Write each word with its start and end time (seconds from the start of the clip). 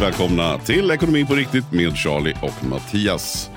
Välkomna 0.00 0.58
till 0.58 0.90
Ekonomi 0.90 1.24
på 1.26 1.34
riktigt 1.34 1.72
med 1.72 1.96
Charlie 1.96 2.34
och 2.42 2.64
Mattias. 2.64 3.50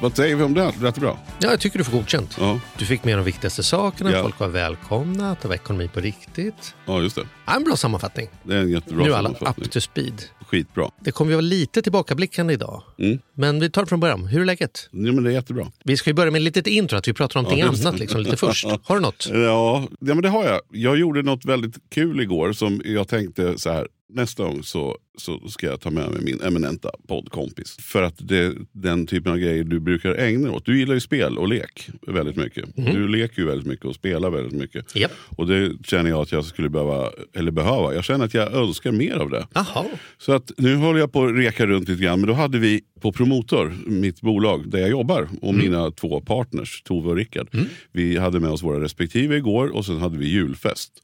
Vad 0.00 0.16
säger 0.16 0.36
vi 0.36 0.42
om 0.42 0.54
det? 0.54 0.72
Rätt 0.80 0.98
bra? 0.98 1.18
Ja, 1.40 1.50
jag 1.50 1.60
tycker 1.60 1.78
du 1.78 1.84
får 1.84 1.92
godkänt. 1.92 2.36
Ja, 2.40 2.60
Du 2.78 2.84
fick 2.84 3.04
med 3.04 3.18
de 3.18 3.24
viktigaste 3.24 3.62
sakerna, 3.62 4.12
Ja. 4.12 4.22
folk 4.22 4.38
var 4.40 4.48
välkomna, 4.48 5.30
att 5.30 5.40
det 5.40 5.48
var 5.48 5.54
ekonomi 5.54 5.90
på 5.94 6.00
riktigt. 6.00 6.74
ja 6.86 7.02
just 7.02 7.16
det. 7.16 7.22
Ja, 7.46 7.56
en 7.56 7.64
bra 7.64 7.76
sammanfattning. 7.76 8.28
Det 8.42 8.54
är 8.54 8.58
en 8.58 8.70
jättebra 8.70 9.04
nu 9.04 9.10
är 9.12 9.16
alla 9.16 9.30
up 9.30 9.70
to 9.70 9.80
speed. 9.80 10.22
Skitbra. 10.46 10.90
Det 11.00 11.10
kommer 11.10 11.30
ju 11.30 11.34
vara 11.36 11.40
lite 11.42 11.82
tillbakablickande 11.82 12.54
idag. 12.54 12.82
Mm. 12.98 13.18
Men 13.34 13.60
vi 13.60 13.70
tar 13.70 13.82
det 13.82 13.88
från 13.88 14.00
början. 14.00 14.26
Hur 14.26 14.40
är 14.40 14.44
läget? 14.44 14.88
Ja, 14.92 15.12
men 15.12 15.24
det 15.24 15.30
är 15.30 15.34
jättebra. 15.34 15.66
Vi 15.84 15.96
ska 15.96 16.10
ju 16.10 16.14
börja 16.14 16.30
med 16.30 16.38
ett 16.38 16.44
litet 16.44 16.66
intro, 16.66 16.96
att 16.98 17.08
vi 17.08 17.12
pratar 17.12 17.40
om 17.40 17.44
någonting 17.44 17.64
Ja, 17.64 17.88
annat 17.88 18.00
liksom, 18.00 18.20
lite 18.20 18.36
först. 18.36 18.66
Har 18.84 18.94
du 18.94 19.00
något? 19.00 19.28
Ja, 19.32 19.88
ja, 20.00 20.14
men 20.14 20.22
det 20.22 20.28
har 20.28 20.44
jag. 20.44 20.60
Jag 20.70 20.96
gjorde 20.98 21.22
något 21.22 21.44
väldigt 21.44 21.74
kul 21.94 22.20
igår 22.20 22.52
som 22.52 22.82
jag 22.84 23.08
tänkte 23.08 23.58
så 23.58 23.70
här. 23.72 23.88
Nästa 24.08 24.44
gång 24.44 24.62
så, 24.62 24.98
så 25.18 25.48
ska 25.48 25.66
jag 25.66 25.80
ta 25.80 25.90
med 25.90 26.10
mig 26.10 26.20
min 26.22 26.40
eminenta 26.42 26.90
poddkompis. 27.08 27.76
För 27.80 28.02
att 28.02 28.14
det 28.18 28.38
är 28.38 28.54
den 28.72 29.06
typen 29.06 29.32
av 29.32 29.38
grejer 29.38 29.64
du 29.64 29.80
brukar 29.80 30.14
ägna 30.14 30.52
åt. 30.52 30.66
Du 30.66 30.78
gillar 30.78 30.94
ju 30.94 31.00
spel 31.00 31.38
och 31.38 31.48
lek 31.48 31.88
väldigt 32.06 32.36
mycket. 32.36 32.76
Du 32.76 33.08
leker 33.08 33.42
ju 33.42 33.48
väldigt 33.48 33.66
mycket 33.66 33.84
och 33.84 33.94
spelar 33.94 34.30
väldigt 34.30 34.52
mycket. 34.52 34.96
Japp. 34.96 35.12
Och 35.36 35.46
det 35.46 35.72
känner 35.84 36.10
jag 36.10 36.20
att 36.20 36.32
jag 36.32 36.44
skulle 36.44 36.68
behöva, 36.68 37.10
eller 37.34 37.50
behöva. 37.50 37.94
Jag 37.94 38.04
känner 38.04 38.24
att 38.24 38.34
jag 38.34 38.52
önskar 38.52 38.92
mer 38.92 39.14
av 39.14 39.30
det. 39.30 39.46
Jaha. 39.54 39.84
Så 40.18 40.32
att 40.32 40.52
nu 40.56 40.76
håller 40.76 41.00
jag 41.00 41.12
på 41.12 41.24
att 41.24 41.36
reka 41.36 41.66
runt 41.66 41.88
lite 41.88 42.02
grann. 42.02 42.20
Men 42.20 42.28
då 42.28 42.34
hade 42.34 42.58
vi 42.58 42.80
på 43.00 43.12
Promotor, 43.12 43.76
mitt 43.86 44.20
bolag 44.20 44.70
där 44.70 44.78
jag 44.78 44.90
jobbar, 44.90 45.28
och 45.42 45.54
mina 45.54 45.90
två 45.90 46.20
partners, 46.20 46.82
Tove 46.82 47.08
och 47.08 47.16
Rickard. 47.16 47.48
Vi 47.92 48.16
hade 48.16 48.40
med 48.40 48.50
oss 48.50 48.62
våra 48.62 48.80
respektive 48.80 49.36
igår 49.36 49.68
och 49.68 49.86
sen 49.86 49.98
hade 49.98 50.18
vi 50.18 50.28
julfest. 50.28 51.02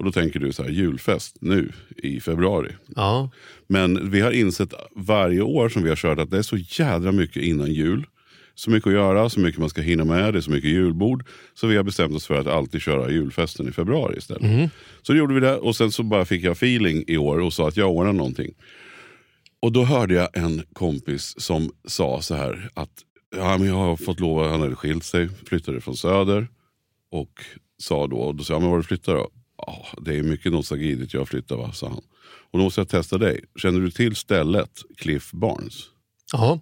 Och 0.00 0.06
då 0.06 0.12
tänker 0.12 0.40
du 0.40 0.52
så 0.52 0.62
här, 0.62 0.70
julfest 0.70 1.36
nu 1.40 1.72
i 1.96 2.20
februari. 2.20 2.72
Ja. 2.96 3.30
Men 3.66 4.10
vi 4.10 4.20
har 4.20 4.30
insett 4.30 4.74
varje 4.96 5.40
år 5.40 5.68
som 5.68 5.82
vi 5.82 5.88
har 5.88 5.96
kört 5.96 6.18
att 6.18 6.30
det 6.30 6.38
är 6.38 6.42
så 6.42 6.56
jädra 6.56 7.12
mycket 7.12 7.42
innan 7.42 7.72
jul. 7.72 8.06
Så 8.54 8.70
mycket 8.70 8.86
att 8.86 8.92
göra, 8.92 9.28
så 9.28 9.40
mycket 9.40 9.60
man 9.60 9.68
ska 9.70 9.80
hinna 9.80 10.04
med, 10.04 10.34
det 10.34 10.38
är 10.38 10.40
så 10.40 10.50
mycket 10.50 10.70
julbord. 10.70 11.26
Så 11.54 11.66
vi 11.66 11.76
har 11.76 11.82
bestämt 11.82 12.14
oss 12.14 12.26
för 12.26 12.34
att 12.34 12.46
alltid 12.46 12.80
köra 12.80 13.10
julfesten 13.10 13.68
i 13.68 13.72
februari 13.72 14.18
istället. 14.18 14.70
Så 15.02 15.14
gjorde 15.14 15.34
vi 15.34 15.40
det 15.40 15.56
och 15.56 15.76
sen 15.76 15.92
så 15.92 16.02
bara 16.02 16.24
fick 16.24 16.44
jag 16.44 16.52
feeling 16.52 17.04
i 17.06 17.16
år 17.16 17.40
och 17.40 17.52
sa 17.52 17.68
att 17.68 17.76
jag 17.76 17.90
ordnar 17.90 18.12
någonting. 18.12 18.54
Och 19.62 19.72
då 19.72 19.84
hörde 19.84 20.14
jag 20.14 20.36
en 20.36 20.62
kompis 20.72 21.34
som 21.38 21.70
sa 21.84 22.22
så 22.22 22.34
här 22.34 22.70
att 22.74 22.92
ja, 23.36 23.58
men 23.58 23.68
jag 23.68 23.74
har 23.74 23.96
fått 23.96 24.20
lov, 24.20 24.48
han 24.48 24.60
hade 24.60 24.76
skilt 24.76 25.04
sig, 25.04 25.28
flyttade 25.46 25.80
från 25.80 25.96
Söder. 25.96 26.48
Och 27.10 27.44
sa 27.78 28.06
då, 28.06 28.16
och 28.16 28.34
då 28.34 28.44
sa 28.44 28.54
jag, 28.54 28.62
men 28.62 28.70
var 28.70 28.78
du 28.78 28.84
flyttar 28.84 29.14
då? 29.14 29.30
Ja, 29.66 29.86
det 30.02 30.18
är 30.18 30.22
mycket 30.22 30.52
nostalgi 30.52 30.94
dit 30.94 31.14
jag 31.14 31.28
flyttar 31.28 31.56
va, 31.56 31.72
sa 31.72 31.88
han. 31.88 32.00
Och 32.52 32.58
då 32.58 32.64
måste 32.64 32.80
jag 32.80 32.88
testa 32.88 33.18
dig. 33.18 33.44
Känner 33.56 33.80
du 33.80 33.90
till 33.90 34.16
stället 34.16 34.70
Cliff 34.96 35.32
Barnes? 35.32 35.74
Ja. 36.32 36.60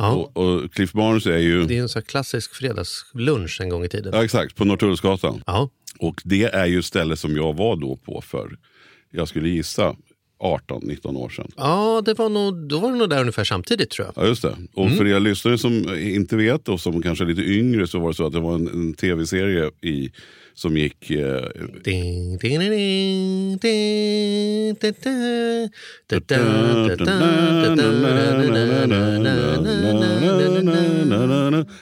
Och, 0.00 0.36
och 0.36 0.72
Cliff 0.72 0.92
Barnes 0.92 1.26
är 1.26 1.38
ju... 1.38 1.64
Det 1.66 1.76
är 1.78 1.82
en 1.82 1.88
sån 1.88 2.02
klassisk 2.02 2.54
fredagslunch 2.54 3.60
en 3.60 3.68
gång 3.68 3.84
i 3.84 3.88
tiden. 3.88 4.12
Ja, 4.14 4.24
exakt, 4.24 4.56
på 4.56 4.64
Norrtullsgatan. 4.64 5.42
Ja. 5.46 5.70
Och 5.98 6.20
det 6.24 6.44
är 6.44 6.66
ju 6.66 6.78
ett 6.78 6.84
ställe 6.84 7.16
som 7.16 7.36
jag 7.36 7.56
var 7.56 7.76
då 7.76 7.96
på 7.96 8.20
för, 8.20 8.58
jag 9.10 9.28
skulle 9.28 9.48
gissa, 9.48 9.96
18-19 10.42 11.16
år 11.16 11.28
sedan. 11.28 11.50
Ja, 11.56 12.02
det 12.04 12.14
var 12.14 12.28
nog, 12.28 12.68
då 12.68 12.78
var 12.78 12.92
det 12.92 12.98
nog 12.98 13.10
där 13.10 13.20
ungefär 13.20 13.44
samtidigt 13.44 13.90
tror 13.90 14.06
jag. 14.14 14.24
Ja, 14.24 14.28
just 14.28 14.42
det. 14.42 14.56
Och 14.74 14.84
Mm. 14.86 14.96
för 14.98 15.06
er 15.06 15.20
lyssnare 15.20 15.58
som 15.58 15.94
inte 15.98 16.36
vet 16.36 16.68
och 16.68 16.80
som 16.80 17.02
kanske 17.02 17.24
är 17.24 17.28
lite 17.28 17.42
yngre 17.42 17.86
så 17.86 17.98
var 17.98 18.08
det 18.08 18.14
så 18.14 18.26
att 18.26 18.32
det 18.32 18.40
var 18.40 18.54
en, 18.54 18.68
en 18.68 18.94
tv-serie 18.94 19.70
i, 19.82 20.12
som 20.54 20.76
gick... 20.76 21.10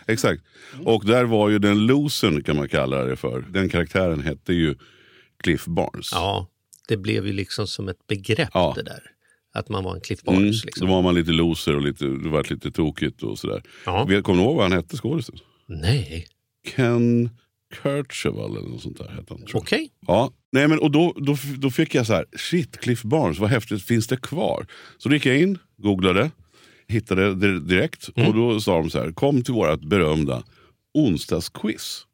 Exakt. 0.06 0.42
Och 0.84 1.04
där 1.04 1.24
var 1.24 1.48
ju 1.48 1.58
den 1.58 1.86
losen 1.86 2.42
kan 2.42 2.56
man 2.56 2.68
kalla 2.68 3.04
det 3.04 3.16
för. 3.16 3.44
Den 3.50 3.68
karaktären 3.68 4.20
hette 4.20 4.52
ju 4.52 4.74
Cliff 5.42 5.64
Barnes. 5.66 6.12
Ja, 6.12 6.48
det 6.88 6.96
blev 6.96 7.26
ju 7.26 7.32
liksom 7.32 7.66
som 7.66 7.88
ett 7.88 8.06
begrepp 8.06 8.50
ja. 8.54 8.72
det 8.76 8.82
där. 8.82 9.02
Att 9.52 9.68
man 9.68 9.84
var 9.84 9.94
en 9.94 10.00
Cliff 10.00 10.22
Barnes. 10.22 10.38
Mm, 10.40 10.50
liksom. 10.50 10.86
Då 10.86 10.94
var 10.94 11.02
man 11.02 11.14
lite 11.14 11.30
loser 11.30 11.76
och 11.76 11.82
lite, 11.82 12.04
det 12.04 12.28
var 12.28 12.46
lite 12.50 12.70
tokigt 12.70 13.22
och 13.22 13.38
sådär. 13.38 13.62
Ja. 13.86 14.06
Kommer 14.06 14.38
du 14.38 14.44
ihåg 14.44 14.56
vad 14.56 14.64
han 14.64 14.72
hette 14.72 14.96
skådisen? 14.96 15.38
Nej. 15.66 16.26
Ken... 16.74 17.30
Kircheval 17.74 18.56
eller 18.56 18.68
något 18.68 18.82
sånt 18.82 18.98
där 18.98 19.08
hette 19.08 19.34
han. 19.34 19.44
okej. 19.54 19.90
Ja, 20.06 20.32
nej 20.52 20.68
men 20.68 20.78
och 20.78 20.90
då, 20.90 21.14
då, 21.16 21.36
då 21.58 21.70
fick 21.70 21.94
jag 21.94 22.06
så 22.06 22.12
här, 22.14 22.24
shit 22.36 22.80
Cliff 22.80 23.02
Barnes, 23.02 23.38
vad 23.38 23.50
häftigt, 23.50 23.82
finns 23.82 24.06
det 24.06 24.20
kvar? 24.20 24.66
Så 24.98 25.08
då 25.08 25.14
gick 25.14 25.26
jag 25.26 25.38
in, 25.40 25.58
googlade, 25.76 26.30
hittade 26.88 27.34
det 27.34 27.60
direkt 27.60 28.08
och 28.08 28.34
då 28.34 28.60
sa 28.60 28.78
de 28.78 28.90
så 28.90 28.98
här, 28.98 29.12
kom 29.12 29.42
till 29.42 29.54
vårt 29.54 29.80
berömda 29.80 30.42
onsdagsquiz. 30.94 32.04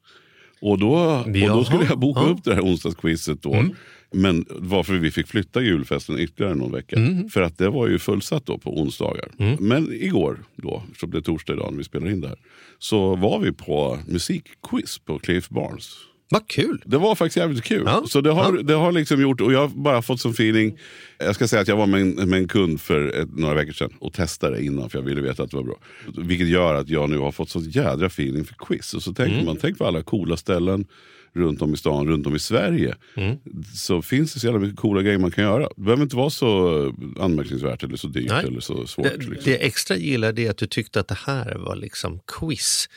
Och 0.61 0.79
då, 0.79 0.95
och 1.17 1.33
då 1.33 1.65
skulle 1.65 1.85
jag 1.85 1.99
boka 1.99 2.21
ja. 2.21 2.27
upp 2.27 2.45
det 2.45 2.55
här 2.55 2.63
onsdagsquizet 2.63 3.43
då. 3.43 3.65
Men 4.15 4.45
varför 4.51 4.95
vi 4.95 5.11
fick 5.11 5.27
flytta 5.27 5.63
julfesten 5.63 6.19
ytterligare 6.19 6.55
någon 6.55 6.73
vecka. 6.73 6.97
För 7.33 7.43
att 7.43 7.59
det 7.59 7.69
var 7.71 7.89
ju 7.89 7.99
fullsatt 7.99 8.47
då 8.47 8.59
på 8.59 8.81
onsdagar. 8.81 9.29
Men 9.61 9.93
igår, 9.93 10.39
då, 10.57 10.83
eftersom 10.89 11.11
det 11.11 11.19
är 11.19 11.23
torsdag 11.23 11.53
idag 11.53 11.69
när 11.73 11.79
vi 11.79 11.85
spelar 11.85 12.11
in 12.11 12.21
det 12.21 12.29
här, 12.29 12.39
så 12.79 13.17
var 13.17 13.39
vi 13.39 13.53
på 13.53 13.99
musikquiz 14.09 14.99
på 14.99 15.19
Cliff 15.19 15.49
Barnes. 15.49 15.95
Vad 16.31 16.49
kul. 16.49 16.83
Det 16.87 16.99
var 16.99 17.15
faktiskt 17.15 17.37
jävligt 17.37 17.65
kul. 17.65 17.83
Ja. 17.87 18.05
Så 18.09 18.21
det 18.21 18.31
har, 18.33 18.57
Ja. 18.57 18.63
det 18.63 18.75
har 18.75 18.93
liksom 18.93 19.21
gjort, 19.23 19.41
och 19.41 19.53
jag 19.53 19.61
har 19.61 19.69
bara 19.69 20.03
fått 20.03 20.21
som 20.21 20.31
feeling. 20.31 20.79
Jag 21.19 21.35
ska 21.35 21.49
säga 21.49 21.63
att 21.63 21.69
jag 21.69 21.77
var 21.77 21.87
med 21.87 22.01
en, 22.01 22.11
med 22.31 22.39
en 22.39 22.49
kund 22.49 22.81
för 22.81 23.21
ett, 23.21 23.29
några 23.37 23.55
veckor 23.55 23.73
sedan 23.73 23.91
och 23.99 24.13
testade 24.13 24.65
innan 24.65 24.91
för 24.91 24.99
jag 24.99 25.05
ville 25.05 25.21
veta 25.21 25.43
att 25.43 25.51
det 25.51 25.57
var 25.57 25.65
bra. 25.65 25.77
Vilket 26.19 26.49
gör 26.49 26.75
att 26.75 26.89
jag 26.89 27.11
nu 27.11 27.19
har 27.19 27.33
fått 27.33 27.51
så 27.51 27.61
jädra 27.61 28.07
feeling 28.07 28.45
för 28.45 28.55
quiz. 28.55 28.95
Och 28.95 29.03
så 29.03 29.13
tänker 29.15 29.35
Mm. 29.35 29.47
man, 29.47 29.57
tänk 29.57 29.79
på 29.79 29.87
alla 29.87 30.03
coola 30.03 30.37
ställen 30.37 30.87
runt 31.35 31.63
om 31.63 31.75
i 31.75 31.77
stan, 31.77 32.09
runt 32.09 32.27
om 32.27 32.37
i 32.37 32.39
Sverige. 32.39 32.95
Mm. 33.17 33.37
Så 33.75 34.03
finns 34.03 34.35
det 34.35 34.41
så 34.41 34.47
jävla 34.47 34.61
mycket 34.61 34.79
coola 34.79 35.03
grejer 35.03 35.19
man 35.19 35.31
kan 35.31 35.45
göra. 35.45 35.69
Det 35.77 35.83
behöver 35.83 36.03
inte 36.03 36.17
vara 36.17 36.31
så 36.31 36.79
anmärkningsvärt 37.21 37.83
eller 37.83 37.97
så 37.97 38.07
dyrt 38.07 38.31
Nej. 38.31 38.45
eller 38.47 38.61
så 38.61 38.87
svårt. 38.87 39.05
Det, 39.05 39.17
liksom. 39.17 39.37
det 39.45 39.51
jag 39.51 39.61
extra 39.61 39.97
gillar 39.97 40.39
är 40.39 40.51
att 40.51 40.57
du 40.57 40.67
tyckte 40.67 41.01
att 41.01 41.09
det 41.09 41.19
här 41.27 41.55
var 41.55 41.77
liksom 41.77 42.21
quiz. 42.27 42.89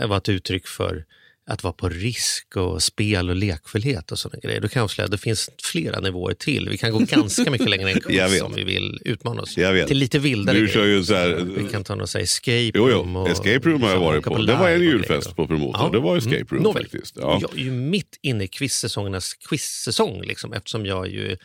Det 0.00 0.06
var 0.06 0.16
ett 0.16 0.28
uttryck 0.28 0.66
för 0.66 1.04
att 1.46 1.62
vara 1.62 1.72
på 1.72 1.88
risk 1.88 2.56
och 2.56 2.82
spel 2.82 3.30
och 3.30 3.36
lekfullhet 3.36 4.12
och 4.12 4.18
sådana 4.18 4.40
grejer. 4.42 4.60
Då 4.60 4.68
kan 4.68 4.80
jag 4.80 4.84
avslöja 4.84 5.04
att 5.04 5.10
det 5.10 5.18
finns 5.18 5.50
flera 5.62 6.00
nivåer 6.00 6.34
till. 6.34 6.68
Vi 6.68 6.78
kan 6.78 6.92
gå 6.92 6.98
ganska 6.98 7.50
mycket 7.50 7.70
längre 7.70 7.90
än 7.90 8.00
vet. 8.30 8.42
om 8.42 8.54
vi 8.54 8.64
vill 8.64 8.98
utmana 9.04 9.42
oss 9.42 9.54
till 9.54 9.98
lite 9.98 10.18
vildare 10.18 10.58
Du 10.58 10.68
kör 10.68 10.84
ju 10.84 11.04
så 11.04 11.14
här, 11.14 11.46
Vi 11.56 11.68
kan 11.68 11.84
ta 11.84 11.94
något 11.94 12.10
så 12.10 12.18
här 12.18 12.22
escape 12.24 12.70
Jo, 12.74 12.88
room. 12.88 13.12
jo. 13.14 13.20
och 13.20 13.28
Escape 13.28 13.68
room 13.68 13.82
har 13.82 13.90
jag 13.90 14.00
varit 14.00 14.18
åka 14.26 14.30
på. 14.30 14.42
Det 14.42 14.54
var 14.56 14.68
en 14.70 14.82
julfest 14.82 15.36
på 15.36 15.46
Promotor. 15.46 15.80
Ja. 15.84 15.90
Det 15.92 15.98
var 15.98 16.16
escape 16.16 16.36
Mm. 16.36 16.46
room 16.50 16.62
Nåväl. 16.62 16.82
faktiskt. 16.82 17.16
Ja. 17.20 17.38
Jag 17.42 17.58
är 17.58 17.62
ju 17.62 17.70
mitt 17.70 18.18
inne 18.22 18.44
i 18.44 18.48
quizsäsongernas 18.48 19.34
quizsäsong 19.48 20.22
liksom, 20.22 20.52
eftersom 20.52 20.86
jag 20.86 21.08
ju 21.08 21.36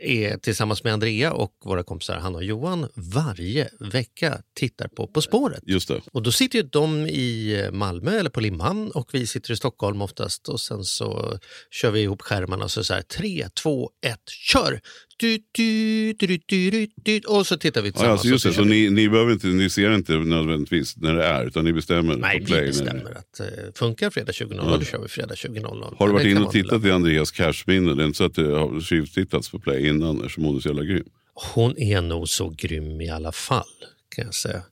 är 0.00 0.36
tillsammans 0.36 0.84
med 0.84 0.92
Andrea 0.92 1.32
och 1.32 1.52
våra 1.64 1.82
kompisar 1.82 2.16
Hanna 2.16 2.38
och 2.38 2.44
Johan 2.44 2.88
varje 2.94 3.70
vecka 3.80 4.42
tittar 4.54 4.88
på 4.88 5.06
På 5.06 5.22
spåret. 5.22 5.62
Just 5.66 5.88
det. 5.88 6.00
Och 6.12 6.22
då 6.22 6.32
sitter 6.32 6.58
ju 6.58 6.62
de 6.62 7.06
i 7.06 7.68
Malmö 7.72 8.18
eller 8.18 8.30
på 8.30 8.40
Limhamn 8.40 8.90
och 8.90 9.10
vi 9.12 9.26
sitter 9.26 9.52
i 9.52 9.56
Stockholm 9.56 10.02
oftast 10.02 10.48
och 10.48 10.60
sen 10.60 10.84
så 10.84 11.38
kör 11.70 11.90
vi 11.90 12.00
ihop 12.00 12.22
skärmarna 12.22 12.64
och 12.64 12.70
så 12.70 12.84
så 12.84 12.94
här 12.94 13.02
3, 13.02 13.48
2, 13.62 13.90
1, 14.06 14.18
kör! 14.28 14.80
Och 17.26 17.46
så 17.46 17.56
tittar 17.56 17.82
vi 17.82 17.88
Ja, 17.88 17.92
tillsammans. 17.92 18.12
alltså 18.20 18.28
just 18.28 18.44
det, 18.44 18.52
så 18.52 18.64
ni, 18.64 18.90
ni, 18.90 19.08
behöver 19.08 19.32
inte, 19.32 19.46
ni 19.46 19.70
ser 19.70 19.94
inte 19.94 20.12
nödvändigtvis 20.12 20.96
när 20.96 21.14
det 21.14 21.24
är, 21.24 21.46
utan 21.46 21.64
ni 21.64 21.72
bestämmer 21.72 22.16
Nej, 22.16 22.40
vi 22.46 22.52
det- 22.54 22.66
bestämmer 22.66 23.10
att 23.18 23.40
eh, 23.40 23.46
funkar 23.74 24.10
fredag 24.10 24.32
20.00 24.32 24.78
då 24.78 24.84
kör 24.84 24.98
vi 25.02 25.08
fredag 25.08 25.34
20.00. 25.34 25.94
Har 25.98 26.06
du 26.06 26.12
varit 26.12 26.24
det 26.24 26.30
inne 26.30 26.40
och 26.40 26.52
tittat 26.52 26.84
i 26.84 26.90
Andreas 26.90 27.30
cashminne? 27.30 27.94
Det 27.94 28.02
är 28.02 28.06
inte 28.06 28.18
så 28.18 28.24
att 28.24 28.34
det 28.34 28.46
har 28.46 28.80
tjuvtittats 28.80 29.50
på 29.50 29.58
play 29.58 29.86
innan 29.88 30.16
eftersom 30.20 30.44
hon 30.44 30.56
är 30.56 30.60
så 30.60 30.68
jävla 30.68 30.84
grym. 30.84 31.04
Hon 31.54 31.78
är 31.78 32.00
nog 32.00 32.28
så 32.28 32.48
grym 32.48 33.00
i 33.00 33.10
alla 33.10 33.32
fall, 33.32 33.64
kan 34.14 34.24
jag 34.24 34.34
säga. 34.34 34.62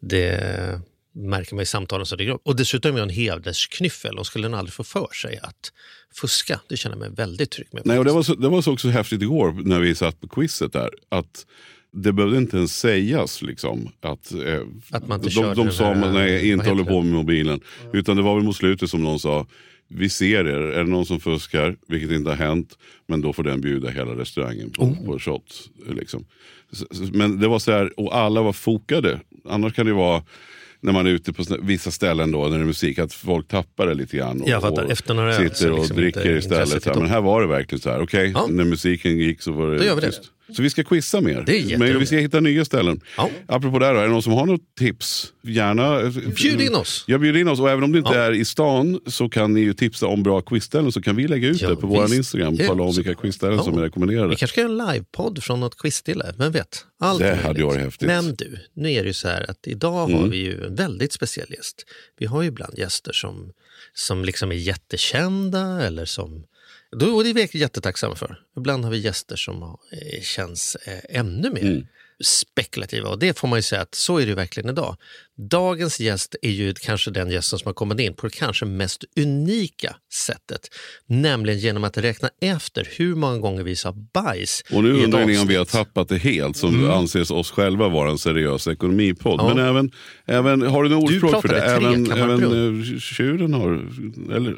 Det 0.00 0.80
märker 1.14 1.54
man 1.54 1.62
i 1.62 1.66
samtalen 1.66 2.06
som 2.06 2.18
dyker 2.18 2.32
upp. 2.32 2.40
Och 2.44 2.56
dessutom 2.56 2.96
är 2.96 3.00
hon 3.00 3.08
hedersknyffel 3.10 4.18
och 4.18 4.26
skulle 4.26 4.46
hon 4.46 4.54
aldrig 4.54 4.72
få 4.72 4.84
för 4.84 5.08
sig 5.22 5.38
att 5.42 5.72
fuska. 6.14 6.60
Det 6.68 6.76
känner 6.76 6.96
jag 6.96 7.00
mig 7.00 7.10
väldigt 7.16 7.50
trygg 7.50 7.68
med. 7.72 7.82
Nej, 7.84 7.98
och 7.98 8.04
det 8.04 8.12
var, 8.12 8.22
så, 8.22 8.34
det 8.34 8.48
var 8.48 8.62
så 8.62 8.72
också 8.72 8.88
häftigt 8.88 9.22
igår 9.22 9.52
när 9.64 9.80
vi 9.80 9.94
satt 9.94 10.20
på 10.20 10.28
quizet 10.28 10.72
där. 10.72 10.90
Att 11.08 11.46
det 11.94 12.12
behövde 12.12 12.36
inte 12.38 12.56
ens 12.56 12.78
sägas 12.78 13.42
liksom, 13.42 13.88
att, 14.00 14.32
eh, 14.32 14.60
Att 14.90 15.08
man 15.08 15.20
inte 15.24 15.40
de, 15.40 15.54
de 15.54 15.70
sa 15.72 15.84
här- 15.84 15.94
man, 16.00 16.14
nej, 16.14 16.50
inte 16.50 16.68
håller 16.68 16.84
på 16.84 17.02
med 17.02 17.12
mobilen. 17.12 17.60
Utan 17.92 18.16
det 18.16 18.22
var 18.22 18.34
väl 18.34 18.44
mot 18.44 18.56
slutet 18.56 18.90
som 18.90 19.02
någon 19.02 19.20
sa 19.20 19.46
vi 19.94 20.08
ser 20.08 20.44
er, 20.44 20.54
är 20.60 20.84
det 20.84 20.90
någon 20.90 21.06
som 21.06 21.20
fuskar, 21.20 21.76
vilket 21.88 22.10
inte 22.10 22.30
har 22.30 22.36
hänt, 22.36 22.78
men 23.08 23.20
då 23.20 23.32
får 23.32 23.42
den 23.42 23.60
bjuda 23.60 23.90
hela 23.90 24.10
restaurangen 24.18 24.70
på, 24.70 24.82
Oh. 24.82 25.06
på 25.06 25.18
shot. 25.18 25.70
Liksom. 25.88 26.24
Men 27.12 27.40
det 27.40 27.48
var 27.48 27.58
så 27.58 27.72
här, 27.72 28.00
och 28.00 28.16
alla 28.16 28.42
var 28.42 28.52
fokade. 28.52 29.20
Annars 29.48 29.74
kan 29.74 29.86
det 29.86 29.92
vara 29.92 30.22
när 30.82 30.92
man 30.92 31.06
är 31.06 31.10
ute 31.10 31.32
på 31.32 31.44
vissa 31.62 31.90
ställen 31.90 32.30
då, 32.30 32.42
när 32.48 32.58
det 32.58 32.64
är 32.64 32.66
musik, 32.66 32.98
att 32.98 33.12
folk 33.12 33.48
tappar 33.48 33.86
det 33.86 33.94
lite 33.94 34.16
grann. 34.16 34.40
Och, 34.42 34.48
Jag 34.48 34.62
fattar. 34.62 34.84
och 34.84 34.90
Efter 34.90 35.14
några 35.14 35.32
sitter 35.36 35.70
och 35.72 35.78
liksom 35.78 35.96
dricker 35.96 36.36
istället. 36.36 36.82
Så 36.82 36.90
här. 36.90 36.96
är 36.96 37.00
Men 37.00 37.10
här 37.10 37.20
var 37.20 37.40
det 37.40 37.46
verkligen 37.46 37.80
så 37.82 37.90
här, 37.90 38.02
okej, 38.02 38.30
Ja. 38.34 38.46
när 38.50 38.64
musiken 38.64 39.18
gick 39.18 39.42
så 39.42 39.52
var 39.52 39.70
det 39.70 39.78
Då 39.78 39.84
gör 39.84 39.94
vi 39.94 40.00
det. 40.00 40.12
Så 40.56 40.62
vi 40.62 40.70
ska 40.70 40.84
quizza 40.84 41.20
mer. 41.20 41.42
Det 41.46 41.58
är 41.72 41.78
Men 41.78 41.98
vi 41.98 42.06
ska 42.06 42.16
hitta 42.16 42.40
nya 42.40 42.64
ställen. 42.64 43.00
Ja. 43.16 43.30
Apropå 43.46 43.78
det 43.78 43.86
här, 43.86 43.94
är 43.94 44.02
det 44.02 44.08
någon 44.08 44.22
som 44.22 44.32
har 44.32 44.46
något 44.46 44.74
tips? 44.78 45.32
Gärna. 45.42 46.10
Bjud 46.36 46.60
in 46.60 46.74
oss! 46.74 47.04
Jag 47.06 47.20
bjuder 47.20 47.40
in 47.40 47.48
oss 47.48 47.60
och 47.60 47.70
även 47.70 47.84
om 47.84 47.92
det 47.92 47.98
inte 47.98 48.10
Ja. 48.14 48.20
är 48.20 48.32
i 48.32 48.44
stan 48.44 49.00
så 49.06 49.28
kan 49.28 49.54
ni 49.54 49.60
ju 49.60 49.74
tipsa 49.74 50.06
om 50.06 50.22
bra 50.22 50.40
quizställen 50.40 50.92
så 50.92 51.02
kan 51.02 51.16
vi 51.16 51.28
lägga 51.28 51.48
ut 51.48 51.60
Ja, 51.60 51.68
det 51.68 51.76
på 51.76 51.86
vår. 51.86 52.14
Instagram. 52.14 52.54
Ja, 52.58 52.66
Tala 52.66 52.82
om 52.82 52.92
vilka 52.96 53.14
quizställen 53.14 53.56
Ja. 53.56 53.62
som 53.64 53.78
är 53.78 53.82
rekommenderade. 53.82 54.28
Vi 54.28 54.36
kanske 54.36 54.54
ska 54.54 54.60
göra 54.60 54.70
en 54.82 54.92
livepodd 54.94 55.42
från 55.42 55.60
något 55.60 55.78
quizstille, 55.78 56.34
vem 56.38 56.52
vet? 56.52 56.84
Allt 57.00 57.18
Det 57.20 57.34
hade 57.34 57.64
varit 57.64 57.80
häftigt. 57.80 58.06
Men 58.06 58.34
du, 58.34 58.58
nu 58.74 58.92
är 58.92 59.02
det 59.02 59.06
ju 59.06 59.12
så 59.12 59.28
här 59.28 59.50
att 59.50 59.58
idag 59.66 59.92
har 59.92 60.08
Mm. 60.18 60.30
vi 60.30 60.36
ju 60.36 60.64
en 60.66 60.74
väldigt 60.74 61.12
speciell 61.12 61.50
gäst. 61.50 61.84
Vi 62.18 62.26
har 62.26 62.42
ju 62.42 62.48
ibland 62.48 62.78
gäster 62.78 63.12
som, 63.12 63.52
som 63.94 64.24
liksom 64.24 64.52
är 64.52 64.56
jättekända 64.56 65.82
eller 65.86 66.04
som 66.04 66.44
då, 66.96 67.16
och 67.16 67.24
det 67.24 67.30
är 67.30 67.34
vi 67.34 67.58
jättetacksamma 67.58 68.14
för. 68.16 68.38
Ibland 68.56 68.84
har 68.84 68.90
vi 68.90 68.98
gäster 68.98 69.36
som 69.36 69.62
eh, 69.62 70.22
känns 70.22 70.76
eh, 70.76 71.18
ännu 71.18 71.50
mer 71.50 71.62
Mm. 71.62 71.86
spekulativa. 72.24 73.08
Och 73.08 73.18
det 73.18 73.38
får 73.38 73.48
man 73.48 73.58
ju 73.58 73.62
säga 73.62 73.82
att 73.82 73.94
så 73.94 74.18
är 74.18 74.26
det 74.26 74.34
verkligen 74.34 74.68
idag. 74.70 74.96
Dagens 75.38 76.00
gäst 76.00 76.36
är 76.42 76.50
ju 76.50 76.74
kanske 76.74 77.10
den 77.10 77.30
gästen 77.30 77.58
som 77.58 77.68
har 77.68 77.74
kommit 77.74 78.00
in 78.00 78.14
på 78.14 78.26
det 78.26 78.34
kanske 78.34 78.64
mest 78.64 79.04
unika 79.16 79.96
sättet. 80.12 80.68
Nämligen 81.06 81.58
genom 81.58 81.84
att 81.84 81.98
räkna 81.98 82.30
efter 82.40 82.88
hur 82.96 83.14
många 83.14 83.38
gånger 83.38 83.62
vi 83.62 83.76
sa 83.76 83.92
bajs 84.14 84.64
Och 84.72 84.84
nu 84.84 84.92
undrar 84.92 85.26
ni 85.26 85.38
om 85.38 85.46
vi 85.46 85.56
har 85.56 85.64
tappat 85.64 86.08
det 86.08 86.18
helt 86.18 86.56
som 86.56 86.90
anses 86.90 87.30
oss 87.30 87.50
själva 87.50 87.88
vara 87.88 88.10
en 88.10 88.18
seriös 88.18 88.68
ekonomipodd. 88.68 89.40
Ja. 89.40 89.54
Men 89.54 89.64
även, 89.66 89.90
även 90.26 90.62
har 90.62 90.82
du 90.82 90.88
något 90.88 91.04
ordspråk 91.04 91.42
för 91.42 91.48
det? 91.48 91.62
Även, 91.62 92.12
även 92.12 92.42
eh, 92.80 92.98
tjuren 92.98 93.54
har... 93.54 93.72
Eller? 94.36 94.56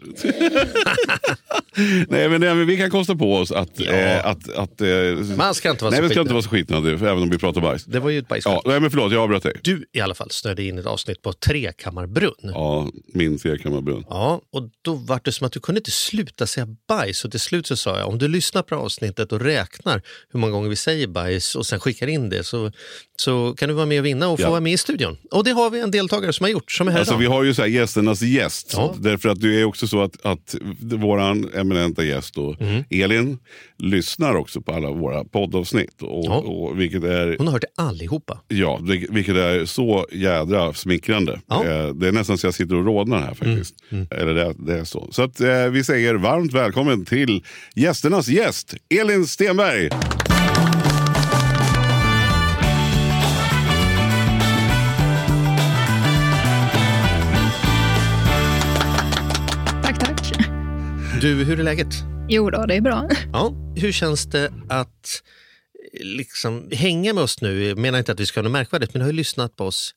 Nej 2.08 2.28
men 2.28 2.42
även 2.42 2.66
vi 2.66 2.76
kan 2.76 2.90
kosta 2.90 3.16
på 3.16 3.36
oss 3.36 3.52
att... 3.52 3.70
Ja. 3.76 3.92
Eh, 3.92 4.26
att, 4.26 4.54
att 4.54 4.80
eh, 4.80 4.88
Man 5.36 5.54
ska 5.54 5.70
inte 5.70 5.84
vara 5.84 5.90
nej, 5.90 5.98
så 5.98 6.02
vi 6.02 6.08
ska 6.08 6.20
skitnödig. 6.20 6.20
inte 6.20 6.32
vara 6.32 6.42
så 6.42 6.48
skitnödiga 6.48 6.98
för 6.98 7.06
även 7.06 7.22
om 7.22 7.30
vi 7.30 7.38
pratar 7.38 7.60
bajs. 7.60 7.84
Det 7.84 8.00
var 8.00 8.10
ju 8.10 8.18
ett 8.18 8.28
bajs. 8.28 8.44
Ja, 8.44 8.62
nej 8.64 8.80
men 8.80 8.90
förlåt, 8.90 9.12
jag 9.12 9.22
avbröt 9.22 9.42
dig. 9.42 9.60
Du 9.62 9.84
i 9.92 10.00
alla 10.00 10.14
fall 10.14 10.30
snöade 10.30 10.63
in 10.68 10.78
ett 10.78 10.86
avsnitt 10.86 11.22
på 11.22 11.32
Trekammarbbrunn. 11.32 12.34
Ja. 12.42 12.50
Ja, 12.54 12.90
min 13.14 13.38
trekammarbbrunn. 13.38 14.04
och 14.52 14.70
då 14.82 14.94
var 14.94 15.20
det 15.24 15.32
som 15.32 15.46
att 15.46 15.52
du 15.52 15.60
kunde 15.60 15.78
inte 15.78 15.90
sluta 15.90 16.46
säga 16.46 16.66
bajs 16.88 17.24
och 17.24 17.30
till 17.30 17.40
slut 17.40 17.66
så 17.66 17.76
sa 17.76 17.98
jag 17.98 18.08
om 18.08 18.18
du 18.18 18.28
lyssnar 18.28 18.62
på 18.62 18.74
avsnittet 18.74 19.32
och 19.32 19.40
räknar 19.40 20.02
hur 20.32 20.40
många 20.40 20.52
gånger 20.52 20.68
vi 20.68 20.76
säger 20.76 21.06
bajs 21.06 21.54
och 21.54 21.66
sen 21.66 21.80
skickar 21.80 22.06
in 22.06 22.28
det 22.28 22.44
så, 22.44 22.72
så 23.16 23.54
kan 23.56 23.68
du 23.68 23.74
vara 23.74 23.86
med 23.86 23.98
och 24.00 24.06
vinna 24.06 24.28
och 24.28 24.38
få 24.38 24.42
Ja. 24.44 24.50
vara 24.50 24.60
med 24.60 24.72
i 24.72 24.76
studion. 24.78 25.16
Och 25.30 25.44
det 25.44 25.50
har 25.50 25.70
vi 25.70 25.80
en 25.80 25.90
deltagare 25.90 26.32
som 26.32 26.44
har 26.44 26.50
gjort, 26.50 26.72
som 26.72 26.88
är 26.88 26.92
här 26.92 26.98
Alltså, 26.98 27.14
idag. 27.14 27.20
vi 27.20 27.26
har 27.26 27.42
ju 27.44 27.54
så 27.54 27.62
här 27.62 27.68
gästernas 27.68 28.22
gäst. 28.22 28.72
Ja. 28.76 28.94
Därför 28.98 29.28
att 29.28 29.40
det 29.40 29.60
är 29.60 29.64
också 29.64 29.86
så 29.88 30.02
att, 30.02 30.26
att 30.26 30.54
våran 30.80 31.50
eminenta 31.54 32.04
gäst 32.04 32.34
då, 32.34 32.56
Mm. 32.60 32.84
Elin 32.90 33.38
lyssnar 33.78 34.34
också 34.34 34.60
på 34.60 34.72
alla 34.72 34.90
våra 34.90 35.24
poddavsnitt. 35.24 36.02
Och, 36.02 36.24
Ja. 36.24 36.34
och, 36.34 36.80
vilket, 36.80 37.04
är, 37.04 37.34
Hon 37.38 37.46
har 37.46 37.52
hört 37.52 37.62
det 37.76 37.82
allihopa. 37.82 38.40
ja, 38.48 38.80
det, 38.88 39.06
vilket 39.10 39.36
är 39.36 39.64
så 39.64 40.06
jädra 40.12 40.53
smickrande. 40.72 41.40
Ja. 41.46 41.64
Mm. 41.64 41.86
Eh, 41.88 41.94
Det 41.94 42.08
är 42.08 42.12
nästan 42.12 42.38
så 42.38 42.46
jag 42.46 42.54
sitter 42.54 42.74
och 42.74 42.84
rodnar 42.84 43.18
här 43.18 43.34
faktiskt. 43.34 43.74
Eller 44.10 44.34
det, 44.34 44.54
det 44.58 44.78
är 44.78 44.84
så. 44.84 45.08
Så 45.12 45.22
att, 45.22 45.40
eh, 45.40 45.64
vi 45.70 45.84
säger 45.84 46.14
varmt 46.14 46.52
välkommen 46.52 47.04
till 47.04 47.44
gästernas 47.74 48.28
gäst, 48.28 48.74
Elin 49.00 49.26
Stenberg. 49.26 49.88
Tack, 59.82 59.98
tack. 59.98 60.32
Du, 61.20 61.44
hur 61.44 61.60
är 61.60 61.64
läget? 61.64 61.94
Jo 62.28 62.50
då, 62.50 62.66
det 62.66 62.74
är 62.74 62.80
bra. 62.80 63.08
Ja, 63.32 63.52
hur 63.76 63.92
känns 63.92 64.26
det 64.26 64.50
att 64.68 65.22
liksom 66.00 66.68
hänga 66.72 67.12
med 67.12 67.22
oss 67.24 67.40
nu? 67.40 67.64
Jag 67.64 67.78
menar 67.78 67.98
inte 67.98 68.12
att 68.12 68.20
vi 68.20 68.26
ska 68.26 68.40
ha 68.40 68.42
något 68.42 68.52
märkvärdigt, 68.52 68.94
men 68.94 69.00
har 69.02 69.08
ju 69.08 69.16
lyssnat 69.16 69.56
på 69.56 69.64
oss 69.64 69.94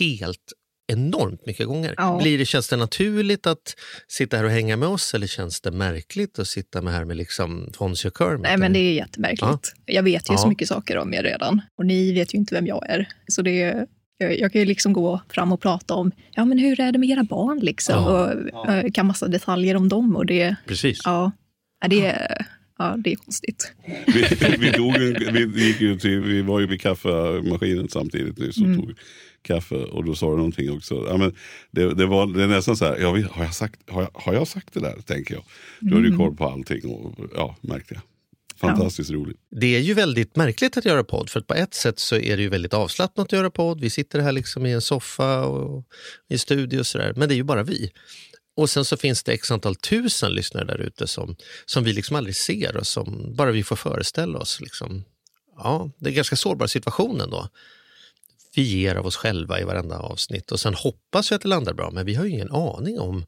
helt 0.00 0.52
enormt 0.92 1.46
mycket 1.46 1.66
gånger. 1.66 1.94
Ja. 1.96 2.18
Blir 2.22 2.38
det, 2.38 2.44
känns 2.44 2.68
det 2.68 2.76
naturligt 2.76 3.46
att 3.46 3.74
sitta 4.08 4.36
här 4.36 4.44
och 4.44 4.50
hänga 4.50 4.76
med 4.76 4.88
oss 4.88 5.14
eller 5.14 5.26
känns 5.26 5.60
det 5.60 5.70
märkligt 5.70 6.38
att 6.38 6.48
sitta 6.48 6.82
med 6.82 6.92
här 6.92 7.04
med 7.04 7.16
liksom 7.16 7.70
Fonzie 7.76 8.10
och 8.10 8.18
Kermit? 8.18 8.42
Nej, 8.42 8.56
men 8.56 8.72
det 8.72 8.78
är 8.78 8.92
jättemärkligt. 8.92 9.72
Jag 9.84 10.02
vet 10.02 10.30
ju 10.30 10.32
Ja. 10.34 10.38
så 10.38 10.48
mycket 10.48 10.68
saker 10.68 10.98
om 10.98 11.14
er 11.14 11.22
redan 11.22 11.60
och 11.78 11.86
ni 11.86 12.12
vet 12.12 12.34
ju 12.34 12.38
inte 12.38 12.54
vem 12.54 12.66
jag 12.66 12.90
är. 12.90 13.08
Så 13.28 13.42
det 13.42 13.62
är, 13.62 13.86
jag, 14.18 14.38
jag 14.38 14.52
kan 14.52 14.60
ju 14.60 14.64
liksom 14.64 14.92
gå 14.92 15.20
fram 15.30 15.52
och 15.52 15.60
prata 15.60 15.94
om, 15.94 16.12
ja 16.34 16.44
men 16.44 16.58
hur 16.58 16.80
är 16.80 16.92
det 16.92 16.98
med 16.98 17.08
era 17.08 17.22
barn 17.24 17.58
liksom? 17.58 17.94
Ja. 17.94 18.34
Och 18.60 18.68
eh, 18.70 18.90
kan 18.90 19.06
massa 19.06 19.28
detaljer 19.28 19.76
om 19.76 19.88
dem 19.88 20.16
och 20.16 20.26
det, 20.26 20.56
Precis. 20.66 21.00
ja, 21.04 21.32
ja, 21.80 21.88
det, 21.88 22.06
är, 22.06 22.46
ja, 22.78 22.96
det 23.04 23.12
är 23.12 23.16
konstigt. 23.16 23.72
Vi, 24.06 24.22
vi, 24.58 24.72
tog 24.72 24.94
en, 24.96 25.52
vi, 25.52 25.66
gick 25.66 25.80
ju 25.80 25.98
till, 25.98 26.20
vi 26.20 26.42
var 26.42 26.60
ju 26.60 26.66
vid 26.66 26.80
kaffemaskinen 26.80 27.88
samtidigt 27.88 28.38
nyss 28.38 28.56
och 28.56 28.62
Mm. 28.66 28.78
tog 28.80 28.92
kaffe 29.42 29.74
och 29.76 30.04
då 30.04 30.14
sa 30.14 30.30
du 30.30 30.36
någonting 30.36 30.70
också. 30.72 31.06
Ja, 31.08 31.16
men 31.16 31.34
det, 31.70 31.94
det, 31.94 32.06
var, 32.06 32.26
det 32.26 32.42
är 32.42 32.46
nästan 32.48 32.76
så 32.76 32.84
här, 32.84 32.96
ja, 32.98 33.12
vi- 33.12 33.22
har, 33.22 33.44
jag 33.44 33.54
sagt, 33.54 33.90
har, 33.90 34.02
jag, 34.02 34.10
har 34.14 34.34
jag 34.34 34.48
sagt 34.48 34.74
det 34.74 34.80
där? 34.80 35.00
tänker 35.06 35.34
jag. 35.34 35.44
Du 35.80 35.96
ju 35.96 36.06
Mm. 36.06 36.18
koll 36.18 36.36
på 36.36 36.44
allting 36.48 36.86
och 36.90 37.14
ja, 37.34 37.56
märkte 37.60 37.94
jag. 37.94 38.02
Fantastiskt 38.60 39.10
roligt. 39.10 39.36
Det 39.50 39.76
är 39.76 39.80
ju 39.80 39.94
väldigt 39.94 40.36
märkligt 40.36 40.76
att 40.76 40.84
göra 40.84 41.04
podd, 41.04 41.30
för 41.30 41.40
att 41.40 41.46
på 41.46 41.54
ett 41.54 41.74
sätt 41.74 41.98
så 41.98 42.16
är 42.16 42.36
det 42.36 42.42
ju 42.42 42.48
väldigt 42.48 42.74
avslappnat 42.74 43.26
att 43.26 43.32
göra 43.32 43.50
podd. 43.50 43.80
Vi 43.80 43.90
sitter 43.90 44.20
här 44.20 44.32
liksom 44.32 44.66
i 44.66 44.72
en 44.72 44.80
soffa 44.80 45.44
och 45.46 45.84
i 46.28 46.38
studio 46.38 46.78
och 46.78 46.86
sådär, 46.86 47.12
men 47.16 47.28
det 47.28 47.34
är 47.34 47.36
ju 47.36 47.42
bara 47.42 47.62
vi. 47.62 47.90
Och 48.58 48.70
sen 48.70 48.84
så 48.84 48.96
finns 48.96 49.22
det 49.22 49.32
x 49.32 49.50
antal 49.50 49.74
tusen 49.76 50.32
lyssnare 50.32 50.64
där 50.64 50.78
ute 50.78 51.06
som, 51.06 51.36
som 51.66 51.84
vi 51.84 51.92
liksom 51.92 52.16
aldrig 52.16 52.36
ser 52.36 52.76
och 52.76 52.86
som 52.86 53.34
bara 53.34 53.50
vi 53.50 53.62
får 53.62 53.76
föreställa 53.76 54.38
oss. 54.38 54.60
Liksom. 54.60 55.04
Ja, 55.56 55.90
det 55.98 56.10
är 56.10 56.14
ganska 56.14 56.36
sårbar 56.36 56.66
situation 56.66 57.20
ändå. 57.20 57.48
Vi 58.54 58.62
ger 58.62 58.94
av 58.94 59.06
oss 59.06 59.16
själva 59.16 59.60
i 59.60 59.64
varenda 59.64 59.98
avsnitt 59.98 60.52
och 60.52 60.60
sen 60.60 60.74
hoppas 60.74 61.32
vi 61.32 61.36
att 61.36 61.42
det 61.42 61.48
landar 61.48 61.72
bra, 61.72 61.90
men 61.90 62.06
vi 62.06 62.14
har 62.14 62.24
ju 62.24 62.30
ingen 62.30 62.52
aning 62.52 63.00
om 63.00 63.26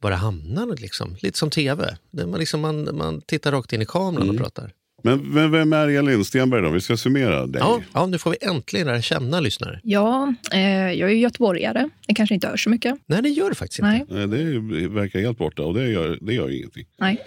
var 0.00 0.10
det 0.10 0.16
hamnar. 0.16 0.76
Liksom. 0.76 1.16
Lite 1.22 1.38
som 1.38 1.50
tv, 1.50 1.96
man, 2.10 2.40
liksom, 2.40 2.60
man, 2.60 2.96
man 2.96 3.20
tittar 3.20 3.52
rakt 3.52 3.72
in 3.72 3.82
i 3.82 3.86
kameran 3.86 4.30
och 4.30 4.38
pratar. 4.38 4.72
Men, 5.02 5.18
men 5.32 5.50
vem 5.50 5.72
är 5.72 5.88
Elin 5.88 6.24
Stenberg 6.24 6.62
då? 6.62 6.70
Vi 6.70 6.80
ska 6.80 6.96
summera 6.96 7.46
dig. 7.46 7.60
Ja, 7.64 7.80
ja, 7.94 8.06
nu 8.06 8.18
får 8.18 8.30
vi 8.30 8.36
äntligen 8.40 8.86
lära 8.86 9.02
känna 9.02 9.40
lyssnare. 9.40 9.80
Ja, 9.82 10.34
eh, 10.52 10.60
jag 10.70 11.10
är 11.10 11.14
ju 11.14 11.18
göteborgare. 11.20 11.88
Det 12.06 12.14
kanske 12.14 12.34
inte 12.34 12.48
hörs 12.48 12.64
så 12.64 12.70
mycket. 12.70 12.94
Nej, 13.06 13.22
det 13.22 13.28
gör 13.28 13.48
det 13.48 13.54
faktiskt 13.54 13.78
inte. 13.78 14.04
Nej, 14.14 14.26
Nej, 14.26 14.54
Det 14.80 14.88
verkar 14.88 15.20
helt 15.20 15.38
borta 15.38 15.62
och 15.62 15.74
det 15.74 15.88
gör, 15.88 16.18
det 16.20 16.34
gör 16.34 16.56
ingenting. 16.58 16.84
nej. 17.00 17.18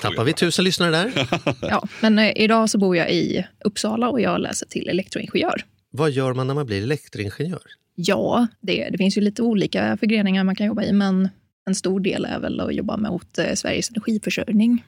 Tappar 0.00 0.24
vi 0.24 0.32
tusen 0.32 0.64
lyssnare 0.64 0.90
där? 0.90 1.28
Ja, 1.60 1.88
men 2.00 2.18
eh, 2.18 2.32
idag 2.36 2.70
så 2.70 2.78
bor 2.78 2.96
jag 2.96 3.10
i 3.10 3.46
Uppsala 3.64 4.08
och 4.08 4.20
jag 4.20 4.40
läser 4.40 4.66
till 4.66 4.88
elektroingenjör. 4.88 5.64
Vad 5.92 6.10
gör 6.10 6.34
man 6.34 6.46
när 6.46 6.54
man 6.54 6.66
blir 6.66 6.82
elektroingenjör? 6.82 7.62
Ja, 7.94 8.46
det, 8.60 8.88
det 8.90 8.98
finns 8.98 9.16
ju 9.16 9.20
lite 9.20 9.42
olika 9.42 9.96
förgreningar 9.96 10.44
man 10.44 10.56
kan 10.56 10.66
jobba 10.66 10.82
i, 10.82 10.92
men 10.92 11.28
en 11.70 11.74
stor 11.74 12.00
del 12.00 12.24
är 12.24 12.38
väl 12.38 12.60
att 12.60 12.74
jobba 12.74 12.96
mot 12.96 13.38
eh, 13.38 13.54
Sveriges 13.54 13.90
energiförsörjning. 13.90 14.84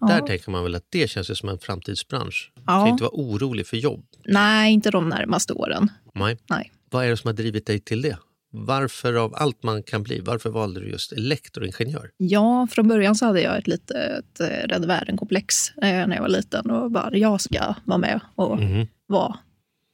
Ja. 0.00 0.06
Där 0.06 0.20
tänker 0.20 0.50
man 0.50 0.62
väl 0.62 0.74
att 0.74 0.86
det 0.88 1.10
känns 1.10 1.38
som 1.38 1.48
en 1.48 1.58
framtidsbransch. 1.58 2.52
Ja. 2.54 2.62
Kan 2.62 2.88
inte 2.88 3.02
vara 3.02 3.14
orolig 3.14 3.66
för 3.66 3.76
jobb. 3.76 4.04
Nej, 4.24 4.72
inte 4.72 4.90
de 4.90 5.08
närmaste 5.08 5.52
åren. 5.52 5.90
Nej. 6.14 6.38
Nej. 6.50 6.72
Vad 6.90 7.04
är 7.04 7.08
det 7.08 7.16
som 7.16 7.28
har 7.28 7.34
drivit 7.34 7.66
dig 7.66 7.80
till 7.80 8.02
det? 8.02 8.16
Varför 8.54 9.14
av 9.14 9.34
allt 9.36 9.62
man 9.62 9.82
kan 9.82 10.02
bli, 10.02 10.20
varför 10.20 10.50
valde 10.50 10.80
du 10.80 10.88
just 10.88 11.12
elektroingenjör? 11.12 12.10
Ja, 12.16 12.66
från 12.70 12.88
början 12.88 13.14
så 13.14 13.26
hade 13.26 13.40
jag 13.40 13.58
ett 13.58 13.66
litet 13.66 14.40
eh, 14.40 14.46
Rädda 14.46 14.86
Världen-komplex 14.86 15.70
eh, 15.70 16.06
när 16.06 16.14
jag 16.14 16.22
var 16.22 16.28
liten 16.28 16.70
och 16.70 16.90
bara, 16.90 17.16
jag 17.16 17.40
ska 17.40 17.74
vara 17.84 17.98
med 17.98 18.20
och 18.34 18.58
vara 19.06 19.36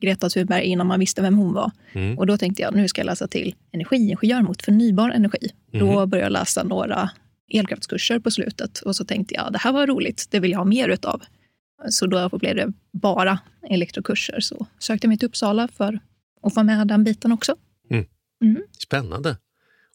Greta 0.00 0.28
Thunberg 0.28 0.64
innan 0.64 0.86
man 0.86 1.00
visste 1.00 1.22
vem 1.22 1.34
hon 1.36 1.52
var. 1.52 1.70
Och 2.16 2.26
då 2.26 2.38
tänkte 2.38 2.62
jag, 2.62 2.76
nu 2.76 2.88
ska 2.88 3.00
jag 3.00 3.06
läsa 3.06 3.28
till 3.28 3.54
energiingenjör 3.72 4.42
mot 4.42 4.62
förnybar 4.62 5.10
energi. 5.10 5.50
Då 5.72 6.06
började 6.06 6.26
jag 6.26 6.32
läsa 6.32 6.62
några 6.62 7.10
elkraftskurser 7.52 8.18
på 8.18 8.30
slutet 8.30 8.78
och 8.80 8.96
så 8.96 9.04
tänkte 9.04 9.34
jag, 9.34 9.52
det 9.52 9.58
här 9.58 9.72
var 9.72 9.86
roligt, 9.86 10.26
det 10.30 10.40
vill 10.40 10.50
jag 10.50 10.58
ha 10.58 10.64
mer 10.64 10.88
utav. 10.88 11.22
Så 11.90 12.06
då 12.06 12.28
blev 12.38 12.56
det 12.56 12.72
bara 12.92 13.38
elektrokurser. 13.70 14.40
Så 14.40 14.66
sökte 14.78 15.04
jag 15.04 15.08
mig 15.08 15.18
till 15.18 15.28
Uppsala 15.28 15.68
för 15.68 16.00
att 16.42 16.54
få 16.54 16.62
med 16.62 16.86
den 16.86 17.04
biten 17.04 17.32
också. 17.32 17.56
Spännande. 18.78 19.36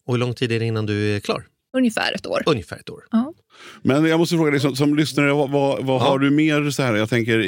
Och 0.06 0.14
hur 0.14 0.18
lång 0.18 0.34
tid 0.34 0.52
är 0.52 0.60
det 0.60 0.66
innan 0.66 0.86
du 0.86 1.16
är 1.16 1.20
klar? 1.20 1.46
Ungefär 1.76 2.12
ett 2.12 2.26
år. 2.26 2.42
Ungefär 2.46 2.76
ett 2.76 2.90
år. 2.90 3.04
Ja. 3.10 3.33
Men 3.82 4.04
jag 4.04 4.18
måste 4.20 4.36
fråga 4.36 4.50
dig 4.50 4.60
som, 4.60 4.76
som 4.76 4.94
lyssnare, 4.96 5.32
vad, 5.32 5.50
vad, 5.50 5.84
vad 5.84 6.00
Ja. 6.00 6.04
har 6.04 6.18
du 6.18 6.30
mer 6.30 6.70
så 6.70 6.82
här? 6.82 6.94
Jag 6.94 7.08
tänker, 7.08 7.38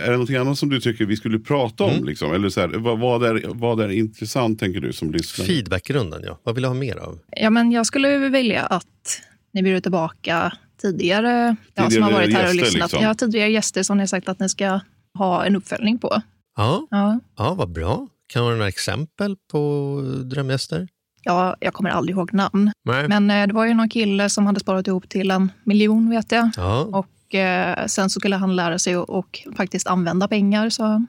är 0.00 0.10
det 0.10 0.16
något 0.16 0.30
annat 0.30 0.58
som 0.58 0.68
du 0.68 0.80
tycker 0.80 1.04
vi 1.06 1.16
skulle 1.16 1.38
prata 1.38 1.84
om? 1.84 1.90
Mm. 1.90 2.04
Liksom? 2.04 2.32
Eller 2.32 2.48
så 2.48 2.60
här, 2.60 2.68
vad, 2.68 2.98
vad, 2.98 3.24
är, 3.24 3.42
vad 3.46 3.80
är 3.80 3.88
intressant 3.88 4.60
tänker 4.60 4.80
du 4.80 4.92
som 4.92 5.10
lyssnare? 5.12 5.46
Feedbackrundan, 5.48 6.22
ja. 6.24 6.38
Vad 6.42 6.54
vill 6.54 6.62
du 6.62 6.68
ha 6.68 6.74
mer 6.74 6.96
av? 6.96 7.18
Ja, 7.36 7.50
men 7.50 7.72
jag 7.72 7.86
skulle 7.86 8.18
vilja 8.28 8.62
att 8.62 9.20
ni 9.52 9.62
bjuder 9.62 9.80
tillbaka 9.80 10.52
tidigare, 10.82 11.56
ja, 11.74 11.82
som 11.82 11.90
Tidigare 11.90 12.04
har 12.04 12.12
varit 12.12 12.34
här 12.34 12.48
och 12.48 12.54
lyssnat. 12.54 12.74
liksom. 12.92 13.02
Ja, 13.02 13.14
tidigare 13.14 13.48
gäster 13.50 13.82
som 13.82 13.96
ni 13.96 14.00
har 14.02 14.06
sagt 14.06 14.28
att 14.28 14.38
ni 14.40 14.48
ska 14.48 14.80
ha 15.18 15.44
en 15.44 15.56
uppföljning 15.56 15.98
på. 15.98 16.22
Ja, 16.56 16.86
Ja. 16.90 17.20
ja 17.38 17.54
vad 17.54 17.72
bra. 17.72 18.06
Kan 18.32 18.42
du 18.42 18.48
ha 18.48 18.54
några 18.54 18.68
exempel 18.68 19.36
på 19.52 20.00
drömgäster? 20.24 20.88
Ja, 21.22 21.56
jag 21.60 21.74
kommer 21.74 21.90
aldrig 21.90 22.16
ihåg 22.16 22.32
namn. 22.34 22.72
Nej. 22.84 23.08
Men 23.08 23.30
eh, 23.30 23.46
det 23.46 23.54
var 23.54 23.64
ju 23.66 23.74
någon 23.74 23.88
kille 23.88 24.28
som 24.28 24.46
hade 24.46 24.60
sparat 24.60 24.86
ihop 24.86 25.08
till 25.08 25.30
en 25.30 25.52
miljon, 25.64 26.10
vet 26.10 26.32
jag. 26.32 26.50
Ja, 26.56 26.80
Och 26.92 27.34
eh, 27.34 27.86
sen 27.86 28.10
så 28.10 28.20
skulle 28.20 28.36
han 28.36 28.56
lära 28.56 28.78
sig 28.78 28.94
att 28.94 29.08
och 29.08 29.40
faktiskt 29.56 29.86
använda 29.86 30.28
pengar, 30.28 30.70
sa 30.70 30.86
han. 30.86 31.06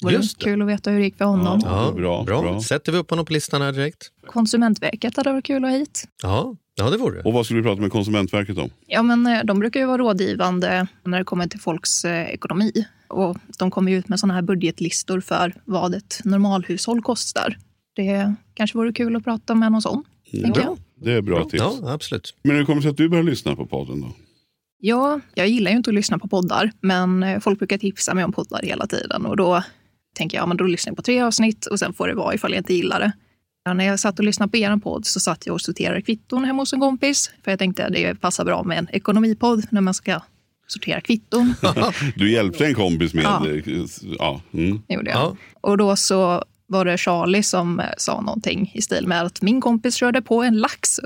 Det 0.00 0.06
vore 0.06 0.14
Just 0.14 0.38
det. 0.38 0.44
kul 0.44 0.62
att 0.62 0.68
veta 0.68 0.90
hur 0.90 0.98
det 0.98 1.04
gick 1.04 1.16
för 1.16 1.24
honom. 1.24 1.60
ja 1.64 1.92
bra, 1.96 2.24
bra. 2.24 2.60
Sätter 2.60 2.92
vi 2.92 2.98
upp 2.98 3.10
honom 3.10 3.24
på 3.26 3.32
listan 3.32 3.62
här 3.62 3.72
direkt? 3.72 4.10
Konsumentverket 4.26 5.16
hade 5.16 5.32
varit 5.32 5.44
kul 5.44 5.64
att 5.64 5.70
ha 5.70 5.78
hit. 5.78 6.04
Ja, 6.22 6.54
ja 6.74 6.90
det 6.90 6.96
vore 6.96 7.16
det. 7.16 7.22
Och 7.22 7.32
vad 7.32 7.44
skulle 7.46 7.60
du 7.60 7.64
prata 7.64 7.80
med 7.80 7.92
Konsumentverket 7.92 8.58
om? 8.58 8.70
Ja, 8.86 9.02
men 9.02 9.26
eh, 9.26 9.40
de 9.44 9.58
brukar 9.58 9.80
ju 9.80 9.86
vara 9.86 9.98
rådgivande 9.98 10.86
när 11.04 11.18
det 11.18 11.24
kommer 11.24 11.46
till 11.46 11.60
folks 11.60 12.04
eh, 12.04 12.28
ekonomi. 12.30 12.72
Och 13.08 13.36
de 13.58 13.70
kommer 13.70 13.92
ju 13.92 13.98
ut 13.98 14.08
med 14.08 14.20
såna 14.20 14.34
här 14.34 14.42
budgetlistor 14.42 15.20
för 15.20 15.54
vad 15.64 15.94
ett 15.94 16.20
normalhushåll 16.24 17.02
kostar. 17.02 17.56
Det 17.94 18.34
kanske 18.54 18.78
vore 18.78 18.92
kul 18.92 19.16
att 19.16 19.24
prata 19.24 19.54
med 19.54 19.72
någon 19.72 19.82
sån, 19.82 20.04
jag. 20.30 20.78
Det 21.00 21.12
är 21.12 21.22
bra 21.22 21.44
tips. 21.44 21.54
Ja, 21.54 21.92
absolut. 21.92 22.34
Men 22.42 22.56
hur 22.56 22.64
kommer 22.64 22.76
det 22.76 22.82
sig 22.82 22.90
att 22.90 22.96
du 22.96 23.08
börjar 23.08 23.24
lyssna 23.24 23.56
på 23.56 23.66
podden 23.66 24.00
då? 24.00 24.12
Ja, 24.78 25.20
jag 25.34 25.48
gillar 25.48 25.70
ju 25.70 25.76
inte 25.76 25.90
att 25.90 25.94
lyssna 25.94 26.18
på 26.18 26.28
poddar, 26.28 26.72
men 26.80 27.22
eh, 27.22 27.40
folk 27.40 27.58
brukar 27.58 27.78
tipsa 27.78 28.14
mig 28.14 28.24
om 28.24 28.32
poddar 28.32 28.62
hela 28.62 28.86
tiden. 28.86 29.26
Och 29.26 29.36
då 29.36 29.62
tänker 30.14 30.36
jag, 30.36 30.42
ja, 30.42 30.46
men 30.46 30.56
då 30.56 30.64
lyssnar 30.64 30.90
jag 30.90 30.96
på 30.96 31.02
tre 31.02 31.20
avsnitt 31.20 31.66
och 31.66 31.78
sen 31.78 31.92
får 31.92 32.08
det 32.08 32.14
vara 32.14 32.34
ifall 32.34 32.50
jag 32.50 32.60
inte 32.60 32.74
gillar 32.74 33.00
det. 33.00 33.12
Ja, 33.64 33.74
när 33.74 33.84
jag 33.84 34.00
satt 34.00 34.18
och 34.18 34.24
lyssnade 34.24 34.50
på 34.50 34.56
er 34.56 34.76
podd 34.76 35.06
så 35.06 35.20
satt 35.20 35.46
jag 35.46 35.54
och 35.54 35.60
sorterade 35.60 36.02
kvitton 36.02 36.44
hemma 36.44 36.62
hos 36.62 36.72
en 36.72 36.80
kompis. 36.80 37.30
För 37.44 37.50
jag 37.50 37.58
tänkte 37.58 37.86
att 37.86 37.92
det 37.92 38.20
passar 38.20 38.44
bra 38.44 38.62
med 38.62 38.78
en 38.78 38.88
ekonomipodd 38.92 39.66
när 39.70 39.80
man 39.80 39.94
ska 39.94 40.20
sortera 40.66 41.00
kvitton. 41.00 41.54
Du 42.16 42.32
hjälpte 42.32 42.66
en 42.66 42.74
kompis 42.74 43.14
med... 43.14 43.24
Ja. 43.24 43.46
Ja. 43.46 43.86
Ja, 44.18 44.40
mm. 44.52 44.82
gjorde 44.88 45.10
jag. 45.10 45.20
Ja. 45.20 45.36
Och 45.60 45.78
då 45.78 45.96
så 45.96 46.44
var 46.72 46.84
det 46.84 46.98
Charlie 46.98 47.42
som 47.42 47.80
eh, 47.80 47.86
sa 47.96 48.20
någonting 48.20 48.70
i 48.74 48.82
stil 48.82 49.06
med 49.06 49.22
att 49.22 49.42
min 49.42 49.60
kompis 49.60 49.94
körde 49.94 50.22
på 50.22 50.42
en 50.42 50.58
lax. 50.58 51.00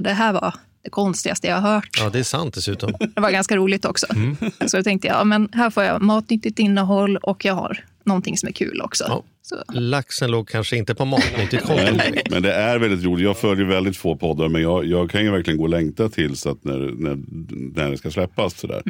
Det, 0.00 0.12
här 0.12 0.32
var 0.32 0.54
det 0.84 0.90
konstigaste 0.90 1.46
jag 1.46 1.56
har 1.56 1.74
hört. 1.74 1.88
ja, 1.98 2.10
det 2.10 2.18
är 2.18 2.22
sant 2.22 2.54
dessutom. 2.54 2.92
Det 3.14 3.20
var 3.20 3.30
ganska 3.30 3.56
roligt 3.56 3.84
också. 3.84 4.06
Så 4.66 4.76
då 4.76 4.82
tänkte 4.82 5.08
jag, 5.08 5.16
ja, 5.16 5.24
men 5.24 5.48
här 5.52 5.70
får 5.70 5.82
jag 5.82 6.02
matnyttigt 6.02 6.58
innehåll 6.58 7.16
och 7.16 7.44
jag 7.44 7.54
har 7.54 7.84
någonting 8.06 8.36
som 8.38 8.48
är 8.48 8.52
kul 8.52 8.80
också. 8.80 9.04
Ja. 9.08 9.24
Så, 9.42 9.56
Laxen 9.72 10.30
låg 10.30 10.48
kanske 10.48 10.76
inte 10.76 10.94
på 10.94 11.04
matnyttigt 11.04 11.62
konto. 11.62 11.82
Men, 11.96 12.14
men 12.30 12.42
det 12.42 12.52
är 12.52 12.78
väldigt 12.78 13.04
roligt. 13.04 13.24
Jag 13.24 13.36
följer 13.38 13.66
väldigt 13.66 13.96
få 13.96 14.16
poddar 14.16 14.48
men 14.48 14.62
jag, 14.62 14.84
jag 14.84 15.10
kan 15.10 15.24
ju 15.24 15.30
verkligen 15.30 15.56
gå 15.58 15.62
och 15.64 15.68
längta 15.70 16.08
tills 16.08 16.46
att 16.46 16.64
när, 16.64 16.78
när, 16.78 17.18
när 17.76 17.90
det 17.90 17.96
ska 17.98 18.10
släppas. 18.10 18.58
Sådär. 18.58 18.82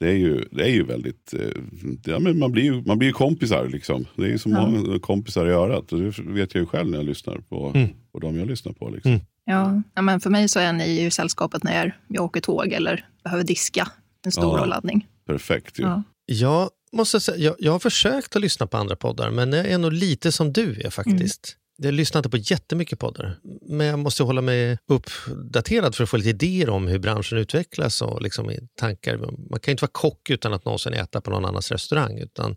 Det, 0.00 0.06
är 0.08 0.14
ju, 0.16 0.44
det 0.50 0.62
är 0.62 0.68
ju 0.72 0.84
väldigt... 0.84 1.34
eh, 1.34 1.62
Ja, 2.04 2.18
men 2.18 2.38
man, 2.38 2.52
blir 2.52 2.62
ju, 2.64 2.82
man 2.82 2.98
blir 2.98 3.08
ju 3.08 3.12
kompisar. 3.14 3.68
Liksom. 3.68 4.06
Det 4.16 4.22
är 4.24 4.28
ju 4.28 4.38
som 4.38 4.52
ha 4.52 4.98
kompisar 4.98 5.46
i 5.46 5.50
örat. 5.50 5.92
Och 5.92 5.98
det 6.00 6.18
vet 6.18 6.54
jag 6.54 6.60
ju 6.60 6.66
själv 6.66 6.90
när 6.90 6.98
jag 6.98 7.06
lyssnar 7.06 7.36
på, 7.38 7.72
på 8.12 8.18
de 8.18 8.38
jag 8.38 8.48
lyssnar 8.48 8.72
på. 8.72 8.88
Liksom. 8.90 9.20
ja. 9.44 9.82
ja, 9.94 10.02
men 10.02 10.20
för 10.20 10.30
mig 10.30 10.48
så 10.48 10.60
är 10.60 10.72
ni 10.72 11.00
ju 11.02 11.10
sällskapet 11.10 11.64
när 11.64 11.94
jag 12.08 12.24
åker 12.24 12.40
tåg 12.40 12.72
eller 12.72 13.04
behöver 13.24 13.44
diska 13.44 13.88
en 14.26 14.32
stor 14.32 14.58
Ja. 14.58 14.64
laddning. 14.64 15.06
Perfekt 15.26 15.78
ju. 15.78 15.82
Ja. 15.82 16.02
Jag, 16.26 16.70
måste 16.92 17.20
säga, 17.20 17.38
jag, 17.38 17.56
jag 17.58 17.72
har 17.72 17.78
försökt 17.78 18.36
att 18.36 18.42
lyssna 18.42 18.66
på 18.66 18.76
andra 18.76 18.96
poddar, 18.96 19.30
men 19.30 19.52
jag 19.52 19.66
är 19.66 19.78
nog 19.78 19.92
lite 19.92 20.32
som 20.32 20.52
du 20.52 20.80
är 20.80 20.90
faktiskt. 20.90 21.56
Jag 21.82 21.94
lyssnar 21.94 22.18
inte 22.18 22.30
på 22.30 22.36
jättemycket 22.36 22.98
poddar, 22.98 23.38
men 23.62 23.86
jag 23.86 23.98
måste 23.98 24.22
hålla 24.22 24.40
mig 24.40 24.78
uppdaterad 24.86 25.94
för 25.94 26.04
att 26.04 26.10
få 26.10 26.16
lite 26.16 26.28
idéer 26.30 26.70
om 26.70 26.86
hur 26.86 26.98
branschen 26.98 27.38
utvecklas 27.38 28.02
och 28.02 28.22
liksom 28.22 28.52
tankar. 28.74 29.16
Man 29.16 29.60
kan 29.60 29.60
ju 29.66 29.72
inte 29.72 29.82
vara 29.82 29.90
kock 29.92 30.30
utan 30.30 30.52
att 30.52 30.64
någonsin 30.64 30.92
äta 30.92 31.20
på 31.20 31.30
någon 31.30 31.44
annans 31.44 31.72
restaurang, 31.72 32.18
utan 32.18 32.56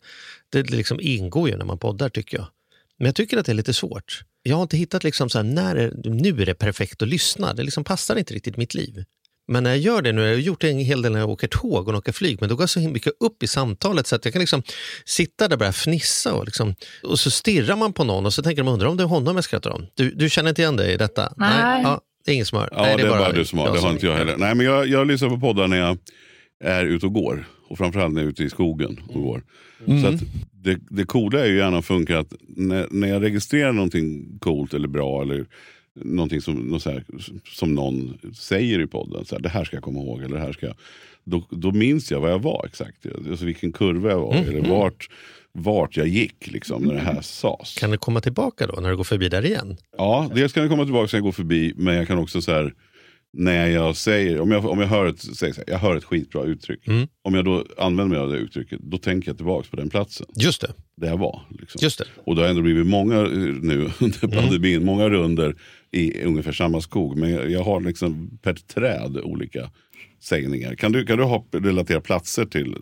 det 0.50 0.70
liksom 0.70 1.00
ingår 1.02 1.50
ju 1.50 1.58
när 1.58 1.66
man 1.66 1.78
poddar 1.78 2.10
tycker 2.10 2.38
jag. 2.38 2.48
Men 2.98 3.06
jag 3.06 3.16
tycker 3.16 3.38
att 3.38 3.46
det 3.46 3.52
är 3.52 3.56
lite 3.56 3.74
svårt. 3.74 4.24
Jag 4.44 4.56
har 4.56 4.64
inte 4.64 4.78
hittat 4.78 5.04
liksom 5.04 5.30
så 5.30 5.38
här, 5.38 5.44
när 5.44 5.76
är, 5.76 5.94
nu 6.04 6.42
är 6.42 6.46
det 6.46 6.54
perfekt 6.54 7.02
att 7.02 7.08
lyssna. 7.08 7.54
Det 7.54 7.64
liksom 7.64 7.84
passar 7.84 8.16
inte 8.16 8.34
riktigt 8.34 8.58
mitt 8.58 8.74
liv. 8.74 9.04
Men 9.48 9.64
när 9.64 9.70
jag 9.70 9.80
gör 9.80 10.02
det 10.02 10.12
nu, 10.12 10.22
jag 10.22 10.30
har 10.30 10.36
gjort 10.36 10.62
det 10.62 10.70
en 10.70 10.80
hel 10.80 11.02
del 11.02 11.12
när 11.12 11.20
jag 11.20 11.30
åker 11.30 11.48
tåg 11.48 11.88
och 11.88 11.96
åker 11.96 12.12
flyg, 12.12 12.38
men 12.40 12.50
då 12.50 12.56
går 12.56 12.64
jag 12.64 12.70
så 12.70 12.80
mycket 12.80 13.14
upp 13.20 13.44
i 13.44 13.48
samtalet 13.48 14.08
så 14.08 14.16
att 14.16 14.26
jag 14.26 14.34
kan 14.34 14.40
liksom 14.40 14.64
sitta 15.06 15.48
där 15.48 15.56
och 15.56 15.60
börja 15.60 15.72
fnissa 15.72 16.34
och, 16.34 16.46
liksom, 16.46 16.76
och 17.04 17.20
så 17.20 17.32
stirrar 17.32 17.76
man 17.76 17.94
på 17.94 18.04
någon 18.04 18.26
och 18.26 18.34
så 18.34 18.44
tänker 18.44 18.64
de, 18.64 18.74
undrar 18.74 18.88
om 18.88 18.98
det 18.98 19.04
är 19.04 19.08
honom 19.08 19.36
jag 19.36 19.44
skrattar 19.44 19.70
om. 19.70 19.86
Du, 19.94 20.12
du 20.12 20.30
känner 20.30 20.50
inte 20.50 20.62
igen 20.62 20.78
dig 20.78 20.94
i 20.94 20.98
detta? 20.98 21.34
Nej. 21.38 21.82
Ja, 21.84 22.02
det 22.26 22.32
är 22.32 22.34
ingen 22.34 22.46
som 22.46 22.58
hör. 22.60 22.70
Ja, 22.72 22.82
Nej, 22.82 22.98
det 22.98 23.04
är 23.04 23.10
bara, 23.10 23.32
du 23.32 23.46
som 23.46 23.60
har. 23.60 23.74
Det 23.74 23.80
har 23.80 23.92
inte 23.92 24.06
jag 24.06 24.16
heller. 24.16 24.38
Nej, 24.38 24.56
men 24.56 24.66
jag, 24.66 24.88
jag 24.88 25.08
lyssnar 25.08 25.30
på 25.30 25.40
poddar 25.40 25.68
när 25.68 25.78
jag 25.78 25.98
är 26.64 26.86
ute 26.86 27.06
och 27.06 27.14
går. 27.14 27.48
Och 27.70 27.78
framförallt 27.78 28.14
när 28.14 28.22
jag 28.22 28.28
är 28.28 28.32
ute 28.32 28.44
i 28.44 28.50
skogen 28.50 29.00
och 29.08 29.22
går. 29.22 29.44
Så 29.86 30.08
att 30.08 30.22
det, 30.52 30.80
det 30.90 31.06
coola 31.06 31.40
är 31.40 31.46
ju 31.46 31.58
gärna 31.58 31.82
funkar 31.82 32.18
att 32.18 32.34
när, 32.48 32.88
när 32.92 33.08
jag 33.08 33.24
registrerar 33.24 33.72
någonting 33.72 34.38
coolt 34.40 34.74
eller 34.74 34.88
bra 34.88 35.22
eller 35.22 35.46
någonting 35.96 36.42
som, 36.42 36.56
något 36.56 36.86
här, 36.86 37.04
som 37.50 37.74
någon 37.74 38.18
säger 38.36 38.80
i 38.80 38.88
podden. 38.88 39.26
Så 39.26 39.36
här, 39.36 39.42
det 39.42 39.50
här 39.50 39.66
ska 39.66 39.76
jag 39.76 39.84
komma 39.84 40.00
ihåg. 40.00 40.22
Eller 40.22 40.36
det 40.36 40.42
här 40.42 40.54
ska 40.54 40.66
jag, 40.66 40.76
då, 41.24 41.44
då 41.50 41.72
minns 41.72 42.12
jag 42.12 42.20
var 42.22 42.30
jag 42.30 42.42
var 42.42 42.66
exakt. 42.66 43.06
Alltså 43.30 43.46
vilken 43.46 43.72
kurva 43.72 44.10
jag 44.10 44.20
var. 44.20 44.36
Eller 44.36 44.70
vart, 44.70 45.10
vart 45.52 45.98
jag 45.98 46.08
gick 46.08 46.52
liksom, 46.52 46.84
när 46.84 46.94
det 46.94 47.00
här 47.00 47.22
sades. 47.22 47.78
Kan 47.78 47.92
det 47.92 47.98
komma 47.98 48.22
tillbaka 48.22 48.68
då 48.68 48.82
när 48.82 48.90
du 48.90 48.98
går 48.98 49.04
förbi 49.04 49.30
där 49.30 49.46
igen? 49.46 49.78
Ja, 49.98 50.32
dels 50.36 50.54
kan 50.54 50.64
jag 50.64 50.70
komma 50.70 50.84
tillbaka 50.84 51.10
när 51.12 51.18
jag 51.18 51.24
går 51.24 51.32
förbi, 51.32 51.74
men 51.78 51.96
jag 51.96 52.08
kan 52.08 52.18
också 52.18 52.42
så 52.42 52.52
här, 52.52 52.74
när 53.38 53.68
jag 53.68 53.96
säger, 53.96 54.42
om 54.42 54.52
jag, 54.52 54.66
om 54.66 54.80
jag 54.80 54.88
hör 54.88 55.06
ett, 55.06 55.20
säg 55.20 55.54
så 55.54 55.62
här, 55.62 55.66
jag 55.68 55.78
hör 55.78 55.96
ett 55.96 56.04
skitbra 56.04 56.44
uttryck. 56.44 56.88
Mm. 56.88 57.08
Om 57.22 57.34
jag 57.34 57.46
då 57.46 57.66
använder 57.78 58.16
mig 58.16 58.24
av 58.24 58.30
det 58.30 58.38
uttrycket, 58.38 58.80
då 58.82 58.98
tänker 58.98 59.30
jag 59.30 59.38
tillbaka 59.38 59.68
på 59.70 59.76
den 59.76 59.90
platsen 59.90 60.28
Just 60.36 60.62
det. 60.62 60.74
där 60.98 61.08
jag 61.08 61.18
var. 61.18 61.42
Liksom. 61.60 61.80
Just 61.82 62.00
det. 62.00 62.06
Och 62.24 62.36
det 62.36 62.42
har 62.42 62.50
ändå 62.50 62.62
blivit 62.62 62.88
många 62.88 63.16
eh, 63.16 63.28
nu 63.62 63.90
under 64.00 64.28
pandemin, 64.28 64.86
många 64.86 65.10
runder 65.10 65.56
i 65.94 66.24
ungefär 66.24 66.52
samma 66.52 66.82
skog. 66.82 67.18
Men 67.18 67.52
jag, 67.52 67.64
har 67.64 67.82
liksom 67.82 68.38
per 68.42 68.54
träd 68.54 69.18
olika 69.24 69.70
sägningar. 70.22 70.76
Kan 70.76 70.92
du, 70.92 71.06
kan 71.06 71.18
du 71.18 71.24
ha, 71.24 71.46
relatera 71.52 72.02
platser 72.02 72.46
till? 72.46 72.76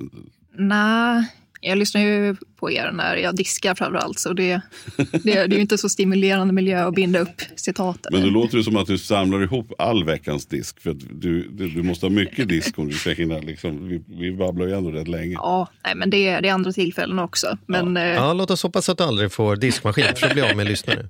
Nej, 0.57 1.23
jag 1.63 1.77
lyssnar 1.77 2.01
ju 2.01 2.35
på 2.59 2.71
er 2.71 2.91
när 2.91 3.15
jag 3.15 3.35
diskar 3.35 3.75
framför 3.75 3.97
allt. 3.97 4.19
Så 4.19 4.33
det, 4.33 4.61
det, 4.97 5.19
det 5.23 5.31
är 5.33 5.47
ju 5.49 5.59
inte 5.61 5.77
så 5.77 5.89
stimulerande 5.89 6.53
miljö 6.53 6.87
att 6.87 6.95
binda 6.95 7.19
upp 7.19 7.41
citaten. 7.55 8.09
Men 8.13 8.21
då 8.21 8.29
låter 8.29 8.57
det 8.57 8.63
som 8.63 8.75
att 8.77 8.87
du 8.87 8.97
samlar 8.97 9.43
ihop 9.43 9.71
all 9.77 10.03
veckans 10.05 10.45
disk. 10.45 10.79
För 10.81 10.89
att 10.89 10.99
du, 11.21 11.47
du, 11.51 11.69
du 11.69 11.83
måste 11.83 12.05
ha 12.05 12.11
mycket 12.11 12.49
disk 12.49 12.79
om 12.79 12.87
du 12.89 12.93
ska 12.93 13.09
hinna. 13.11 13.37
Liksom, 13.37 13.87
vi, 13.87 14.03
vi 14.07 14.31
babblar 14.31 14.67
ju 14.67 14.73
ändå 14.73 14.91
rätt 14.91 15.07
länge. 15.07 15.33
Ja, 15.33 15.67
nej, 15.85 15.95
men 15.95 16.09
det, 16.09 16.27
är- 16.27 16.41
det 16.41 16.49
är 16.49 16.53
andra 16.53 16.71
tillfällen 16.71 17.19
också. 17.19 17.57
Men 17.65 17.97
eh, 17.97 18.03
Ja, 18.03 18.33
låt 18.33 18.51
oss 18.51 18.63
hoppas 18.63 18.89
att 18.89 18.97
du 18.97 19.03
aldrig 19.03 19.31
får 19.31 19.55
diskmaskin 19.55 20.05
för 20.15 20.27
att 20.27 20.33
bli 20.33 20.41
av 20.41 20.57
med 20.57 20.67
lyssnare. 20.67 21.09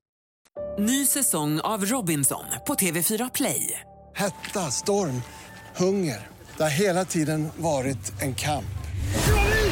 Ny 0.79 1.05
säsong 1.05 1.59
av 1.59 1.85
Robinson 1.85 2.43
på 2.67 2.73
TV4 2.73 3.31
Play. 3.33 3.79
Hetta, 4.15 4.59
storm, 4.59 5.21
hunger. 5.75 6.27
Det 6.57 6.63
har 6.63 6.69
hela 6.69 7.05
tiden 7.05 7.49
varit 7.57 8.21
en 8.21 8.35
kamp. 8.35 8.65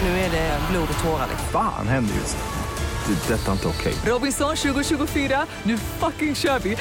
Nu 0.02 0.08
är 0.08 0.32
det 0.32 0.60
blod 0.72 0.88
och 0.98 1.04
tårar. 1.04 1.28
Fan 1.52 1.88
händer 1.88 2.16
just 2.16 2.38
nu. 2.38 3.14
Det. 3.14 3.34
är 3.34 3.38
Detta 3.38 3.48
är 3.48 3.54
inte 3.54 3.68
okej. 3.68 3.94
Robinson 4.06 4.56
2024, 4.56 5.46
nu 5.64 5.78
fucking 5.78 6.36
kör 6.36 6.60
vi! 6.60 6.78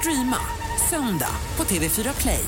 Streama 0.00 0.38
söndag 0.90 1.34
på 1.56 1.64
TV4 1.64 2.20
Play. 2.20 2.44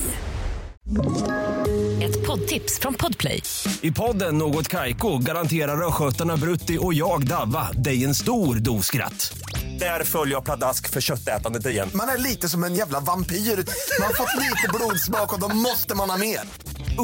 Ett 2.03 2.27
poddtips 2.27 2.79
från 2.79 2.93
Podplay. 2.93 3.43
I 3.81 3.91
podden 3.91 4.37
Något 4.37 4.67
Kaiko 4.67 5.17
garanterar 5.17 5.87
östgötarna 5.87 6.37
Brutti 6.37 6.77
och 6.81 6.93
jag, 6.93 7.27
Davva, 7.27 7.71
dig 7.71 8.03
en 8.03 8.15
stor 8.15 8.55
dos 8.55 8.85
skratt. 8.85 9.33
Där 9.79 10.03
följer 10.03 10.35
jag 10.35 10.45
pladask 10.45 10.89
för 10.89 11.01
köttätandet 11.01 11.65
igen. 11.65 11.89
Man 11.93 12.09
är 12.09 12.17
lite 12.17 12.49
som 12.49 12.63
en 12.63 12.75
jävla 12.75 12.99
vampyr. 12.99 13.35
Man 13.35 14.07
har 14.07 14.13
fått 14.13 14.35
lite 14.35 14.67
blodsmak 14.73 15.33
och 15.33 15.39
då 15.39 15.47
måste 15.47 15.95
man 15.95 16.09
ha 16.09 16.17
mer. 16.17 16.39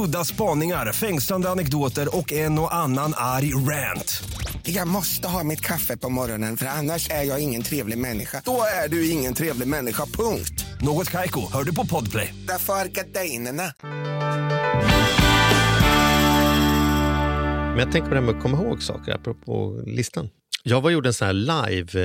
Udda 0.05 0.25
spaningar, 0.25 0.91
fängslande 0.91 1.49
anekdoter 1.49 2.17
och 2.17 2.33
en 2.33 2.59
och 2.59 2.75
annan 2.75 3.13
arg 3.17 3.53
rant. 3.53 4.23
Jag 4.63 4.87
måste 4.87 5.27
ha 5.27 5.43
mitt 5.43 5.61
kaffe 5.61 5.97
på 5.97 6.09
morgonen 6.09 6.57
för 6.57 6.65
annars 6.65 7.09
är 7.09 7.23
jag 7.23 7.39
ingen 7.39 7.61
trevlig 7.63 7.97
människa. 7.97 8.41
Då 8.45 8.63
är 8.83 8.89
du 8.89 9.09
ingen 9.09 9.33
trevlig 9.33 9.67
människa, 9.67 10.05
punkt. 10.05 10.65
Något 10.81 11.11
Kaiko, 11.11 11.51
hör 11.53 11.63
du 11.63 11.75
på 11.75 11.85
Podplay. 11.85 12.33
Därför 12.47 12.73
är 12.73 12.85
gardinerna. 12.85 13.71
Men 17.69 17.79
jag 17.79 17.91
tänker 17.91 18.09
på 18.09 18.15
det 18.15 18.19
här 18.19 18.27
med 18.27 18.35
att 18.35 18.41
komma 18.41 18.61
ihåg 18.61 18.83
saker, 18.83 19.11
apropå 19.11 19.81
listan. 19.85 20.29
Jag 20.67 20.81
var 20.81 20.89
gjorde 20.89 21.09
en 21.09 21.13
sån 21.13 21.25
här 21.25 21.33
live, 21.33 22.01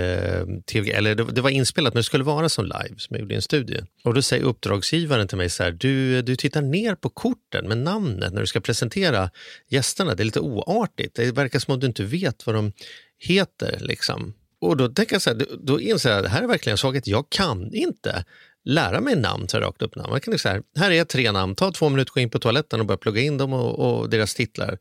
eh, 0.75 0.97
eller 0.97 1.15
det, 1.15 1.25
det 1.25 1.41
var 1.41 1.51
inspelat 1.51 1.95
men 1.95 1.99
det 1.99 2.05
skulle 2.05 2.25
vara 2.25 2.49
som 2.49 2.65
live 2.65 2.95
som 2.97 3.15
jag 3.15 3.21
gjorde 3.21 3.35
i 3.35 3.37
en 3.37 3.43
studie. 3.43 3.81
Och 4.05 4.15
då 4.15 4.23
säger 4.23 4.45
uppdragsgivaren 4.45 5.29
till 5.29 5.37
mig 5.37 5.51
så 5.51 5.63
här, 5.63 5.71
du, 5.71 6.23
du 6.23 6.37
tittar 6.37 6.63
ner 6.63 6.95
på 6.95 7.09
korten 7.09 7.69
med 7.69 7.79
namnet 7.79 8.33
när 8.33 8.41
du 8.41 8.47
ska 8.47 8.61
presentera 8.61 9.31
gästerna. 9.69 10.15
Det 10.15 10.23
är 10.23 10.25
lite 10.25 10.41
oartigt, 10.41 11.15
det 11.15 11.33
verkar 11.33 11.59
som 11.59 11.75
om 11.75 11.81
du 11.81 11.87
inte 11.87 12.05
vet 12.05 12.47
vad 12.47 12.55
de 12.55 12.73
heter. 13.19 13.79
Liksom. 13.81 14.35
Och 14.61 14.77
då 14.77 14.89
tänker 14.89 15.15
jag 15.15 15.23
så 15.23 15.31
här, 15.31 15.47
då 15.63 15.81
inser 15.81 16.11
jag 16.11 16.19
att 16.19 16.25
det 16.25 16.31
här 16.31 16.43
är 16.43 16.47
verkligen 16.47 16.75
en 16.75 16.79
svaghet. 16.79 17.07
Jag 17.07 17.31
kan 17.31 17.75
inte 17.75 18.25
lära 18.65 19.01
mig 19.01 19.17
namn 19.17 19.49
så 19.49 19.57
här 19.57 19.65
rakt 19.65 19.83
upp 19.83 19.97
namn. 19.97 20.11
Man 20.11 20.21
kan 20.21 20.39
så 20.39 20.49
här, 20.49 20.63
här 20.77 20.91
är 20.91 21.05
tre 21.05 21.33
namn, 21.33 21.55
ta 21.55 21.73
två 21.73 21.89
minuter, 21.89 22.13
gå 22.15 22.21
in 22.21 22.31
på 22.31 22.39
toaletten 22.39 22.81
och 22.81 22.87
börja 22.87 22.99
plugga 22.99 23.21
in 23.21 23.39
dem 23.39 23.53
och, 23.53 24.01
och 24.01 24.11
deras 24.11 24.35
titlar. 24.35 24.79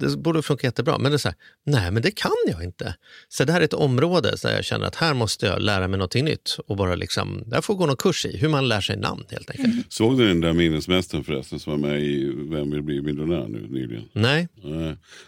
Det 0.00 0.16
borde 0.16 0.42
funka 0.42 0.66
jättebra. 0.66 0.98
Men 0.98 1.12
det 1.12 1.16
är 1.16 1.18
så 1.18 1.28
här, 1.28 1.36
nej 1.66 1.90
men 1.90 2.02
det 2.02 2.10
kan 2.10 2.32
jag 2.46 2.64
inte. 2.64 2.94
Så 3.28 3.44
det 3.44 3.52
här 3.52 3.60
är 3.60 3.64
ett 3.64 3.74
område 3.74 4.34
där 4.42 4.54
jag 4.54 4.64
känner 4.64 4.86
att 4.86 4.94
här 4.96 5.14
måste 5.14 5.46
jag 5.46 5.62
lära 5.62 5.88
mig 5.88 5.98
någonting 5.98 6.24
nytt. 6.24 6.56
Och 6.66 6.76
bara 6.76 6.94
liksom, 6.94 7.44
jag 7.50 7.64
får 7.64 7.74
gå 7.74 7.86
någon 7.86 7.96
kurs 7.96 8.26
i 8.26 8.36
hur 8.36 8.48
man 8.48 8.68
lär 8.68 8.80
sig 8.80 8.96
namn 8.96 9.24
helt 9.30 9.50
enkelt. 9.50 9.92
Såg 9.92 10.18
du 10.18 10.28
den 10.28 10.40
där 10.40 10.52
minnesmästaren 10.52 11.24
förresten 11.24 11.58
som 11.58 11.80
var 11.80 11.88
med 11.88 12.00
i 12.00 12.32
Vem 12.36 12.70
vill 12.70 12.82
bli 12.82 13.02
miljonär 13.02 13.46
nu 13.48 13.66
nyligen? 13.68 14.08
Nej, 14.12 14.48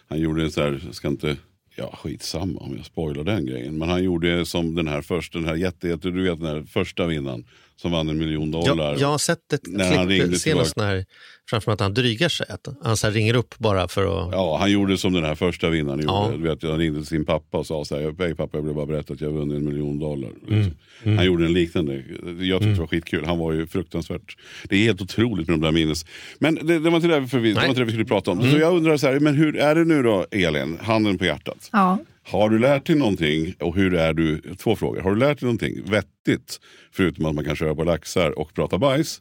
Han 0.08 0.18
gjorde 0.18 0.42
en 0.42 0.50
så 0.50 0.60
här, 0.60 0.82
ska 0.92 1.08
inte, 1.08 1.36
ja 1.76 1.98
skitsamma 2.02 2.60
om 2.60 2.76
jag 2.76 2.86
spoilar 2.86 3.24
den 3.24 3.46
grejen. 3.46 3.78
Men 3.78 3.88
han 3.88 4.04
gjorde 4.04 4.46
som 4.46 4.74
den 4.74 4.88
här 4.88 5.02
första, 5.02 5.38
den 5.38 5.48
här 5.48 5.54
jätte, 5.54 5.88
jätte 5.88 6.10
du 6.10 6.22
vet 6.22 6.40
den 6.40 6.48
här 6.48 6.62
första 6.62 7.06
vinnaren 7.06 7.44
som 7.80 7.90
vann 7.90 8.08
en 8.08 8.18
miljon 8.18 8.50
dollar. 8.50 8.92
jag, 8.92 9.00
jag 9.00 9.08
har 9.08 9.18
sett 9.18 9.52
ett 9.52 9.66
När 9.66 9.96
han 9.96 10.06
klipp 10.06 10.20
ringde 10.20 10.38
senast 10.38 10.74
tillbaka. 10.74 10.92
när 10.92 11.04
framför 11.50 11.72
att 11.72 11.80
han 11.80 11.94
drygar 11.94 12.28
sig. 12.28 12.46
Att 12.48 12.68
han 12.82 12.96
så 12.96 13.06
här 13.06 13.14
ringer 13.14 13.36
upp 13.36 13.58
bara 13.58 13.88
för 13.88 14.02
att... 14.02 14.32
Ja, 14.32 14.56
han 14.60 14.70
gjorde 14.70 14.98
som 14.98 15.12
den 15.12 15.24
här 15.24 15.34
första 15.34 15.68
vinnaren 15.68 16.00
gjorde. 16.00 16.12
Ja. 16.12 16.30
Du 16.36 16.42
vet, 16.42 16.62
han 16.62 16.78
ringde 16.78 16.98
till 16.98 17.06
sin 17.06 17.24
pappa 17.24 17.58
och 17.58 17.66
sa 17.66 17.84
så 17.84 17.96
här, 17.96 18.14
hej 18.18 18.34
pappa 18.34 18.58
jag 18.58 18.62
vill 18.62 18.74
bara 18.74 18.86
berätta 18.86 19.12
att 19.14 19.20
jag 19.20 19.30
vunnit 19.30 19.56
en 19.56 19.64
miljon 19.64 19.98
dollar. 19.98 20.30
Mm. 20.48 20.58
Liksom. 20.58 21.16
Han 21.16 21.26
gjorde 21.26 21.44
en 21.44 21.52
liknande. 21.52 21.94
Jag 22.40 22.60
tyckte 22.60 22.74
det 22.74 22.80
var 22.80 22.86
skitkul. 22.86 23.24
Han 23.24 23.38
var 23.38 23.52
ju 23.52 23.66
fruktansvärt. 23.66 24.36
Det 24.68 24.76
är 24.76 24.82
helt 24.82 25.02
otroligt 25.02 25.48
med 25.48 25.58
de 25.58 25.60
där 25.64 25.72
minnes. 25.72 26.06
Men 26.38 26.54
det, 26.54 26.78
det 26.78 26.90
var 26.90 26.96
inte 26.96 27.08
det, 27.08 27.28
för 27.28 27.38
vi, 27.38 27.52
det, 27.52 27.60
var 27.60 27.66
inte 27.66 27.80
det 27.80 27.84
vi 27.84 27.92
skulle 27.92 28.04
prata 28.04 28.30
om. 28.30 28.40
Mm. 28.40 28.52
Så 28.52 28.58
jag 28.58 28.76
undrar 28.76 28.96
så 28.96 29.06
här, 29.06 29.20
men 29.20 29.34
hur 29.34 29.56
är 29.56 29.74
det 29.74 29.84
nu 29.84 30.02
då 30.02 30.26
Elin, 30.30 30.78
handen 30.82 31.18
på 31.18 31.24
hjärtat? 31.24 31.68
Ja. 31.72 31.98
Har 32.30 32.50
du 32.50 32.58
lärt 32.58 32.86
dig 32.86 32.96
någonting 32.96 33.54
och 33.60 33.74
hur 33.74 33.94
är 33.94 34.12
du, 34.12 34.54
två 34.54 34.76
frågor. 34.76 35.00
Har 35.00 35.10
du 35.10 35.16
lärt 35.16 35.40
dig 35.40 35.46
någonting 35.46 35.90
vettigt 35.90 36.60
förutom 36.92 37.26
att 37.26 37.34
man 37.34 37.44
kan 37.44 37.56
köra 37.56 37.74
på 37.74 37.84
laxar 37.84 38.38
och 38.38 38.54
prata 38.54 38.78
bajs? 38.78 39.20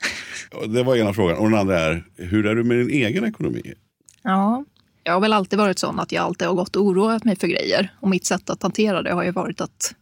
Det 0.67 0.83
var 0.83 0.95
ena 0.95 1.13
frågan. 1.13 1.37
Och 1.37 1.49
den 1.49 1.59
andra 1.59 1.79
är, 1.79 2.05
hur 2.15 2.45
är 2.45 2.55
du 2.55 2.63
med 2.63 2.77
din 2.77 2.89
egen 2.89 3.25
ekonomi? 3.25 3.73
Ja, 4.21 4.65
jag 5.03 5.13
har 5.13 5.19
väl 5.19 5.33
alltid 5.33 5.59
varit 5.59 5.79
sån 5.79 5.99
att 5.99 6.11
jag 6.11 6.23
alltid 6.23 6.47
har 6.47 6.55
gått 6.55 6.75
och 6.75 6.85
oroat 6.85 7.23
mig 7.23 7.35
för 7.35 7.47
grejer. 7.47 7.93
Och 7.99 8.09
mitt 8.09 8.25
sätt 8.25 8.49
att 8.49 8.63
hantera 8.63 9.01
det 9.01 9.13
har 9.13 9.23
ju 9.23 9.31
varit 9.31 9.61
att 9.61 9.95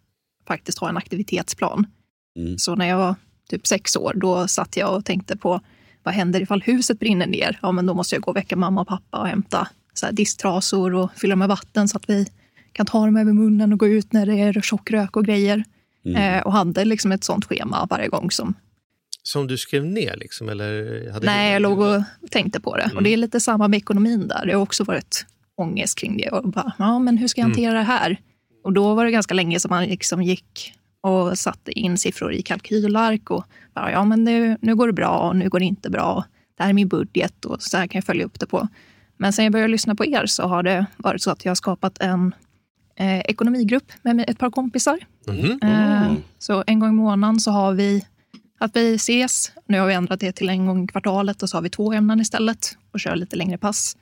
faktiskt 0.48 0.80
ha 0.80 0.90
en 0.90 0.98
aktivitetsplan. 0.98 1.88
Mm. 2.40 2.58
Så 2.58 2.76
när 2.76 2.86
jag 2.86 2.98
var 2.98 3.16
typ 3.50 3.68
sex 3.68 3.96
år, 3.96 4.14
då 4.16 4.48
satt 4.48 4.78
jag 4.78 4.96
och 4.96 5.06
tänkte 5.06 5.38
på 5.38 5.62
vad 6.04 6.14
händer 6.14 6.42
ifall 6.42 6.62
huset 6.62 7.00
brinner 7.00 7.28
ner? 7.28 7.60
Ja, 7.62 7.72
men 7.72 7.86
då 7.86 7.94
måste 7.94 8.16
jag 8.16 8.22
gå 8.22 8.32
och 8.32 8.38
väcka 8.38 8.56
mamma 8.56 8.82
och 8.82 8.88
pappa 8.88 9.18
och 9.18 9.28
hämta 9.28 9.68
så 9.94 10.06
här 10.06 10.14
disktrasor 10.14 10.94
och 10.94 11.12
fylla 11.16 11.36
med 11.36 11.48
vatten 11.48 11.88
så 11.88 11.98
att 11.98 12.10
vi 12.10 12.28
kan 12.76 12.86
ta 12.86 13.06
dem 13.06 13.18
över 13.18 13.34
munnen 13.34 13.74
och 13.74 13.80
gå 13.80 13.88
ut 13.88 14.14
när 14.14 14.26
det 14.26 14.34
är 14.40 14.62
tjock 14.62 14.92
rök 14.92 15.18
och 15.18 15.26
grejer. 15.26 15.64
Eh, 16.18 16.42
och 16.42 16.54
hade 16.54 16.86
liksom 16.86 17.12
ett 17.12 17.24
sånt 17.24 17.46
schema 17.46 17.88
varje 17.90 18.08
gång 18.08 18.32
som 18.32 18.54
Som 19.24 19.48
du 19.48 19.58
skrev 19.58 19.86
ner 19.86 20.16
liksom? 20.18 20.50
Eller 20.50 20.72
hade 21.12 21.26
Nej, 21.26 21.54
jag 21.54 21.62
låg 21.62 21.80
och 21.80 22.02
tänkte 22.32 22.60
på 22.60 22.78
det. 22.78 22.84
Mm. 22.84 22.98
Och 22.98 23.04
det 23.04 23.10
är 23.14 23.18
lite 23.18 23.40
samma 23.40 23.68
med 23.68 23.78
ekonomin 23.78 24.28
där. 24.28 24.46
Det 24.46 24.54
har 24.54 24.62
också 24.62 24.84
varit 24.84 25.26
ångest 25.58 25.98
kring 25.98 26.18
det. 26.18 26.30
Och 26.30 26.50
bara, 26.50 26.74
ja, 26.78 27.00
men 27.00 27.18
hur 27.18 27.28
ska 27.28 27.42
jag 27.42 27.46
Mm. 27.46 27.52
hantera 27.58 27.74
det 27.78 27.84
här? 27.86 28.18
Och 28.64 28.74
då 28.74 28.94
var 28.94 29.06
det 29.06 29.12
ganska 29.12 29.34
länge 29.34 29.60
som 29.60 29.70
man 29.70 29.84
liksom 29.86 30.24
gick 30.24 30.74
och 31.02 31.38
satte 31.38 31.72
in 31.80 31.98
siffror 31.98 32.34
i 32.34 32.42
kalkylark 32.42 33.30
och 33.32 33.46
bara, 33.76 33.92
ja 33.92 34.06
men 34.06 34.24
nu, 34.24 34.58
nu 34.62 34.76
går 34.76 34.88
det 34.88 34.94
bra 34.94 35.18
och 35.18 35.36
nu 35.36 35.50
går 35.50 35.60
det 35.60 35.66
inte 35.66 35.90
bra. 35.90 36.26
Det 36.58 36.64
här 36.64 36.70
är 36.70 36.74
min 36.74 36.88
budget 36.88 37.46
och 37.46 37.62
så 37.62 37.78
här 37.78 37.88
kan 37.88 37.98
jag 38.00 38.06
följa 38.06 38.26
upp 38.26 38.40
det 38.40 38.46
på. 38.46 38.68
Men 39.18 39.34
sen 39.34 39.46
jag 39.46 39.52
började 39.52 39.72
lyssna 39.72 39.96
på 39.96 40.06
er 40.06 40.26
så 40.26 40.44
har 40.44 40.64
det 40.64 40.86
varit 40.98 41.22
så 41.22 41.32
att 41.32 41.46
jag 41.46 41.50
har 41.50 41.56
skapat 41.56 41.98
en 42.02 42.36
eh, 43.00 43.20
ekonomigrupp 43.20 43.92
med 44.02 44.26
ett 44.30 44.38
par 44.40 44.50
kompisar. 44.52 45.00
Mhm. 45.28 45.60
Eh, 45.64 46.14
så 46.40 46.64
en 46.68 46.80
gång 46.80 46.90
i 46.90 46.94
månaden 46.94 47.40
så 47.40 47.52
har 47.52 47.74
vi 47.74 48.06
att 48.60 48.76
vi 48.76 48.96
ses. 48.96 49.52
Nu 49.68 49.80
har 49.80 49.88
vi 49.88 49.94
ändrat 49.94 50.20
det 50.20 50.32
till 50.32 50.50
en 50.50 50.66
gång 50.66 50.84
i 50.84 50.88
kvartalet 50.88 51.44
och 51.44 51.50
så 51.50 51.58
har 51.58 51.62
vi 51.62 51.70
två 51.70 51.94
ämnen 51.94 52.20
istället 52.22 52.78
och 52.92 53.00
kör 53.00 53.16
lite 53.16 53.36
längre 53.36 53.58
pass. 53.58 53.98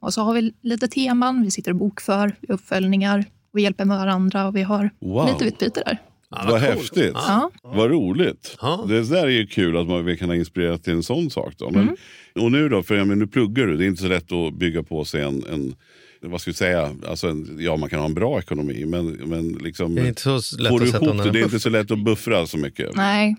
Och 0.00 0.14
så 0.14 0.22
har 0.22 0.34
vi 0.34 0.52
lite 0.62 0.88
teman, 0.88 1.42
vi 1.42 1.50
sitter 1.50 1.70
och 1.70 1.76
bokför, 1.76 2.36
vi 2.40 2.48
uppföljningar, 2.54 3.24
vi 3.52 3.62
hjälper 3.62 3.84
med 3.84 3.98
varandra 3.98 4.46
och 4.46 4.56
vi 4.56 4.62
har 4.62 4.90
Wow. 5.00 5.26
lite 5.32 5.44
utbyte 5.44 5.82
där. 5.86 5.98
Ja, 6.30 6.38
Vad 6.46 6.48
coolt. 6.48 6.62
häftigt. 6.62 7.12
Ja. 7.14 7.50
Vad 7.62 7.90
roligt. 7.90 8.56
Ja. 8.60 8.84
Det 8.88 9.02
där 9.10 9.22
är 9.26 9.28
ju 9.30 9.46
kul 9.46 9.76
att 9.76 9.88
man 9.88 10.16
kan 10.16 10.28
ha 10.28 10.36
inspirerat 10.36 10.84
till 10.84 10.92
en 10.92 11.02
sån 11.02 11.30
sak. 11.30 11.54
Då. 11.58 11.70
Men, 11.70 11.82
Mm. 11.82 11.96
Och 12.46 12.52
nu 12.52 12.68
då, 12.68 12.82
för 12.82 12.94
jag 12.94 13.06
menar, 13.06 13.18
nu 13.20 13.26
pluggar 13.26 13.66
du. 13.66 13.76
Det 13.76 13.84
är 13.84 13.88
inte 13.88 14.02
så 14.02 14.08
lätt 14.08 14.32
att 14.32 14.54
bygga 14.54 14.82
på 14.82 15.04
sig 15.04 15.22
en, 15.22 15.44
en 15.52 15.74
vad 16.22 16.40
ska 16.40 16.50
vi 16.50 16.54
säga, 16.54 16.90
alltså 17.08 17.28
en, 17.28 17.56
ja 17.60 17.76
man 17.76 17.88
kan 17.88 17.98
ha 17.98 18.06
en 18.06 18.14
bra 18.14 18.38
ekonomi 18.38 18.84
men, 18.86 19.06
men 19.06 19.52
liksom, 19.52 19.94
Det 19.94 20.02
är 20.02 20.06
inte 20.06 20.22
så 20.22 20.56
lätt 20.58 20.68
får 20.68 20.80
du 20.80 20.86
ihop 20.88 21.24
det, 21.24 21.30
det 21.30 21.40
är 21.40 21.44
inte 21.44 21.60
så 21.60 21.70
lätt 21.70 21.90
att 21.90 22.04
buffra 22.04 22.46
så 22.46 22.58
mycket. 22.58 22.96
Nej, 22.96 23.36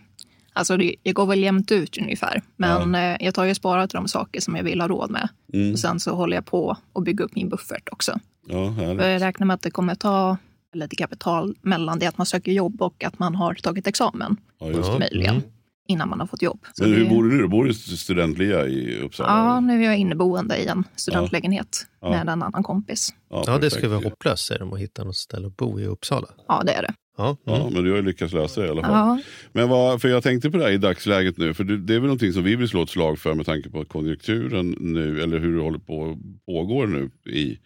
alltså 0.53 0.77
det, 0.77 0.95
det 1.03 1.13
går 1.13 1.25
väl 1.25 1.39
jämnt 1.39 1.71
ut 1.71 1.97
ungefär. 1.97 2.41
Men 2.55 2.95
eh, 2.95 3.17
jag 3.19 3.33
tar 3.33 3.45
ju 3.45 3.55
sparat 3.55 3.89
till 3.89 3.97
de 3.97 4.07
saker 4.07 4.41
som 4.41 4.55
jag 4.55 4.63
vill 4.63 4.81
ha 4.81 4.87
råd 4.87 5.11
med. 5.11 5.29
Mm. 5.53 5.71
Och 5.71 5.79
sen 5.79 5.99
så 5.99 6.15
håller 6.15 6.37
jag 6.37 6.45
på 6.45 6.77
att 6.93 7.03
bygga 7.03 7.25
upp 7.25 7.35
min 7.35 7.49
buffert 7.49 7.89
också. 7.91 8.19
Ja, 8.47 8.75
jag 8.81 9.21
räknar 9.21 9.47
med 9.47 9.53
att 9.53 9.61
det 9.61 9.71
kommer 9.71 9.95
ta 9.95 10.37
lite 10.73 10.95
kapital 10.95 11.55
mellan 11.61 11.99
det 11.99 12.05
att 12.05 12.17
man 12.17 12.25
söker 12.25 12.51
jobb 12.51 12.81
och 12.81 13.03
att 13.03 13.19
man 13.19 13.35
har 13.35 13.53
tagit 13.53 13.87
examen. 13.87 14.37
Ja, 14.59 14.71
just 14.71 14.91
det. 14.99 15.41
Innan 15.87 16.09
man 16.09 16.19
har 16.19 16.27
fått 16.27 16.41
jobb. 16.41 16.59
Så 16.73 16.83
Men 16.83 16.93
hur 16.93 17.03
det- 17.03 17.09
bor 17.09 17.23
du 17.23 17.29
nu 17.35 17.41
då? 17.41 17.47
Bor 17.47 17.63
du 17.63 17.69
i 17.69 17.73
studentlia 17.73 18.67
i 18.67 18.99
Uppsala? 19.01 19.29
Ja, 19.29 19.59
nu 19.59 19.81
är 19.83 19.85
jag 19.85 19.97
inneboende 19.97 20.57
i 20.57 20.67
en 20.67 20.83
studentlägenhet 20.95 21.85
Ja. 22.01 22.09
med 22.09 22.21
en 22.21 22.29
annan 22.29 22.63
kompis. 22.63 23.09
Ja, 23.29 23.39
det 23.39 23.45
perfekt. 23.45 23.73
skulle 23.73 23.87
vara 23.87 24.03
hopplöst 24.03 24.45
säger 24.45 24.59
de 24.59 24.73
att 24.73 24.79
hitta 24.79 25.03
något 25.03 25.15
ställe 25.15 25.47
att 25.47 25.57
bo 25.57 25.79
i 25.79 25.85
Uppsala. 25.85 26.27
Ja, 26.47 26.63
det 26.65 26.71
är 26.73 26.81
det. 26.81 26.93
Ja, 27.17 27.37
Ja, 27.45 27.55
mm. 27.61 27.73
men 27.73 27.83
du 27.83 27.89
har 27.89 27.97
ju 27.97 28.03
lyckats 28.03 28.33
lösa 28.33 28.61
det 28.61 28.67
i 28.67 28.69
alla 28.69 28.81
fall. 28.81 28.91
Ja, 28.91 29.19
Men 29.53 29.69
vad, 29.69 30.01
för 30.01 30.09
jag 30.09 30.23
tänkte 30.23 30.51
på 30.51 30.57
det 30.57 30.63
här 30.63 30.71
i 30.71 30.77
dagsläget 30.77 31.37
nu, 31.37 31.53
för 31.53 31.63
det, 31.63 31.77
det 31.77 31.93
är 31.95 31.99
väl 31.99 32.07
någonting 32.07 32.33
som 32.33 32.43
vi 32.43 32.55
vill 32.55 32.67
slå 32.69 32.83
ett 32.83 32.89
slag 32.89 33.19
för 33.19 33.33
med 33.33 33.45
tanke 33.45 33.69
på 33.69 33.85
konjunkturen 33.85 34.75
nu, 34.79 35.21
eller 35.21 35.39
hur 35.39 35.55
det 35.57 35.61
håller 35.63 35.79
på 35.79 36.19
pågår 36.45 36.87
nu 36.87 37.11
i, 37.31 37.57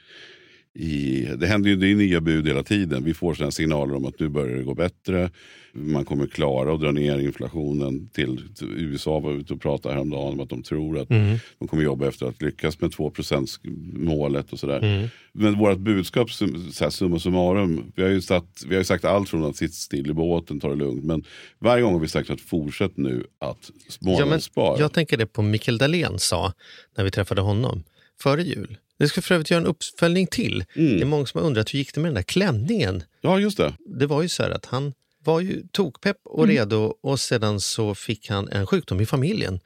i, 0.80 1.28
det 1.38 1.48
händer 1.48 1.70
ju 1.70 1.76
det 1.76 1.88
är 1.92 1.96
nya 1.96 2.22
bud 2.22 2.48
hela 2.48 2.64
tiden. 2.64 3.04
Vi 3.04 3.14
får 3.14 3.34
sådana 3.34 3.52
signaler 3.52 3.96
om 3.96 4.06
att 4.06 4.20
nu 4.20 4.30
börjar 4.30 4.56
det 4.58 4.64
gå 4.64 4.74
bättre. 4.74 5.30
Man 5.74 6.06
kommer 6.06 6.28
klara 6.28 6.74
att 6.74 6.82
dra 6.82 6.92
ner 6.92 7.20
inflationen 7.20 8.10
till, 8.10 8.42
till 8.56 8.68
USA 8.78 9.20
var 9.20 9.34
ute 9.34 9.54
och 9.54 9.62
pratade 9.62 9.94
häromdagen 9.96 10.34
om 10.34 10.40
att 10.40 10.50
de 10.50 10.64
tror 10.64 11.00
att 11.00 11.10
Mm. 11.10 11.38
de 11.60 11.68
kommer 11.68 11.84
jobba 11.84 12.08
efter 12.08 12.26
att 12.26 12.42
lyckas 12.42 12.82
med 12.82 12.92
2% 12.92 13.60
målet 13.94 14.54
och 14.54 14.60
sådär. 14.60 14.78
Mm. 14.84 15.08
Men 15.32 15.58
vårt 15.60 15.78
budskap, 15.78 16.32
så 16.32 16.46
här, 16.80 16.90
summa 16.90 17.20
summarum, 17.20 17.92
vi 17.96 18.04
har, 18.04 18.10
ju 18.10 18.22
satt, 18.22 18.64
vi 18.68 18.76
har 18.76 18.82
ju 18.82 18.86
sagt 18.86 19.06
allt 19.06 19.30
från 19.30 19.44
att 19.44 19.56
sitta 19.56 19.72
still 19.74 20.10
i 20.10 20.14
båten, 20.14 20.60
ta 20.60 20.70
det 20.70 20.76
lugnt. 20.76 21.04
Men 21.04 21.24
varje 21.60 21.84
gång 21.84 21.94
har 21.94 22.00
vi 22.00 22.08
sagt 22.08 22.30
att 22.30 22.42
fortsätt 22.42 22.98
nu 22.98 23.24
att 23.40 23.72
Ja, 23.72 23.96
men 24.00 24.14
månadsspara. 24.26 24.80
jag 24.80 24.94
tänker 24.94 25.18
det 25.18 25.26
på 25.26 25.42
Mikael 25.42 25.78
Dahlén 25.78 26.20
sa 26.20 26.54
när 26.98 27.04
vi 27.04 27.12
träffade 27.12 27.42
honom 27.42 27.84
före 28.22 28.44
jul. 28.44 28.78
Det 29.00 29.08
ska 29.08 29.22
för 29.22 29.36
övrigt 29.36 29.52
göra 29.52 29.62
en 29.62 29.68
uppföljning 29.68 30.28
till. 30.28 30.66
Det 30.74 31.02
är 31.02 31.06
många 31.06 31.26
som 31.26 31.40
har 31.40 31.48
undrat 31.48 31.74
hur 31.74 31.80
gick 31.80 31.94
det 31.94 32.00
med 32.00 32.10
den 32.10 32.16
där 32.16 32.22
klänningen? 32.24 33.04
Ja, 33.22 33.40
just 33.40 33.58
det. 33.58 33.74
Det 34.00 34.06
var 34.06 34.22
ju 34.22 34.30
så 34.30 34.44
här 34.44 34.50
att 34.50 34.66
han 34.66 34.94
var 35.24 35.40
ju 35.40 35.64
tokpepp 35.72 36.18
och 36.24 36.48
redo 36.48 36.94
och 37.04 37.20
sedan 37.20 37.60
så 37.60 37.96
fick 37.96 38.30
han 38.30 38.50
en 38.50 38.68
sjukdom 38.68 39.02
i 39.02 39.06
familjen. 39.06 39.60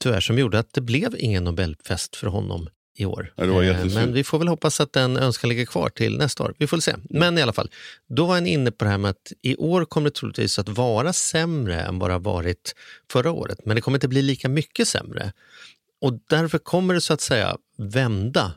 Tyvärr 0.00 0.20
som 0.20 0.38
gjorde 0.38 0.58
att 0.58 0.72
det 0.72 0.80
blev 0.80 1.14
ingen 1.18 1.44
Nobelfest 1.44 2.16
för 2.16 2.26
honom 2.26 2.68
i 2.98 3.04
år. 3.04 3.32
Ja, 3.36 3.64
Eh. 3.64 3.94
Men 3.94 4.12
vi 4.12 4.24
får 4.24 4.38
väl 4.38 4.48
hoppas 4.48 4.80
att 4.80 4.92
den 4.92 5.16
önskan 5.16 5.48
ligger 5.50 5.64
kvar 5.64 5.88
till 5.88 6.18
nästa 6.18 6.44
år. 6.44 6.54
Vi 6.58 6.66
får 6.66 6.76
väl 6.76 6.82
se. 6.82 6.94
Men 7.10 7.38
i 7.38 7.42
alla 7.42 7.52
fall, 7.52 7.70
då 8.08 8.26
var 8.26 8.34
han 8.34 8.46
inne 8.46 8.70
på 8.70 8.84
det 8.84 8.90
här 8.90 8.98
med 8.98 9.10
att 9.10 9.32
i 9.42 9.56
år 9.56 9.84
kommer 9.84 10.10
det 10.10 10.14
troligtvis 10.16 10.58
att 10.58 10.68
vara 10.68 11.12
sämre 11.12 11.80
än 11.80 11.98
vad 11.98 12.10
det 12.10 12.14
har 12.14 12.20
varit 12.20 12.74
förra 13.12 13.30
året. 13.30 13.58
Men 13.64 13.74
det 13.74 13.80
kommer 13.80 13.96
inte 13.96 14.08
bli 14.08 14.22
lika 14.22 14.48
mycket 14.48 14.88
sämre. 14.88 15.32
Och 16.00 16.20
därför 16.28 16.58
kommer 16.58 16.94
det 16.94 17.00
så 17.00 17.12
att 17.12 17.20
säga 17.20 17.56
vända. 17.78 18.52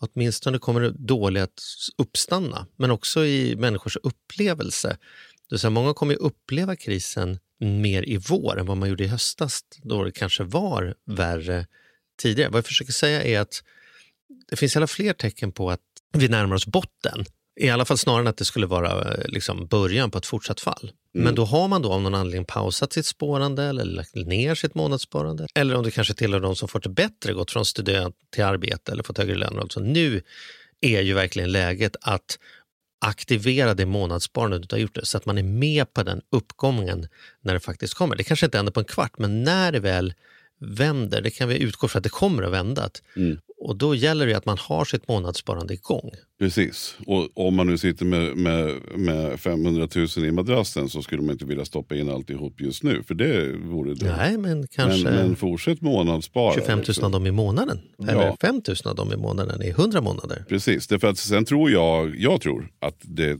Åtminstone 0.00 0.58
kommer 0.58 0.80
det 0.80 0.90
dåliga 0.90 1.44
att 1.44 1.62
uppstanna, 1.98 2.66
men 2.76 2.90
också 2.90 3.24
i 3.24 3.56
människors 3.56 3.96
upplevelse. 4.02 4.88
Det 4.88 5.54
vill 5.54 5.58
säga, 5.58 5.70
många 5.70 5.94
kommer 5.94 6.12
ju 6.12 6.18
uppleva 6.18 6.76
krisen 6.76 7.38
mer 7.58 8.08
i 8.08 8.16
vår 8.16 8.58
än 8.60 8.66
vad 8.66 8.76
man 8.76 8.88
gjorde 8.88 9.04
i 9.04 9.06
höstas, 9.06 9.60
då 9.82 10.04
det 10.04 10.12
kanske 10.12 10.44
var 10.44 10.94
värre 11.06 11.66
tidigare. 12.18 12.50
Vad 12.50 12.58
jag 12.58 12.66
försöker 12.66 12.92
säga 12.92 13.22
är 13.22 13.40
att 13.40 13.62
det 14.48 14.56
finns 14.56 14.76
alla 14.76 14.86
fler 14.86 15.12
tecken 15.12 15.52
på 15.52 15.70
att 15.70 15.80
vi 16.12 16.28
närmar 16.28 16.56
oss 16.56 16.66
botten. 16.66 17.24
I 17.60 17.70
alla 17.70 17.84
fall 17.84 17.98
snarare 17.98 18.20
än 18.20 18.26
att 18.26 18.36
det 18.36 18.44
skulle 18.44 18.66
vara 18.66 19.12
eh, 19.14 19.24
liksom, 19.28 19.66
början 19.66 20.10
på 20.10 20.18
ett 20.18 20.26
fortsatt 20.26 20.60
fall. 20.60 20.90
Men 21.14 21.34
då 21.34 21.44
har 21.44 21.68
man 21.68 21.82
då 21.82 21.92
av 21.92 22.02
någon 22.02 22.14
anledning 22.14 22.44
pausat 22.44 22.92
sitt 22.92 23.06
sparande 23.06 23.62
eller 23.64 23.84
lagt 23.84 24.14
ner 24.14 24.54
sitt 24.54 24.74
månadssparande. 24.74 25.46
Eller 25.54 25.74
om 25.74 25.84
du 25.84 25.90
kanske 25.90 26.14
tillhör 26.14 26.40
de 26.40 26.56
som 26.56 26.68
fått 26.68 26.82
det 26.82 26.88
bättre, 26.88 27.32
gått 27.32 27.50
från 27.50 27.64
student 27.64 28.16
till 28.34 28.44
arbete 28.44 28.92
eller 28.92 29.02
fått 29.02 29.18
högre 29.18 29.34
lön. 29.34 29.58
Alltså 29.58 29.80
nu 29.80 30.22
är 30.80 31.00
ju 31.00 31.14
verkligen 31.14 31.52
läget 31.52 31.96
att 32.02 32.38
aktivera 33.00 33.74
det 33.74 33.86
månadssparandet 33.86 34.70
du 34.70 34.76
har 34.76 34.80
gjort 34.80 34.94
det, 34.94 35.06
så 35.06 35.16
att 35.16 35.26
man 35.26 35.38
är 35.38 35.42
med 35.42 35.92
på 35.94 36.02
den 36.02 36.20
uppgången 36.30 37.08
när 37.42 37.54
det 37.54 37.60
faktiskt 37.60 37.94
kommer. 37.94 38.16
Det 38.16 38.24
kanske 38.24 38.46
inte 38.46 38.58
händer 38.58 38.72
på 38.72 38.80
en 38.80 38.86
kvart, 38.86 39.18
men 39.18 39.42
när 39.44 39.72
det 39.72 39.80
väl 39.80 40.14
vänder, 40.60 41.20
det 41.22 41.30
kan 41.30 41.48
vi 41.48 41.58
utgå 41.58 41.88
från 41.88 41.98
att 42.00 42.04
det 42.04 42.08
kommer 42.08 42.42
att 42.42 42.52
vända. 42.52 42.82
Att- 42.82 43.02
Och 43.58 43.76
då 43.76 43.94
gäller 43.94 44.26
det 44.26 44.34
att 44.34 44.46
man 44.46 44.58
har 44.60 44.84
sitt 44.84 45.08
månadssparande 45.08 45.74
igång. 45.74 46.10
Precis. 46.38 46.96
Och 47.06 47.46
om 47.46 47.54
man 47.56 47.66
nu 47.66 47.78
sitter 47.78 48.04
med, 48.04 48.36
med, 48.36 48.74
med 48.96 49.40
500 49.40 49.88
000 50.16 50.26
i 50.26 50.32
madrassen 50.32 50.88
så 50.88 51.02
skulle 51.02 51.22
man 51.22 51.30
inte 51.32 51.44
vilja 51.44 51.64
stoppa 51.64 51.94
in 51.96 52.10
alltihop 52.10 52.60
just 52.60 52.82
nu. 52.82 53.02
För 53.02 53.14
det 53.14 53.52
vore 53.52 53.94
dumt. 53.94 54.12
Nej, 54.16 54.38
men 54.38 54.66
kanske 54.70 55.04
men, 55.04 55.14
men 55.14 55.36
fortsätt 55.36 55.80
månadsspara. 55.80 56.54
25 56.54 56.78
000 56.78 56.84
liksom. 56.86 57.04
av 57.04 57.10
dem 57.10 57.26
i 57.26 57.30
månaden. 57.30 57.78
Eller 58.08 58.26
Ja. 58.26 58.36
5 58.40 58.54
000 58.68 58.76
av 58.84 58.94
dem 58.94 59.12
i 59.12 59.16
månaden 59.16 59.62
i 59.62 59.68
100 59.68 60.00
månader. 60.00 60.44
Precis, 60.48 60.86
därför 60.86 61.08
att 61.08 61.18
sen 61.18 61.44
tror 61.44 61.70
jag, 61.70 62.16
jag 62.16 62.40
tror 62.40 62.68
att 62.80 62.98
det, 63.02 63.38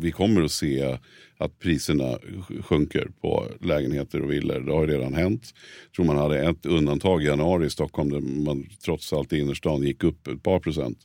vi 0.00 0.10
kommer 0.12 0.42
att 0.42 0.52
se 0.52 0.98
att 1.40 1.58
priserna 1.58 2.04
sj- 2.04 2.62
sjunker 2.62 3.08
på 3.20 3.46
lägenheter 3.60 4.22
och 4.22 4.32
villor. 4.32 4.60
Det 4.60 4.72
har 4.72 4.86
ju 4.86 4.92
redan 4.94 5.14
hänt. 5.14 5.42
Jag 5.86 5.92
tror 5.96 6.06
man 6.06 6.16
hade 6.16 6.38
ett 6.40 6.66
undantag 6.66 7.22
i 7.22 7.26
januari 7.26 7.66
i 7.66 7.70
Stockholm 7.70 8.10
där 8.10 8.20
man 8.20 8.66
trots 8.84 9.12
allt 9.12 9.32
i 9.38 9.40
innerstan 9.40 9.82
gick 9.82 10.04
upp 10.04 10.26
ett 10.26 10.42
par 10.42 10.60
procent. 10.60 10.98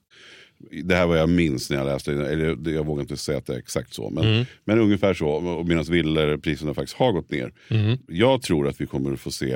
Det 0.84 0.96
här 0.96 1.08
var 1.08 1.16
jag 1.16 1.30
minns 1.30 1.70
när 1.70 1.78
jag 1.78 1.86
läste 1.86 2.12
det, 2.12 2.30
eller 2.30 2.72
jag 2.72 2.86
vågar 2.86 3.02
inte 3.02 3.18
säga 3.18 3.38
att 3.38 3.46
det 3.46 3.54
är 3.54 3.58
exakt 3.60 3.94
så. 3.94 4.10
Men, 4.10 4.24
Mm. 4.24 4.46
men 4.66 4.80
ungefär 4.80 5.14
så, 5.14 5.64
medan 5.68 5.84
villor, 5.84 6.38
priserna 6.38 6.74
faktiskt 6.74 6.98
har 6.98 7.12
gått 7.12 7.32
ner. 7.32 7.54
Mm. 7.70 7.98
Jag 8.08 8.42
tror 8.42 8.68
att 8.68 8.82
vi 8.82 8.86
kommer 8.86 9.14
att 9.14 9.20
få 9.20 9.32
se 9.32 9.56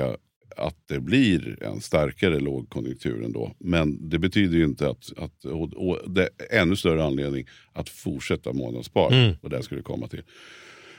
att 0.56 0.76
det 0.88 1.00
blir 1.00 1.62
en 1.62 1.80
starkare 1.80 2.40
lågkonjunktur 2.40 3.24
ändå. 3.24 3.54
Men 3.58 4.08
det 4.08 4.18
betyder 4.18 4.58
ju 4.58 4.64
inte 4.64 4.88
att, 4.90 5.12
att 5.16 5.44
och, 5.44 5.72
och 5.74 6.12
det 6.12 6.28
är 6.50 6.60
ännu 6.60 6.76
större 6.76 7.04
anledning 7.04 7.46
att 7.72 7.88
fortsätta 7.88 8.52
månadsspara. 8.52 9.14
Mm. 9.14 9.36
Och 9.42 9.50
det 9.50 9.62
skulle 9.62 9.82
komma 9.82 10.08
till. 10.08 10.22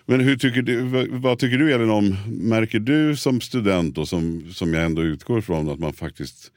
Men 0.06 0.20
hur 0.20 0.38
tycker 0.38 0.62
du, 0.62 0.82
vad, 1.12 1.40
tycker 1.40 1.58
du 1.58 1.74
Elin 1.74 1.90
om, 1.90 2.16
märker 2.28 2.80
du 2.80 3.16
som 3.16 3.42
student 3.42 3.98
och 3.98 4.08
som, 4.08 4.52
som 4.54 4.74
jag 4.74 4.86
ändå 4.86 5.04
utgår 5.04 5.42
från 5.42 5.70
att 5.70 5.80
man 5.80 5.94
faktiskt 5.94 6.52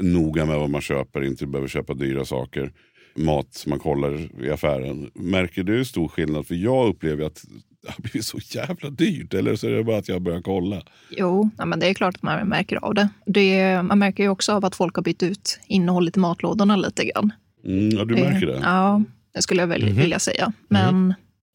noga 0.00 0.46
med 0.46 0.58
vad 0.58 0.70
man 0.70 0.80
köper, 0.80 1.24
inte 1.24 1.46
behöver 1.46 1.68
köpa 1.68 1.94
dyra 1.94 2.24
saker, 2.24 2.72
mat 3.16 3.64
man 3.66 3.78
kollar 3.78 4.44
i 4.44 4.50
affären. 4.50 5.10
Märker 5.14 5.62
du 5.62 5.84
stor 5.84 6.08
skillnad? 6.08 6.46
För 6.46 6.54
jag 6.54 6.88
upplever 6.88 7.24
att 7.26 7.42
det 7.82 7.90
har 7.90 8.02
blivit 8.02 8.24
så 8.24 8.38
jävla 8.38 8.90
dyrt. 8.90 9.34
Eller 9.34 9.56
så 9.56 9.66
är 9.66 9.70
det 9.70 9.84
bara 9.84 9.96
att 9.98 10.08
jag 10.08 10.22
börjar 10.22 10.40
kolla. 10.42 10.82
Jo, 11.10 11.50
ja, 11.58 11.64
men 11.64 11.80
det 11.80 11.86
är 11.88 11.94
klart 11.94 12.14
att 12.14 12.22
man 12.22 12.48
märker 12.48 12.76
av 12.84 12.94
det. 12.94 13.08
det. 13.26 13.82
Man 13.82 13.98
märker 13.98 14.22
ju 14.22 14.28
också 14.28 14.52
av 14.52 14.64
att 14.64 14.74
folk 14.76 14.96
har 14.96 15.02
bytt 15.02 15.22
ut 15.22 15.60
innehållet 15.66 16.16
i 16.16 16.20
matlådorna 16.20 16.76
lite 16.76 17.04
grann. 17.04 17.32
Mm, 17.64 17.90
ja, 17.90 18.04
du 18.04 18.14
märker 18.14 18.46
det. 18.46 18.60
Ja, 18.62 19.02
det 19.34 19.42
skulle 19.42 19.62
jag 19.62 19.66
väl 19.66 19.84
Mhm. 19.86 19.96
vilja 19.96 20.18
säga. 20.18 20.52
Men 20.68 21.14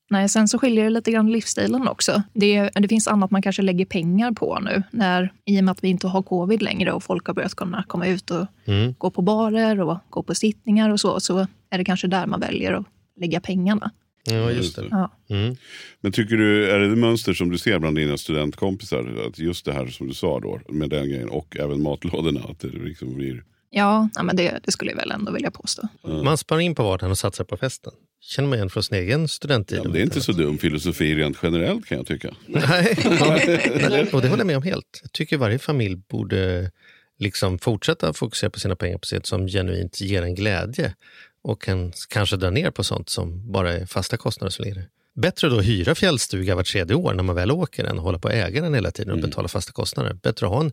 nej, 0.09 0.29
sen 0.29 0.47
så 0.47 0.59
skiljer 0.59 0.83
det 0.83 0.89
lite 0.89 1.11
grann 1.11 1.31
livsstilen 1.31 1.87
också. 1.87 2.23
Det, 2.33 2.69
det 2.75 2.87
finns 2.87 3.07
annat 3.07 3.31
man 3.31 3.41
kanske 3.41 3.61
lägger 3.61 3.85
pengar 3.85 4.31
på 4.31 4.59
nu. 4.59 4.83
När, 4.91 5.33
I 5.45 5.59
och 5.59 5.63
med 5.63 5.71
att 5.71 5.83
vi 5.83 5.87
inte 5.87 6.07
har 6.07 6.21
covid 6.23 6.61
längre 6.61 6.91
och 6.91 7.03
folk 7.03 7.27
har 7.27 7.33
börjat 7.33 7.55
kunna 7.55 7.83
komma 7.87 8.07
ut 8.07 8.31
och 8.31 8.45
Mm. 8.67 8.93
gå 8.97 9.09
på 9.11 9.21
barer 9.21 9.81
och 9.81 9.97
gå 10.09 10.23
på 10.23 10.35
sittningar 10.35 10.89
och 10.89 10.99
så, 10.99 11.19
så 11.19 11.47
är 11.69 11.77
det 11.77 11.85
kanske 11.85 12.07
där 12.07 12.27
man 12.27 12.39
väljer 12.39 12.73
att 12.73 12.85
lägga 13.19 13.39
pengarna. 13.39 13.91
Ja, 14.23 14.51
just 14.51 14.75
det. 14.75 14.87
Ja. 14.91 15.11
Mm. 15.29 15.55
Men 16.01 16.11
tycker 16.11 16.35
du, 16.37 16.71
är 16.71 16.79
det 16.79 16.91
ett 16.91 16.97
mönster 16.97 17.33
som 17.33 17.49
du 17.49 17.57
ser 17.57 17.79
bland 17.79 17.95
dina 17.97 18.17
studentkompisar? 18.17 19.25
Att 19.27 19.39
just 19.39 19.65
det 19.65 19.73
här 19.73 19.87
som 19.87 20.07
du 20.07 20.13
sa 20.13 20.39
då, 20.39 20.59
med 20.69 20.89
den 20.89 21.09
grejen 21.09 21.29
och 21.29 21.57
även 21.59 21.81
matlådorna. 21.83 22.39
Att 22.49 22.59
det 22.59 22.67
liksom 22.67 23.15
blir... 23.15 23.43
Ja, 23.69 24.09
ja 24.15 24.23
men 24.23 24.35
det, 24.35 24.59
det 24.63 24.71
skulle 24.71 24.91
jag 24.91 24.97
väl 24.97 25.11
ändå 25.11 25.31
vilja 25.31 25.51
påstå. 25.51 25.87
Man 26.23 26.37
sparar 26.37 26.59
in 26.59 26.75
på 26.75 26.83
vardagen 26.83 27.11
och 27.11 27.17
satsar 27.17 27.43
på 27.43 27.57
festen. 27.57 27.93
Känner 28.27 28.49
man 28.49 28.57
igen 28.57 28.69
från 28.69 28.83
sin 28.83 28.97
egen 28.97 29.27
studenttid. 29.27 29.79
Ja, 29.83 29.89
det 29.89 29.99
är 29.99 30.03
inte 30.03 30.21
så 30.21 30.31
dum 30.31 30.57
filosofi 30.57 31.15
rent 31.15 31.37
generellt 31.43 31.85
kan 31.85 31.97
jag 31.97 32.07
tycka. 32.07 32.35
Nej, 32.47 32.97
ja, 33.03 34.05
och 34.13 34.21
det 34.21 34.27
håller 34.27 34.37
jag 34.37 34.47
med 34.47 34.57
om 34.57 34.63
helt. 34.63 34.99
Jag 35.01 35.11
tycker 35.11 35.37
varje 35.37 35.59
familj 35.59 35.95
borde 35.95 36.71
liksom 37.19 37.59
fortsätta 37.59 38.13
fokusera 38.13 38.49
på 38.49 38.59
sina 38.59 38.75
pengar 38.75 38.97
på 38.97 39.05
sätt 39.05 39.25
som 39.25 39.47
genuint 39.47 40.01
ger 40.01 40.21
en 40.21 40.35
glädje 40.35 40.95
och 41.43 41.61
kan 41.61 41.93
kanske 42.09 42.37
dra 42.37 42.49
ner 42.49 42.71
på 42.71 42.83
sånt 42.83 43.09
som 43.09 43.51
bara 43.51 43.73
är 43.73 43.85
fasta 43.85 44.17
kostnader 44.17 44.51
som 44.51 44.65
ligger. 44.65 44.89
Bättre 45.15 45.49
då 45.49 45.59
att 45.59 45.65
hyra 45.65 45.95
fjällstuga 45.95 46.55
vart 46.55 46.67
tredje 46.67 46.95
år 46.95 47.13
när 47.13 47.23
man 47.23 47.35
väl 47.35 47.51
åker 47.51 47.83
än 47.83 47.97
att 47.97 48.03
hålla 48.03 48.19
på 48.19 48.27
och 48.27 48.33
äga 48.33 48.61
den 48.61 48.73
hela 48.73 48.91
tiden 48.91 49.13
och 49.13 49.19
betala 49.19 49.47
fasta 49.47 49.71
kostnader. 49.71 50.13
Bättre 50.13 50.45
att 50.45 50.51
ha 50.51 50.61
en 50.61 50.71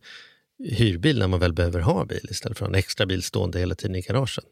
hyrbil 0.65 1.19
när 1.19 1.27
man 1.27 1.41
väl 1.41 1.53
behöver 1.53 1.81
ha 1.81 2.05
bil 2.05 2.29
istället 2.31 2.59
för 2.59 2.67
en 2.67 2.75
extra 2.75 3.07
bil 3.07 3.23
stående 3.23 3.59
hela 3.59 3.75
tiden 3.75 3.97
i 3.97 4.01
garagen. 4.01 4.45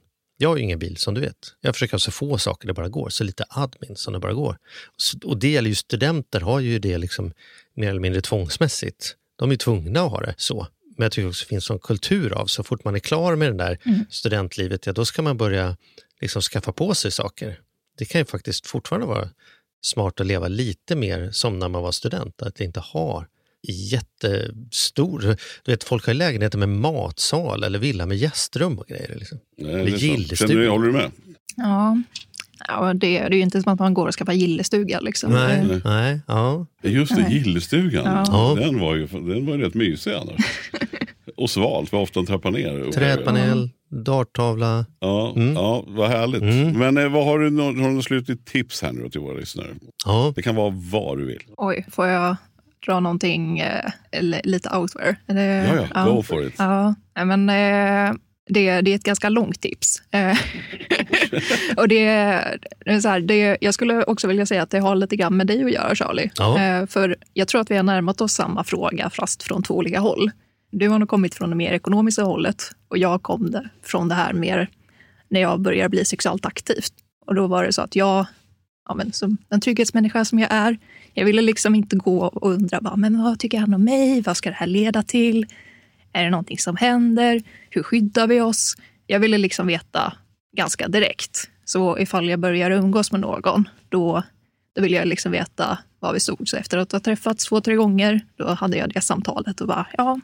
Jag 0.43 0.49
har 0.49 0.57
ju 0.57 0.63
ingen 0.63 0.79
bil 0.79 0.97
som 0.97 1.15
du 1.15 1.21
vet. 1.21 1.55
Jag 1.61 1.75
försöker 1.75 1.93
ha 1.93 1.99
så 1.99 2.11
få 2.11 2.39
saker 2.39 2.69
det 2.69 2.75
bara 2.75 2.89
går, 2.89 3.09
så 3.09 3.25
lite 3.25 3.45
admin 3.49 3.97
som 3.97 4.13
det 4.13 4.19
bara 4.19 4.33
går. 4.33 4.59
Och 5.25 5.39
det 5.39 5.51
gäller 5.51 5.69
ju 5.69 5.75
studenter, 5.75 6.41
har 6.41 6.61
ju 6.61 6.79
det 6.79 6.99
liksom 6.99 7.33
mer 7.75 7.91
eller 7.91 8.01
mindre 8.01 8.21
tvångsmässigt. 8.21 9.17
De 9.37 9.51
är 9.53 9.57
tvungna 9.57 10.01
att 10.01 10.11
ha 10.11 10.21
det 10.21 10.35
så. 10.37 10.67
Men 10.97 11.05
jag 11.05 11.13
tycker 11.13 11.29
också 11.29 11.45
det 11.45 11.49
finns 11.49 11.71
en 11.71 11.79
kultur 11.79 12.33
av 12.33 12.47
så 12.47 12.63
fort 12.65 12.85
man 12.85 12.95
är 12.95 12.99
klar 12.99 13.37
med 13.37 13.53
det 13.53 13.59
där 13.59 13.79
Mm. 13.85 14.05
studentlivet, 14.11 14.87
ja 14.87 14.93
då 14.93 15.05
ska 15.05 15.23
man 15.23 15.37
börja 15.37 15.77
liksom 16.21 16.43
skaffa 16.43 16.73
på 16.73 16.95
sig 16.95 17.11
saker. 17.11 17.61
Det 17.99 18.05
kan 18.05 18.21
ju 18.21 18.25
faktiskt 18.25 18.67
fortfarande 18.67 19.07
vara 19.07 19.29
smart 19.83 20.21
att 20.21 20.27
leva 20.27 20.49
lite 20.49 20.97
mer 20.97 21.31
som 21.33 21.59
när 21.59 21.69
man 21.69 21.83
var 21.83 21.93
student, 21.93 22.43
att 22.43 22.61
inte 22.61 22.81
ha 22.81 23.27
jättestor... 23.63 25.37
Du 25.65 25.73
vet, 25.73 25.85
folk 25.85 26.07
har 26.07 26.13
ju 26.13 26.19
lägenheter 26.19 26.59
med 26.59 26.69
matsal 26.69 27.65
eller 27.65 27.79
villa 27.79 28.07
med 28.07 28.17
gästrum 28.17 28.79
och 28.79 28.87
grejer. 28.87 29.17
Liksom. 29.19 29.39
Nej, 29.59 29.73
är 29.75 29.87
sant. 29.91 30.03
gillestuga. 30.03 30.55
Du, 30.55 30.69
håller 30.69 30.87
du 30.87 30.93
med? 30.93 31.11
Ja, 31.57 32.03
ja 32.69 32.95
det, 32.95 32.99
det 32.99 33.17
är 33.17 33.31
ju 33.31 33.41
inte 33.41 33.63
som 33.63 33.73
att 33.73 33.79
man 33.79 33.95
går 33.95 34.07
och 34.09 34.15
skaffar 34.15 34.33
gillestuga. 34.33 35.01
Liksom. 35.01 35.33
Nej, 35.33 35.65
Det- 35.69 35.81
nej, 35.85 36.21
ja. 36.27 36.67
Just 36.83 37.17
det, 37.17 37.23
Nej. 37.23 37.33
gillestugan. 37.39 38.27
Ja. 38.27 38.57
Den, 38.61 38.81
var 38.81 38.95
ju, 38.95 39.07
den 39.07 39.47
var 39.47 39.57
ju 39.57 39.63
rätt 39.63 39.75
mysig 39.75 40.13
annars. 40.13 40.41
och 41.37 41.51
sval, 41.51 41.87
för 41.87 41.97
ofta 41.97 42.23
trappa 42.23 42.51
ner. 42.51 42.93
Trädpanel, 42.93 43.71
darttavla. 44.05 44.87
Ja, 45.01 45.33
Mm. 45.37 45.53
ja, 45.55 45.85
vad 45.89 46.09
härligt. 46.09 46.43
Mm. 46.43 46.79
Men 46.79 46.97
eh, 46.99 47.09
vad 47.13 47.25
har 47.25 47.39
du 47.39 47.51
nå- 47.51 47.65
har 47.65 47.73
du 47.89 47.95
något 47.95 48.05
slutligt 48.05 48.47
tips 48.49 48.83
här 48.83 48.93
nu 48.93 49.09
till 49.11 49.21
våra 49.21 49.37
lyssnare? 49.39 49.69
Ja. 50.05 50.33
Det 50.37 50.43
kan 50.43 50.55
vara 50.57 50.71
vad 50.93 51.19
du 51.19 51.25
vill. 51.27 51.43
Oj, 51.57 51.87
får 51.91 52.07
jag 52.07 52.37
dra 52.87 53.01
någonting 53.01 53.59
eh, 53.59 53.91
li- 54.21 54.41
lite 54.45 54.77
outwear? 54.77 55.17
Det- 55.27 55.43
Ja, 55.77 55.87
ja, 55.95 56.05
go 56.15 56.23
for 56.23 56.47
it. 56.47 56.55
Ja, 56.59 56.95
men, 57.15 57.49
eh, 57.49 58.15
Det, 58.53 58.81
det 58.81 58.91
är 58.91 58.95
ett 58.95 59.03
ganska 59.05 59.29
långt 59.29 59.61
tips. 59.61 60.03
Eh, 60.11 60.39
och 61.77 61.89
det, 61.89 62.05
det 62.85 62.91
är 62.91 63.01
så 63.01 63.09
här, 63.09 63.21
det, 63.21 63.59
jag 63.61 63.75
skulle 63.75 64.05
också 64.05 64.29
vilja 64.29 64.47
säga 64.47 64.63
att 64.63 64.71
det 64.71 64.79
har 64.79 64.97
lite 64.97 65.17
grann 65.17 65.37
med 65.37 65.47
dig 65.47 65.65
att 65.65 65.73
göra, 65.73 65.95
Charlie. 65.95 66.31
Ja. 66.35 66.61
Eh, 66.63 66.87
För 66.87 67.17
jag 67.35 67.49
tror 67.49 67.61
att 67.61 67.71
vi 67.71 67.77
har 67.77 67.83
närmat 67.83 68.21
oss 68.21 68.33
samma 68.33 68.65
fråga, 68.65 69.11
fast 69.11 69.43
från 69.43 69.63
två 69.63 69.75
olika 69.77 70.01
håll. 70.01 70.31
Du 70.73 70.89
har 70.89 70.99
nog 70.99 71.09
kommit 71.09 71.35
från 71.35 71.51
det 71.51 71.57
mer 71.57 71.73
ekonomiska 71.73 72.23
hållet 72.23 72.63
och 72.89 72.99
jag 72.99 73.23
kom 73.23 73.51
det 73.51 73.69
från 73.85 74.09
det 74.09 74.15
här 74.15 74.33
mer 74.33 74.69
när 75.29 75.41
jag 75.41 75.61
började 75.61 75.89
bli 75.89 76.05
sexuellt 76.05 76.47
aktivt. 76.47 76.93
Och 77.27 77.35
då 77.35 77.47
var 77.47 77.65
det 77.65 77.73
så 77.73 77.83
att 77.83 77.97
jag, 77.97 78.27
ja, 78.89 78.95
men 78.95 79.13
som 79.13 79.37
en 79.51 79.61
trygghetsmänniska 79.61 80.25
som 80.25 80.39
jag 80.39 80.49
är, 80.53 80.79
jag 81.15 81.25
ville 81.25 81.43
liksom 81.43 81.75
inte 81.75 81.97
gå 81.97 82.25
och 82.27 82.51
undra 82.51 82.81
bara, 82.81 82.97
men 82.97 83.23
vad 83.23 83.39
tycker 83.39 83.59
han 83.59 83.75
om 83.75 83.85
mig? 83.85 84.21
Vad 84.21 84.37
ska 84.37 84.51
det 84.51 84.57
här 84.57 84.67
leda 84.67 85.03
till? 85.03 85.47
Är 86.13 86.25
det 86.25 86.31
någonting 86.31 86.59
som 86.59 86.77
händer? 86.77 87.43
Hur 87.71 87.83
skyddar 87.83 88.27
vi 88.27 88.41
oss? 88.41 88.77
Jag 89.07 89.21
ville 89.21 89.39
liksom 89.39 89.67
veta 89.67 90.13
ganska 90.57 90.89
direkt. 90.89 91.51
Så 91.65 91.99
ifall 91.99 92.29
jag 92.29 92.39
börjar 92.39 92.71
umgås 92.71 93.13
med 93.13 93.21
någon, 93.21 93.69
då, 93.89 94.23
då 94.75 94.83
vill 94.83 94.93
jag 94.93 95.09
liksom 95.09 95.33
veta 95.33 95.79
var 96.01 96.13
vi 96.13 96.21
stod. 96.21 96.49
Så 96.49 96.57
efter 96.57 96.79
att 96.79 96.93
ha 96.93 97.01
träffats 97.01 97.45
två, 97.45 97.61
tre 97.61 97.75
gånger, 97.75 98.21
då 98.37 98.49
hade 98.49 98.77
jag 98.77 98.93
det 98.93 99.01
samtalet 99.01 99.61
och 99.61 99.69
bara, 99.69 99.87
ja, 99.97 100.21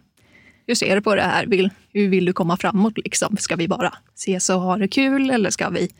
hur 0.66 0.74
ser 0.74 0.94
du 0.94 1.02
på 1.02 1.14
det 1.14 1.22
här? 1.22 1.46
Vill, 1.46 1.70
hur 1.92 2.08
vill 2.08 2.24
du 2.24 2.32
komma 2.32 2.56
framåt? 2.56 2.98
Liksom? 2.98 3.36
Ska 3.36 3.56
vi 3.56 3.68
bara 3.68 3.94
ses 4.14 4.50
och 4.50 4.60
ha 4.60 4.76
det 4.76 4.88
kul 4.88 5.30
eller 5.30 5.50
ska 5.50 5.68
vi, 5.68 5.90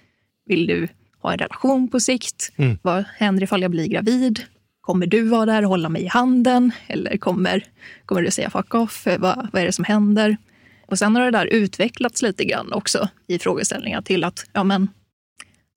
vill 0.47 0.67
du 0.67 0.89
ha 1.23 1.33
en 1.33 1.39
relation 1.39 1.89
på 1.89 2.01
sikt? 2.01 2.53
Mm. 2.57 2.79
Vad 2.83 3.05
händer 3.17 3.43
ifall 3.43 3.63
jag 3.63 3.71
blir 3.71 3.87
gravid? 3.87 4.41
Kommer 4.87 5.07
du 5.07 5.23
vara 5.23 5.47
där 5.47 5.63
och 5.63 5.69
hålla 5.69 5.89
mig 5.89 6.03
i 6.03 6.07
handen? 6.07 6.73
Eller 6.87 7.17
kommer, 7.17 7.65
kommer 8.05 8.23
du 8.23 8.31
säga 8.31 8.51
fuck 8.51 8.75
off? 8.75 9.07
Vad, 9.19 9.49
vad 9.53 9.63
är 9.63 9.67
det 9.67 9.73
som 9.73 9.85
händer? 9.85 10.37
Och 10.87 10.99
sen 10.99 11.17
har 11.17 11.25
det 11.25 11.31
där 11.31 11.47
utvecklats 11.47 12.23
lite 12.23 12.45
grann 12.45 12.73
också 12.73 13.09
i 13.27 13.39
frågeställningar 13.39 14.03
till 14.03 14.25
att 14.25 14.47
ja, 14.53 14.65
men, 14.65 14.89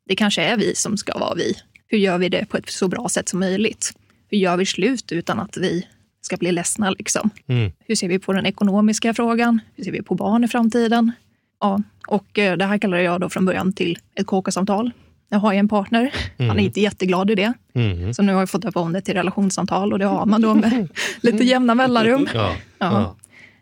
det 0.08 0.16
kanske 0.16 0.42
är 0.42 0.58
vi 0.58 0.76
som 0.76 0.98
ska 0.98 1.20
vara 1.20 1.36
vi. 1.36 1.54
Hur 1.88 1.98
gör 1.98 2.18
vi 2.18 2.30
det 2.30 2.46
på 2.46 2.58
ett 2.58 2.70
så 2.70 2.88
bra 2.88 3.10
sätt 3.10 3.30
som 3.30 3.40
möjligt? 3.40 3.94
Hur 4.30 4.38
gör 4.38 4.58
vi 4.58 4.66
slut 4.66 5.12
utan 5.12 5.40
att 5.40 5.58
vi 5.58 5.88
ska 6.22 6.38
bli 6.38 6.52
ledsna? 6.52 6.90
Liksom? 6.90 7.30
Mm. 7.48 7.72
Hur 7.80 7.96
ser 7.96 8.08
vi 8.08 8.20
på 8.20 8.34
den 8.34 8.46
ekonomiska 8.46 9.14
frågan? 9.14 9.60
Hur 9.76 9.84
ser 9.84 9.92
vi 9.92 10.02
på 10.02 10.16
barn 10.16 10.44
i 10.44 10.48
framtiden? 10.48 11.12
Ja, 11.60 11.82
och 12.08 12.40
eh, 12.40 12.58
det 12.58 12.66
här 12.66 12.78
kallar 12.78 12.98
jag 12.98 13.22
då 13.22 13.30
från 13.30 13.46
början 13.46 13.74
till 13.74 13.98
ett 14.16 14.26
KK-samtal. 14.26 14.92
Jag 15.30 15.40
har 15.40 15.54
ju 15.54 15.60
en 15.60 15.68
partner. 15.68 16.14
Han 16.38 16.60
är 16.60 16.64
inte 16.64 16.82
jätteglad 16.82 17.32
i 17.32 17.36
det. 17.36 17.54
Mm. 17.74 18.14
Så 18.14 18.22
nu 18.22 18.34
har 18.34 18.40
jag 18.40 18.50
fått 18.50 18.62
döpa 18.62 18.80
om 18.80 18.94
det 18.94 19.02
till 19.02 19.14
relationssamtal 19.14 19.94
och 19.94 20.00
det 20.00 20.06
har 20.06 20.26
man 20.26 20.42
då 20.42 20.54
med 20.54 20.88
lite 21.22 21.44
jämna 21.44 21.76
mellanrum. 21.76 22.28
Ja. 22.34 22.56
Ja. 22.80 23.16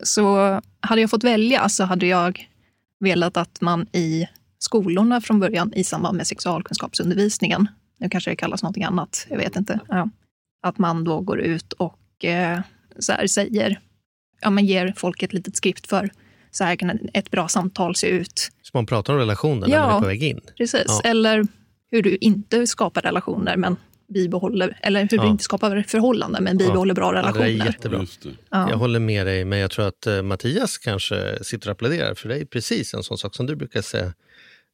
Så 0.04 0.62
hade 0.80 1.02
jag 1.02 1.10
fått 1.10 1.24
välja 1.24 1.70
så 1.70 1.84
hade 1.84 2.06
jag 2.08 2.48
velat 3.00 3.38
att 3.38 3.62
man 3.62 3.88
i 3.92 4.28
skolorna 4.60 5.22
från 5.22 5.40
början 5.40 5.74
i 5.74 5.84
samband 5.84 6.18
med 6.18 6.28
sexualkunskapsundervisningen, 6.28 7.68
nu 8.00 8.10
kanske 8.10 8.30
det 8.30 8.36
kallas 8.36 8.64
någonting 8.64 8.84
annat, 8.84 9.28
jag 9.30 9.38
vet 9.38 9.56
inte, 9.56 9.80
ja, 9.88 10.10
att 10.64 10.78
man 10.78 11.04
då 11.04 11.20
går 11.22 11.40
ut 11.40 11.74
och 11.74 12.26
eh, 12.26 12.60
så 13.00 13.12
här 13.12 13.28
säger, 13.28 13.80
ja, 14.42 14.50
man 14.50 14.66
ger 14.66 14.94
folk 14.98 15.24
ett 15.24 15.34
litet 15.34 15.56
skript 15.56 15.88
för 15.88 16.10
så 16.52 16.64
här 16.64 16.76
kan 16.76 17.00
ett 17.14 17.32
bra 17.32 17.48
samtal 17.48 17.96
se 17.96 18.08
ut. 18.08 18.50
Så 18.62 18.72
man 18.74 18.86
pratar 18.86 19.14
om 19.14 19.20
relationen 19.20 19.70
när 19.70 19.78
Ja. 19.78 19.88
man 19.88 19.96
är 19.98 20.00
på 20.02 20.08
väg 20.08 20.24
in. 20.24 20.40
Precis. 20.58 20.84
Ja. 20.88 21.02
Eller 21.10 21.48
hur 21.92 22.02
du 22.02 22.16
inte 22.16 22.68
skapar 22.68 23.02
relationer 23.02 23.58
men 23.58 23.76
bibehåller, 24.14 24.80
eller 24.82 25.02
hur 25.02 25.08
du 25.08 25.16
Ja. 25.16 25.28
inte 25.30 25.44
skapar 25.44 25.84
förhållanden 25.88 26.44
men 26.44 26.58
bibehåller 26.58 26.94
bra 26.94 27.06
Ja, 27.06 27.12
det 27.12 27.18
relationer. 27.20 27.46
är 27.46 27.66
jättebra. 27.66 28.00
Det. 28.00 28.30
Ja. 28.52 28.70
Jag 28.70 28.78
håller 28.78 29.00
med 29.00 29.26
dig, 29.26 29.46
men 29.46 29.60
jag 29.60 29.72
tror 29.72 29.88
att 29.88 30.08
eh, 30.08 30.22
Mattias 30.22 30.78
kanske 30.78 31.44
sitter 31.44 31.68
och 31.68 31.72
applåderar 31.72 32.14
för 32.16 32.30
det 32.30 32.36
är 32.38 32.46
precis 32.46 32.94
en 32.94 33.04
sån 33.04 33.18
sak 33.18 33.36
som 33.36 33.46
du 33.46 33.56
brukar 33.56 33.82
säga. 33.82 34.14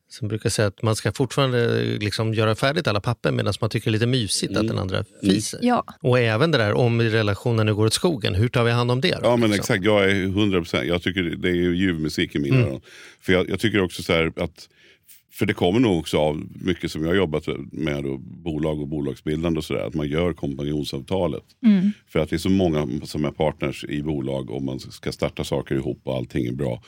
Som 0.10 0.28
brukar 0.28 0.50
säga 0.50 0.68
att 0.68 0.82
man 0.82 0.96
ska 0.96 1.12
fortfarande 1.12 1.82
liksom 1.84 2.34
göra 2.34 2.56
färdigt 2.56 2.88
alla 2.88 3.02
papper 3.02 3.32
medan 3.32 3.54
man 3.62 3.70
tycker 3.70 3.86
det 3.86 3.90
är 3.90 4.00
lite 4.00 4.06
mysigt 4.08 4.58
att 4.58 4.68
den 4.68 4.78
andra 4.78 5.06
fiser. 5.22 5.60
Ja, 5.64 5.84
Och 6.02 6.20
även 6.20 6.52
det 6.52 6.58
där 6.58 6.74
om 6.74 7.02
relationen 7.02 7.66
nu 7.66 7.76
går 7.76 7.86
åt 7.86 7.94
skogen, 7.94 8.36
hur 8.36 8.48
tar 8.50 8.64
vi 8.64 8.72
hand 8.72 8.92
om 8.92 9.02
det? 9.02 9.12
då, 9.12 9.20
Ja 9.24 9.36
men 9.36 9.52
liksom? 9.52 9.60
exakt, 9.60 9.84
jag 9.86 10.04
är 10.12 10.24
100 10.24 10.60
procent. 10.60 10.86
Jag 10.88 11.02
tycker 11.02 11.24
det 11.24 11.50
är 11.50 11.54
ju 11.56 11.76
ljuv 11.76 12.00
musik 12.00 12.36
i 12.36 12.40
mina 12.40 12.56
Mm. 12.56 12.68
öron. 12.70 12.82
För 13.22 13.34
jag, 13.34 13.50
jag 13.50 13.60
tycker 13.60 13.82
också 13.84 14.04
så 14.04 14.14
här 14.14 14.32
att, 14.38 14.70
för 15.34 15.46
det 15.46 15.54
kommer 15.54 15.80
nog 15.80 16.00
också 16.00 16.18
av 16.18 16.44
mycket 16.62 16.92
som 16.92 17.02
jag 17.02 17.10
har 17.10 17.16
jobbat 17.16 17.48
med, 17.72 18.04
då, 18.04 18.18
bolag 18.18 18.82
och 18.82 18.88
bolagsbildande 18.88 19.58
och 19.58 19.64
sådär, 19.64 19.82
att 19.88 19.94
man 19.94 20.08
gör 20.08 20.34
kompanjonsavtalet. 20.34 21.44
För 22.08 22.20
att 22.20 22.30
det 22.30 22.36
är 22.36 22.38
så 22.38 22.50
många 22.50 22.88
som 23.04 23.26
är 23.26 23.32
partners 23.32 23.84
i 23.90 24.02
bolag 24.04 24.50
och 24.52 24.64
man 24.64 24.80
ska 24.80 25.12
starta 25.12 25.44
saker 25.44 25.76
ihop 25.76 26.00
och 26.04 26.16
allting 26.16 26.46
är 26.46 26.52
bra. 26.52 26.82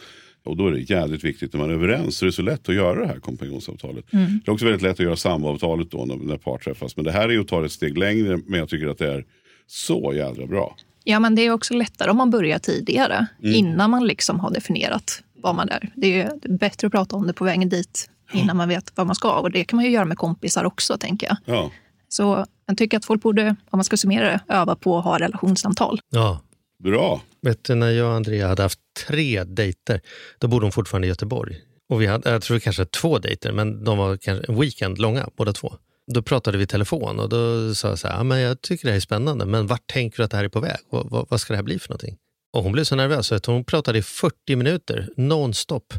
Och 0.46 0.58
då 0.58 0.68
är 0.68 0.72
det 0.72 0.90
jävligt 0.90 1.24
viktigt 1.24 1.54
när 1.54 1.60
man 1.60 1.70
är 1.70 1.74
överens, 1.74 2.18
så 2.18 2.26
det 2.26 2.30
är 2.30 2.32
så 2.32 2.42
lätt 2.42 2.70
att 2.70 2.76
göra 2.76 3.00
det 3.02 3.08
här 3.08 3.20
kompanjonsavtalet. 3.20 4.06
Det 4.12 4.18
är 4.48 4.50
också 4.50 4.66
väldigt 4.66 4.82
lätt 4.82 4.92
att 4.92 5.00
göra 5.00 5.16
samavtalet 5.16 5.92
då 5.92 6.06
när, 6.06 6.16
när 6.16 6.38
par 6.38 6.58
träffas. 6.58 6.96
Men 6.96 7.06
det 7.06 7.12
här 7.12 7.30
är 7.30 7.34
ju 7.34 7.42
att 7.42 7.48
ta 7.48 7.66
ett 7.66 7.72
steg 7.72 7.98
längre, 7.98 8.40
men 8.46 8.60
jag 8.60 8.70
tycker 8.70 8.88
att 8.88 8.98
det 8.98 9.14
är 9.14 9.26
så 9.68 10.14
jävla 10.16 10.48
bra. 10.48 10.76
Ja, 11.04 11.20
men 11.20 11.36
det 11.36 11.42
är 11.42 11.52
också 11.52 11.74
lättare 11.74 12.12
om 12.12 12.18
man 12.18 12.30
börjar 12.32 12.60
tidigare, 12.60 13.28
Mm. 13.44 13.56
innan 13.56 13.90
man 13.90 14.08
liksom 14.08 14.40
har 14.40 14.52
definierat 14.54 15.24
vad 15.42 15.56
man 15.56 15.70
är. 15.70 15.92
Det 15.96 16.22
är 16.22 16.58
bättre 16.58 16.88
att 16.88 16.92
prata 16.94 17.16
om 17.16 17.28
det 17.28 17.34
på 17.34 17.44
vägen 17.46 17.70
dit 17.70 18.10
innan 18.34 18.58
man 18.58 18.70
vet 18.70 18.92
vad 18.96 19.08
man 19.08 19.16
ska. 19.16 19.32
Och 19.32 19.52
det 19.52 19.64
kan 19.64 19.78
man 19.78 19.86
ju 19.86 19.92
göra 19.92 20.06
med 20.06 20.18
kompisar 20.18 20.64
också, 20.64 20.98
tänker 20.98 21.28
jag. 21.28 21.38
Ja. 21.56 21.72
Så 22.10 22.46
jag 22.66 22.78
tycker 22.78 22.98
att 22.98 23.06
folk 23.06 23.22
borde, 23.22 23.48
om 23.50 23.78
man 23.78 23.84
ska 23.84 23.98
summera 23.98 24.26
det, 24.26 24.40
öva 24.54 24.76
på 24.76 24.98
att 24.98 25.04
ha 25.04 25.20
relationssamtal. 25.20 26.00
Ja. 26.10 26.42
Bra. 26.84 27.22
Vet 27.42 27.64
du, 27.64 27.76
när 27.76 27.92
jag 27.92 28.10
och 28.10 28.16
Andrea 28.16 28.48
hade 28.48 28.62
haft 28.62 28.80
tre 29.08 29.44
dejter, 29.44 30.02
då 30.40 30.48
bodde 30.48 30.66
hon 30.66 30.72
fortfarande 30.72 31.08
i 31.08 31.10
Göteborg. 31.10 31.58
Och 31.90 32.02
vi 32.02 32.06
hade, 32.06 32.30
jag 32.30 32.42
tror 32.42 32.60
kanske 32.60 32.86
två 32.86 33.20
dejter, 33.20 33.52
men 33.52 33.84
de 33.84 33.98
var 33.98 34.18
kanske 34.18 34.52
en 34.52 34.60
weekend 34.60 34.98
långa, 34.98 35.30
båda 35.36 35.54
två. 35.54 35.74
Då 36.14 36.22
pratade 36.22 36.58
vi 36.58 36.64
i 36.64 36.68
telefon 36.68 37.20
och 37.20 37.30
då 37.30 37.76
sa 37.76 37.88
jag 37.88 38.00
så 38.00 38.08
här, 38.08 38.18
ja, 38.18 38.24
men 38.24 38.40
jag 38.40 38.62
tycker 38.62 38.86
det 38.86 38.92
här 38.92 38.98
är 38.98 39.02
spännande, 39.02 39.46
men 39.46 39.68
vart 39.68 39.88
tänker 39.88 40.18
du 40.18 40.24
att 40.24 40.32
det 40.32 40.38
här 40.38 40.44
är 40.44 40.50
på 40.50 40.60
väg? 40.60 40.78
Vad, 40.90 41.10
vad, 41.10 41.26
vad 41.30 41.42
ska 41.42 41.54
det 41.54 41.58
här 41.58 41.64
bli 41.64 41.80
för 41.80 41.90
någonting? 41.90 42.18
Och 42.54 42.64
hon 42.64 42.72
blev 42.72 42.84
så 42.84 42.96
nervös 42.96 43.32
att 43.32 43.46
hon 43.46 43.64
pratade 43.64 44.00
i 44.00 44.02
40 44.02 44.56
minuter, 44.56 45.10
nonstop. 45.18 45.94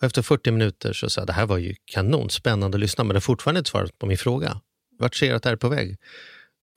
Och 0.00 0.04
efter 0.06 0.22
40 0.22 0.50
minuter 0.50 0.92
så 0.92 1.10
sa 1.10 1.20
jag, 1.20 1.26
det 1.26 1.32
här 1.32 1.46
var 1.46 1.58
ju 1.58 1.74
kanon, 1.84 2.30
spännande 2.30 2.76
att 2.76 2.80
lyssna, 2.80 3.04
men 3.04 3.08
det 3.08 3.16
har 3.16 3.20
fortfarande 3.20 3.58
inte 3.58 3.70
svarat 3.70 3.98
på 3.98 4.06
min 4.06 4.18
fråga. 4.18 4.60
Vart 4.98 5.14
ser 5.14 5.26
jag 5.26 5.36
att 5.36 5.42
det 5.42 5.48
här 5.48 5.54
är 5.54 5.58
på 5.58 5.68
väg? 5.68 5.96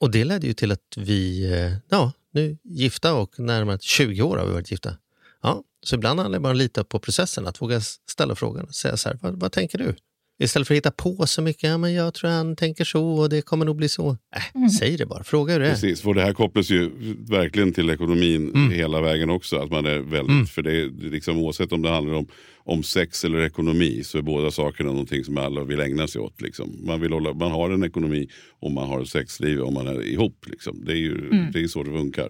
Och 0.00 0.10
det 0.10 0.24
ledde 0.24 0.46
ju 0.46 0.52
till 0.52 0.72
att 0.72 0.94
vi, 0.96 1.52
eh, 1.52 1.72
ja, 1.90 2.12
nu 2.32 2.58
gifta 2.64 3.14
och 3.14 3.38
närmare 3.40 3.78
20 3.80 4.22
år 4.22 4.36
har 4.36 4.46
vi 4.46 4.52
varit 4.52 4.70
gifta. 4.70 4.96
Ja, 5.42 5.62
så 5.82 5.94
ibland 5.94 6.20
handlar 6.20 6.38
det 6.38 6.42
bara 6.42 6.48
om 6.48 6.54
att 6.54 6.58
lita 6.58 6.84
på 6.84 6.98
processen, 6.98 7.46
att 7.46 7.62
våga 7.62 7.80
ställa 8.10 8.34
frågan 8.34 8.64
och 8.64 8.74
säga 8.74 8.96
så 8.96 9.08
här, 9.08 9.18
vad, 9.22 9.40
vad 9.40 9.52
tänker 9.52 9.78
du? 9.78 9.94
Istället 10.42 10.68
för 10.68 10.74
att 10.74 10.76
hitta 10.76 10.90
på 10.90 11.26
så 11.26 11.42
mycket, 11.42 11.62
ja 11.70 11.78
men 11.78 11.94
jag 11.94 12.14
tror 12.14 12.30
han 12.30 12.56
tänker 12.56 12.84
så 12.84 13.04
och 13.06 13.28
det 13.28 13.42
kommer 13.42 13.64
nog 13.64 13.76
bli 13.76 13.88
så. 13.88 14.10
Äh, 14.36 14.68
Säg 14.78 14.96
det 14.96 15.06
bara, 15.06 15.24
fråga 15.24 15.52
hur 15.52 15.60
det 15.60 15.66
är. 15.66 15.70
Precis, 15.70 16.00
för 16.00 16.14
det 16.14 16.22
här 16.22 16.32
kopplas 16.32 16.70
ju 16.70 16.90
verkligen 17.28 17.72
till 17.72 17.90
ekonomin 17.90 18.50
Mm. 18.54 18.70
hela 18.70 19.00
vägen 19.00 19.30
också. 19.30 19.56
Att 19.56 19.70
man 19.70 19.86
är 19.86 19.98
väldigt, 19.98 20.50
För 20.50 20.62
det 20.62 20.72
är 20.72 21.10
liksom, 21.10 21.38
oavsett 21.38 21.72
om 21.72 21.82
det 21.82 21.88
handlar 21.90 22.14
om, 22.14 22.28
om 22.64 22.82
sex 22.82 23.24
eller 23.24 23.40
ekonomi 23.46 24.02
så 24.04 24.18
är 24.18 24.22
båda 24.22 24.50
sakerna 24.50 24.90
någonting 24.90 25.24
som 25.24 25.36
alla 25.36 25.64
vill 25.64 25.80
ägna 25.80 26.08
sig 26.08 26.20
åt. 26.20 26.40
Liksom. 26.40 26.76
Man, 26.86 27.00
vill 27.00 27.12
hålla, 27.12 27.32
man 27.32 27.50
har 27.50 27.70
en 27.70 27.84
ekonomi 27.84 28.28
om 28.60 28.74
man 28.74 28.88
har 28.88 29.00
ett 29.00 29.08
sexliv 29.08 29.60
om 29.62 29.74
man 29.74 29.86
är 29.86 30.02
ihop. 30.06 30.44
Liksom. 30.46 30.84
Det 30.84 30.92
är 30.92 30.96
ju 30.96 31.30
det 31.52 31.60
är 31.60 31.66
så 31.68 31.82
det 31.82 31.90
funkar. 31.90 32.26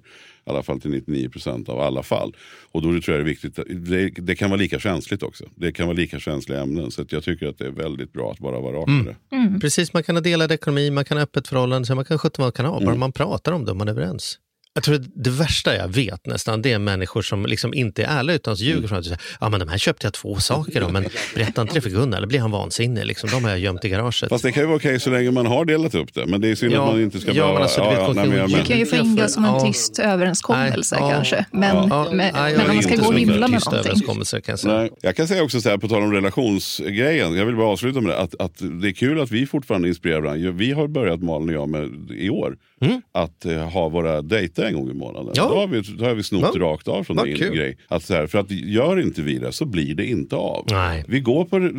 I 0.46 0.50
alla 0.50 0.62
fall 0.62 0.80
till 0.80 0.90
99% 0.90 1.68
av 1.70 1.80
alla 1.80 2.02
fall. 2.02 2.36
Och 2.72 2.82
då 2.82 2.88
tror 2.88 3.02
jag 3.06 3.18
det 3.18 3.22
är 3.22 3.24
viktigt, 3.24 3.58
att- 3.58 3.66
det, 3.68 4.08
det 4.10 4.36
kan 4.36 4.50
vara 4.50 4.60
lika 4.60 4.78
känsligt 4.78 5.22
också. 5.22 5.44
Det 5.54 5.72
kan 5.72 5.86
vara 5.86 5.96
lika 5.96 6.18
känsliga 6.20 6.60
ämnen. 6.62 6.90
Så 6.90 7.02
att 7.02 7.12
jag 7.12 7.24
tycker 7.24 7.46
att 7.46 7.58
det 7.58 7.66
är 7.66 7.70
väldigt 7.70 8.12
bra 8.12 8.32
att 8.32 8.38
bara 8.38 8.60
vara 8.60 8.76
rak 8.76 8.88
med 8.88 9.04
det. 9.06 9.16
Precis, 9.60 9.92
man 9.92 10.02
kan 10.02 10.16
ha 10.16 10.20
delad 10.20 10.52
ekonomi, 10.52 10.90
man 10.90 11.04
kan 11.04 11.16
ha 11.16 11.22
öppet 11.24 11.48
förhållande, 11.48 11.86
så 11.86 11.94
man 11.94 12.04
kan 12.04 12.18
sköta 12.18 12.42
vad 12.42 12.46
man 12.46 12.52
kan 12.52 12.66
ha, 12.66 12.80
bara 12.80 12.94
man 12.98 13.12
pratar 13.12 13.52
om 13.52 13.64
det 13.64 13.70
och 13.70 13.76
man 13.76 13.88
är 13.88 13.92
överens. 13.92 14.38
Jag 14.74 14.82
tror 14.84 14.94
att 14.94 15.02
det 15.24 15.30
värsta 15.30 15.76
jag 15.76 15.88
vet 15.88 16.26
nästan, 16.26 16.62
det 16.62 16.72
är 16.72 16.78
människor 16.78 17.22
som 17.22 17.46
liksom 17.46 17.74
inte 17.74 18.02
är 18.04 18.18
ärliga 18.18 18.36
utan 18.36 18.54
ljuger. 18.54 18.88
Från 18.88 18.98
att 18.98 19.04
säga, 19.04 19.18
ja 19.40 19.48
men 19.48 19.60
de 19.60 19.68
här 19.68 19.78
köpte 19.78 20.06
jag 20.06 20.12
två 20.14 20.36
saker 20.40 20.82
om, 20.82 20.92
men 20.92 21.04
berätta 21.34 21.62
inte 21.62 21.74
det 21.74 21.80
för 21.80 21.90
Gunnar, 21.90 22.16
eller 22.18 22.26
blir 22.26 22.40
han 22.40 22.50
vansinnig? 22.50 23.06
Liksom, 23.06 23.30
de 23.30 23.44
har 23.44 23.50
jag 23.50 23.58
gömt 23.58 23.84
i 23.84 23.88
garaget. 23.88 24.28
Fast 24.28 24.44
det 24.44 24.52
kan 24.52 24.62
ju 24.62 24.66
vara 24.66 24.76
okej 24.76 25.00
så 25.00 25.10
länge 25.10 25.30
man 25.30 25.46
har 25.46 25.64
delat 25.64 25.94
upp 25.94 26.14
det. 26.14 26.26
Men 26.26 26.40
det 26.40 26.48
är 26.48 26.54
synd 26.54 26.72
Ja, 26.72 26.82
att 26.86 26.92
man 26.92 27.02
inte 27.02 27.20
ska 27.20 27.28
ja, 27.30 27.34
behöva... 27.34 27.52
men 27.54 27.62
alltså, 27.62 27.82
du 27.82 27.88
vet, 27.88 28.04
folk 28.06 28.16
nej, 28.16 28.28
men 28.28 28.36
jag 28.38 28.50
kan- 28.50 28.64
Det 28.68 28.74
ju 28.74 28.86
få 28.86 28.96
ingå 28.96 29.28
som 29.28 29.44
en 29.44 29.54
Ja. 29.54 29.66
tyst 29.66 29.98
överenskommelse 29.98 30.96
Nej, 31.00 31.08
ja, 31.10 31.14
kanske. 31.14 31.44
Men, 31.52 31.76
Ja, 31.76 32.06
men, 32.12 32.16
nej, 32.16 32.32
men 32.56 32.68
om 32.70 32.74
man 32.74 32.82
ska 32.82 32.96
gå 32.96 33.00
och 33.00 33.06
för 33.06 33.12
med 33.12 33.26
någonting. 33.40 34.42
kan 34.42 34.52
jag 34.52 34.58
säga. 34.58 34.74
Nej. 34.78 34.90
Jag 35.02 35.16
kan 35.16 35.28
säga 35.28 35.42
också 35.42 35.60
så 35.60 35.68
här, 35.68 35.78
på 35.78 35.88
tal 35.88 36.02
om 36.02 36.12
relationsgrejen, 36.12 37.34
jag 37.36 37.46
vill 37.46 37.56
bara 37.56 37.66
avsluta 37.68 38.00
med 38.00 38.10
det, 38.12 38.18
att, 38.18 38.34
att 38.40 38.54
det 38.82 38.88
är 38.88 38.92
kul 38.92 39.20
att 39.20 39.30
vi 39.30 39.46
fortfarande 39.46 39.88
inspirerar 39.88 40.20
varandra. 40.20 40.50
Vi 40.50 40.72
har 40.72 40.88
börjat, 40.88 41.22
Malin 41.22 41.48
och 41.48 41.54
jag, 41.54 41.68
med, 41.68 42.10
i 42.10 42.30
år, 42.30 42.56
Mm. 42.82 43.02
att 43.12 43.44
eh, 43.44 43.68
ha 43.68 43.88
våra 43.88 44.22
dejter 44.22 44.64
en 44.64 44.74
gång 44.74 44.90
i 44.90 44.94
månaden. 44.94 45.32
Ja. 45.36 45.48
Då, 45.48 45.54
har 45.60 45.66
vi, 45.66 45.80
då 45.80 46.04
har 46.04 46.14
vi 46.14 46.22
snott 46.22 46.50
Ja. 46.54 46.60
rakt 46.60 46.88
av 46.88 47.04
från 47.04 47.16
Vad 47.16 47.26
din 47.26 47.36
kul. 47.36 47.54
grej. 47.56 47.76
Att 47.88 48.02
så 48.02 48.14
här, 48.14 48.26
för 48.26 48.38
att 48.38 48.50
gör 48.50 49.00
inte 49.00 49.22
vi 49.22 49.38
det 49.38 49.52
så 49.52 49.64
blir 49.66 49.94
det 49.94 50.06
inte 50.06 50.36
av. 50.36 50.66
Nej. 50.70 51.04
Vi, 51.08 51.20
går 51.20 51.44
på, 51.44 51.70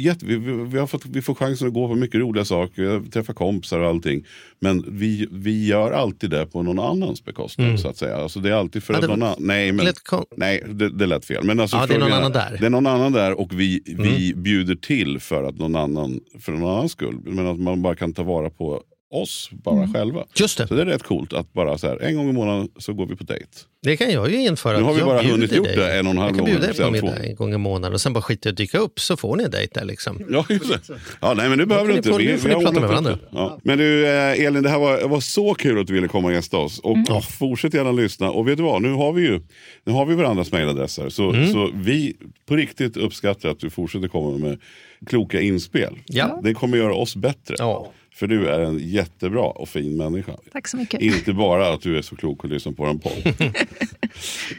jätte, 0.00 0.26
vi, 0.26 0.36
vi, 0.36 0.52
vi, 0.52 0.78
har 0.78 0.86
fått, 0.86 1.06
vi 1.06 1.22
får 1.22 1.34
chansen 1.34 1.68
att 1.68 1.74
gå 1.74 1.88
på 1.88 1.94
mycket 1.94 2.20
roliga 2.20 2.44
saker, 2.44 3.10
träffa 3.10 3.32
kompisar 3.32 3.78
och 3.80 3.88
allting. 3.88 4.24
Men 4.60 4.84
vi, 4.88 5.28
vi 5.30 5.66
gör 5.66 5.92
alltid 5.92 6.30
det 6.30 6.46
på 6.46 6.62
någon 6.62 6.78
annans 6.78 7.24
bekostnad 7.24 7.80
så 7.80 7.88
att 7.88 7.96
säga. 7.96 8.16
Alltså 8.16 8.40
det 8.40 8.48
är 8.50 8.54
alltid 8.54 8.82
för 8.82 8.92
Mm. 8.94 9.02
Ja, 9.02 9.06
det 9.08 9.16
någon 9.20 9.28
annan... 9.28 9.36
Nej, 9.46 9.72
men, 9.72 9.86
nej 10.36 10.62
det, 10.68 10.88
det 10.90 11.06
lät 11.06 11.24
fel. 11.24 11.44
Men 11.44 11.60
alltså, 11.60 11.76
Ja, 11.76 11.86
det 11.86 11.94
är 11.94 11.98
någon 11.98 12.12
annan 12.12 12.32
där. 12.32 12.56
Det 12.60 12.66
är 12.66 12.70
någon 12.70 12.86
annan 12.86 13.12
där 13.12 13.40
och 13.40 13.60
vi, 13.60 13.80
vi 13.86 14.30
Mm. 14.32 14.42
bjuder 14.42 14.74
till 14.74 15.18
för 15.20 15.44
att 15.44 15.58
någon 15.58 15.76
annan, 15.76 16.20
för 16.40 16.52
någon 16.52 16.70
annans 16.70 16.92
skull. 16.92 17.18
Men 17.24 17.46
att 17.46 17.58
man 17.58 17.82
bara 17.82 17.94
kan 17.96 18.12
ta 18.12 18.22
vara 18.22 18.50
på 18.50 18.82
oss 19.12 19.50
bara 19.52 19.88
själva. 19.94 20.18
Mm. 20.18 20.28
Just 20.34 20.58
det. 20.58 20.66
Så 20.68 20.74
det 20.74 20.82
är 20.82 20.86
rätt 20.86 21.02
coolt 21.02 21.32
att 21.32 21.52
bara 21.52 21.78
så 21.78 21.86
här, 21.88 22.02
en 22.02 22.16
gång 22.16 22.28
i 22.28 22.32
månaden 22.32 22.68
så 22.78 22.92
går 22.92 23.06
vi 23.06 23.16
på 23.16 23.24
dejt. 23.24 23.46
Det 23.82 23.96
kan 23.96 24.10
jag 24.12 24.30
ju 24.30 24.36
införa. 24.42 24.78
Nu 24.78 24.84
har 24.84 24.92
vi 24.92 24.98
Jag 24.98 25.08
bara 25.08 25.22
hunnit 25.22 25.52
gjort 25.52 25.66
det 25.74 25.98
en 25.98 26.06
och 26.06 26.10
en 26.12 26.18
halv 26.18 26.28
Jag 26.28 26.36
kan 26.36 26.36
gång, 26.36 26.46
bjuda 26.60 26.66
dig 26.66 26.76
på 26.84 26.90
middag 26.90 27.24
en 27.26 27.34
gång 27.34 27.54
i 27.54 27.58
månaden 27.58 27.94
och 27.94 28.00
sen 28.00 28.12
bara 28.12 28.22
skita 28.22 28.48
i 28.48 28.50
att 28.52 28.56
dyka 28.56 28.78
upp 28.78 29.00
så 29.00 29.16
får 29.16 29.36
ni 29.36 29.44
en 29.44 29.50
dejt 29.50 29.80
där 29.80 29.84
liksom. 29.86 30.22
Ja, 30.30 30.46
just 30.48 30.68
det. 30.88 30.94
Ja, 31.20 31.34
nej, 31.34 31.48
men 31.48 31.58
nu 31.58 31.66
behöver 31.66 31.86
du 31.86 31.92
ni 31.92 31.96
inte. 31.96 32.08
få- 32.08 32.18
nu 32.18 32.38
får 32.38 32.48
ni 32.48 32.54
har 32.54 32.62
prata 32.62 32.80
med 32.80 32.88
varandra. 32.88 33.18
Ja. 33.32 33.60
Men 33.64 33.78
du 33.78 34.06
eh, 34.06 34.44
Elin, 34.46 34.62
det 34.62 34.68
här 34.68 34.78
var, 34.78 35.08
var 35.08 35.20
så 35.20 35.54
kul 35.54 35.80
att 35.80 35.86
du 35.86 35.92
ville 35.92 36.08
komma 36.08 36.28
och 36.28 36.34
gästa 36.34 36.56
oss. 36.58 36.78
Och 36.78 36.96
Mm. 36.96 37.22
fortsätt 37.22 37.74
gärna 37.74 37.92
lyssna. 37.92 38.30
Och 38.30 38.48
vet 38.48 38.56
du 38.56 38.62
vad, 38.62 38.82
nu 38.82 38.92
har 38.92 39.12
vi 39.12 39.22
ju 39.22 39.40
nu 39.84 39.92
har 39.92 40.06
vi 40.06 40.14
varandras 40.14 40.52
mejladresser. 40.52 41.08
Så, 41.08 41.30
Mm. 41.30 41.52
så 41.52 41.70
vi 41.74 42.16
på 42.46 42.56
riktigt 42.56 42.96
uppskattar 42.96 43.48
att 43.48 43.60
du 43.60 43.70
fortsätter 43.70 44.08
komma 44.08 44.38
med 44.38 44.58
kloka 45.06 45.40
inspel. 45.40 45.98
Ja. 46.06 46.40
Det 46.44 46.54
kommer 46.54 46.76
göra 46.78 46.94
oss 46.94 47.16
bättre. 47.16 47.54
Ja. 47.58 47.92
För 48.14 48.26
du 48.26 48.48
är 48.48 48.60
en 48.60 48.78
jättebra 48.78 49.42
och 49.44 49.68
fin 49.68 49.96
människa. 49.96 50.32
Tack 50.52 50.68
så 50.68 50.76
mycket. 50.76 51.00
Inte 51.02 51.32
bara 51.32 51.72
att 51.72 51.80
du 51.80 51.98
är 51.98 52.02
så 52.02 52.16
klok 52.16 52.44
och 52.44 52.50
lyssnar 52.50 52.72
på 52.72 52.84
en 52.84 52.98
podd. 52.98 53.12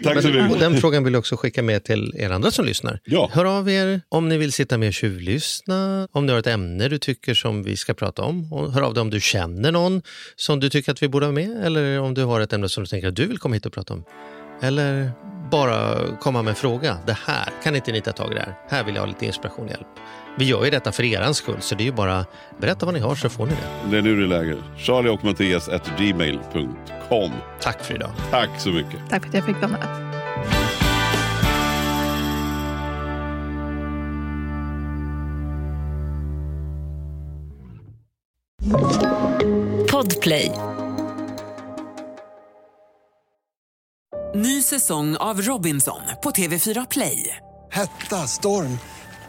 Tack 0.03 0.21
så 0.21 0.29
Och 0.29 0.43
mycket. 0.43 0.59
den 0.59 0.77
frågan 0.77 1.03
vill 1.03 1.13
jag 1.13 1.19
också 1.19 1.35
skicka 1.35 1.63
med 1.63 1.83
till 1.83 2.13
er 2.17 2.29
andra 2.29 2.51
som 2.51 2.65
lyssnar. 2.65 2.99
Ja. 3.03 3.29
Hör 3.33 3.45
av 3.45 3.69
er 3.69 4.01
om 4.09 4.29
ni 4.29 4.37
vill 4.37 4.51
sitta 4.51 4.77
med 4.77 4.87
och 4.87 4.93
tjuvlyssna, 4.93 6.07
om 6.11 6.25
ni 6.25 6.31
har 6.31 6.39
ett 6.39 6.47
ämne 6.47 6.87
du 6.87 6.97
tycker 6.97 7.33
som 7.33 7.63
vi 7.63 7.77
ska 7.77 7.93
prata 7.93 8.21
om. 8.21 8.53
Och 8.53 8.71
hör 8.71 8.81
av 8.81 8.93
dig 8.93 9.01
om 9.01 9.09
du 9.09 9.21
känner 9.21 9.71
någon 9.71 10.01
som 10.35 10.59
du 10.59 10.69
tycker 10.69 10.91
att 10.91 11.03
vi 11.03 11.07
borde 11.09 11.25
ha 11.25 11.33
med 11.33 11.65
eller 11.65 11.99
om 11.99 12.13
du 12.13 12.23
har 12.23 12.41
ett 12.41 12.53
ämne 12.53 12.69
som 12.69 12.83
du 12.83 12.87
tänker 12.87 13.07
att 13.07 13.15
du 13.15 13.25
vill 13.27 13.37
komma 13.37 13.53
hit 13.55 13.65
och 13.65 13.73
prata 13.73 13.93
om. 13.93 14.03
Eller 14.61 15.11
bara 15.51 15.99
komma 16.21 16.41
med 16.41 16.49
en 16.51 16.55
fråga. 16.55 16.97
Det 17.07 17.17
här, 17.25 17.49
kan 17.63 17.75
inte 17.75 17.91
ni 17.91 18.01
ta 18.01 18.11
tag 18.11 18.31
i 18.31 18.35
det 18.35 18.41
här? 18.41 18.55
Här 18.69 18.83
vill 18.83 18.95
jag 18.95 19.01
ha 19.01 19.07
lite 19.07 19.25
inspiration 19.25 19.65
och 19.65 19.71
hjälp. 19.71 19.87
Vi 20.35 20.45
gör 20.45 20.65
ju 20.65 20.71
detta 20.71 20.91
för 20.91 21.03
er 21.03 21.33
skull, 21.33 21.61
så 21.61 21.75
det 21.75 21.83
är 21.83 21.85
ju 21.85 21.91
bara 21.91 22.25
berätta 22.57 22.85
vad 22.85 22.95
ni 22.95 23.01
har 23.01 23.15
så 23.15 23.29
får 23.29 23.45
ni 23.45 23.51
det. 23.51 23.91
Det 23.91 23.97
är 23.97 24.01
nu 24.01 24.15
det 24.15 24.23
är 24.23 24.43
läge. 24.43 24.57
Charlie 24.77 25.09
och 25.09 25.23
Mattias 25.23 25.69
at 25.69 25.91
gmail.com. 25.97 27.31
Tack 27.61 27.83
för 27.83 27.95
idag. 27.95 28.11
Tack 28.31 28.49
så 28.57 28.69
mycket. 28.69 29.09
Tack 29.09 29.21
för 29.21 29.29
att 29.29 29.35
jag 29.35 29.45
fick 29.45 29.55
vara 29.55 29.67
med. 29.67 30.13
Podplay. 39.91 40.51
Ny 44.35 44.61
säsong 44.61 45.15
av 45.17 45.41
Robinson 45.41 46.01
på 46.23 46.31
TV4 46.31 46.87
Play. 46.89 47.37
Hetta, 47.71 48.27
storm, 48.27 48.79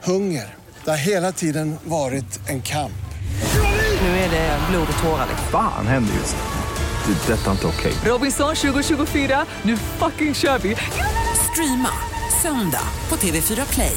hunger. 0.03 0.64
Det 0.85 0.91
har 0.91 0.99
hela 0.99 1.33
tiden 1.33 1.79
varit 1.85 2.41
en 2.49 2.63
kamp. 2.63 2.93
Nu 4.01 4.09
är 4.09 4.31
det 4.31 4.59
blod 4.71 4.87
och 4.97 5.03
tårar. 5.03 5.27
Fan 5.51 5.87
händer 5.87 6.15
just 6.15 6.37
nu. 6.37 7.15
Det. 7.15 7.33
är 7.33 7.37
Detta 7.37 7.47
är 7.47 7.51
inte 7.51 7.67
okej. 7.67 7.93
Robinson 8.05 8.55
2024, 8.55 9.47
nu 9.63 9.77
fucking 9.77 10.35
kör 10.35 10.59
vi! 10.59 10.77
Streama 11.53 11.91
söndag 12.43 12.89
på 13.09 13.17
TV4 13.17 13.73
Play. 13.75 13.97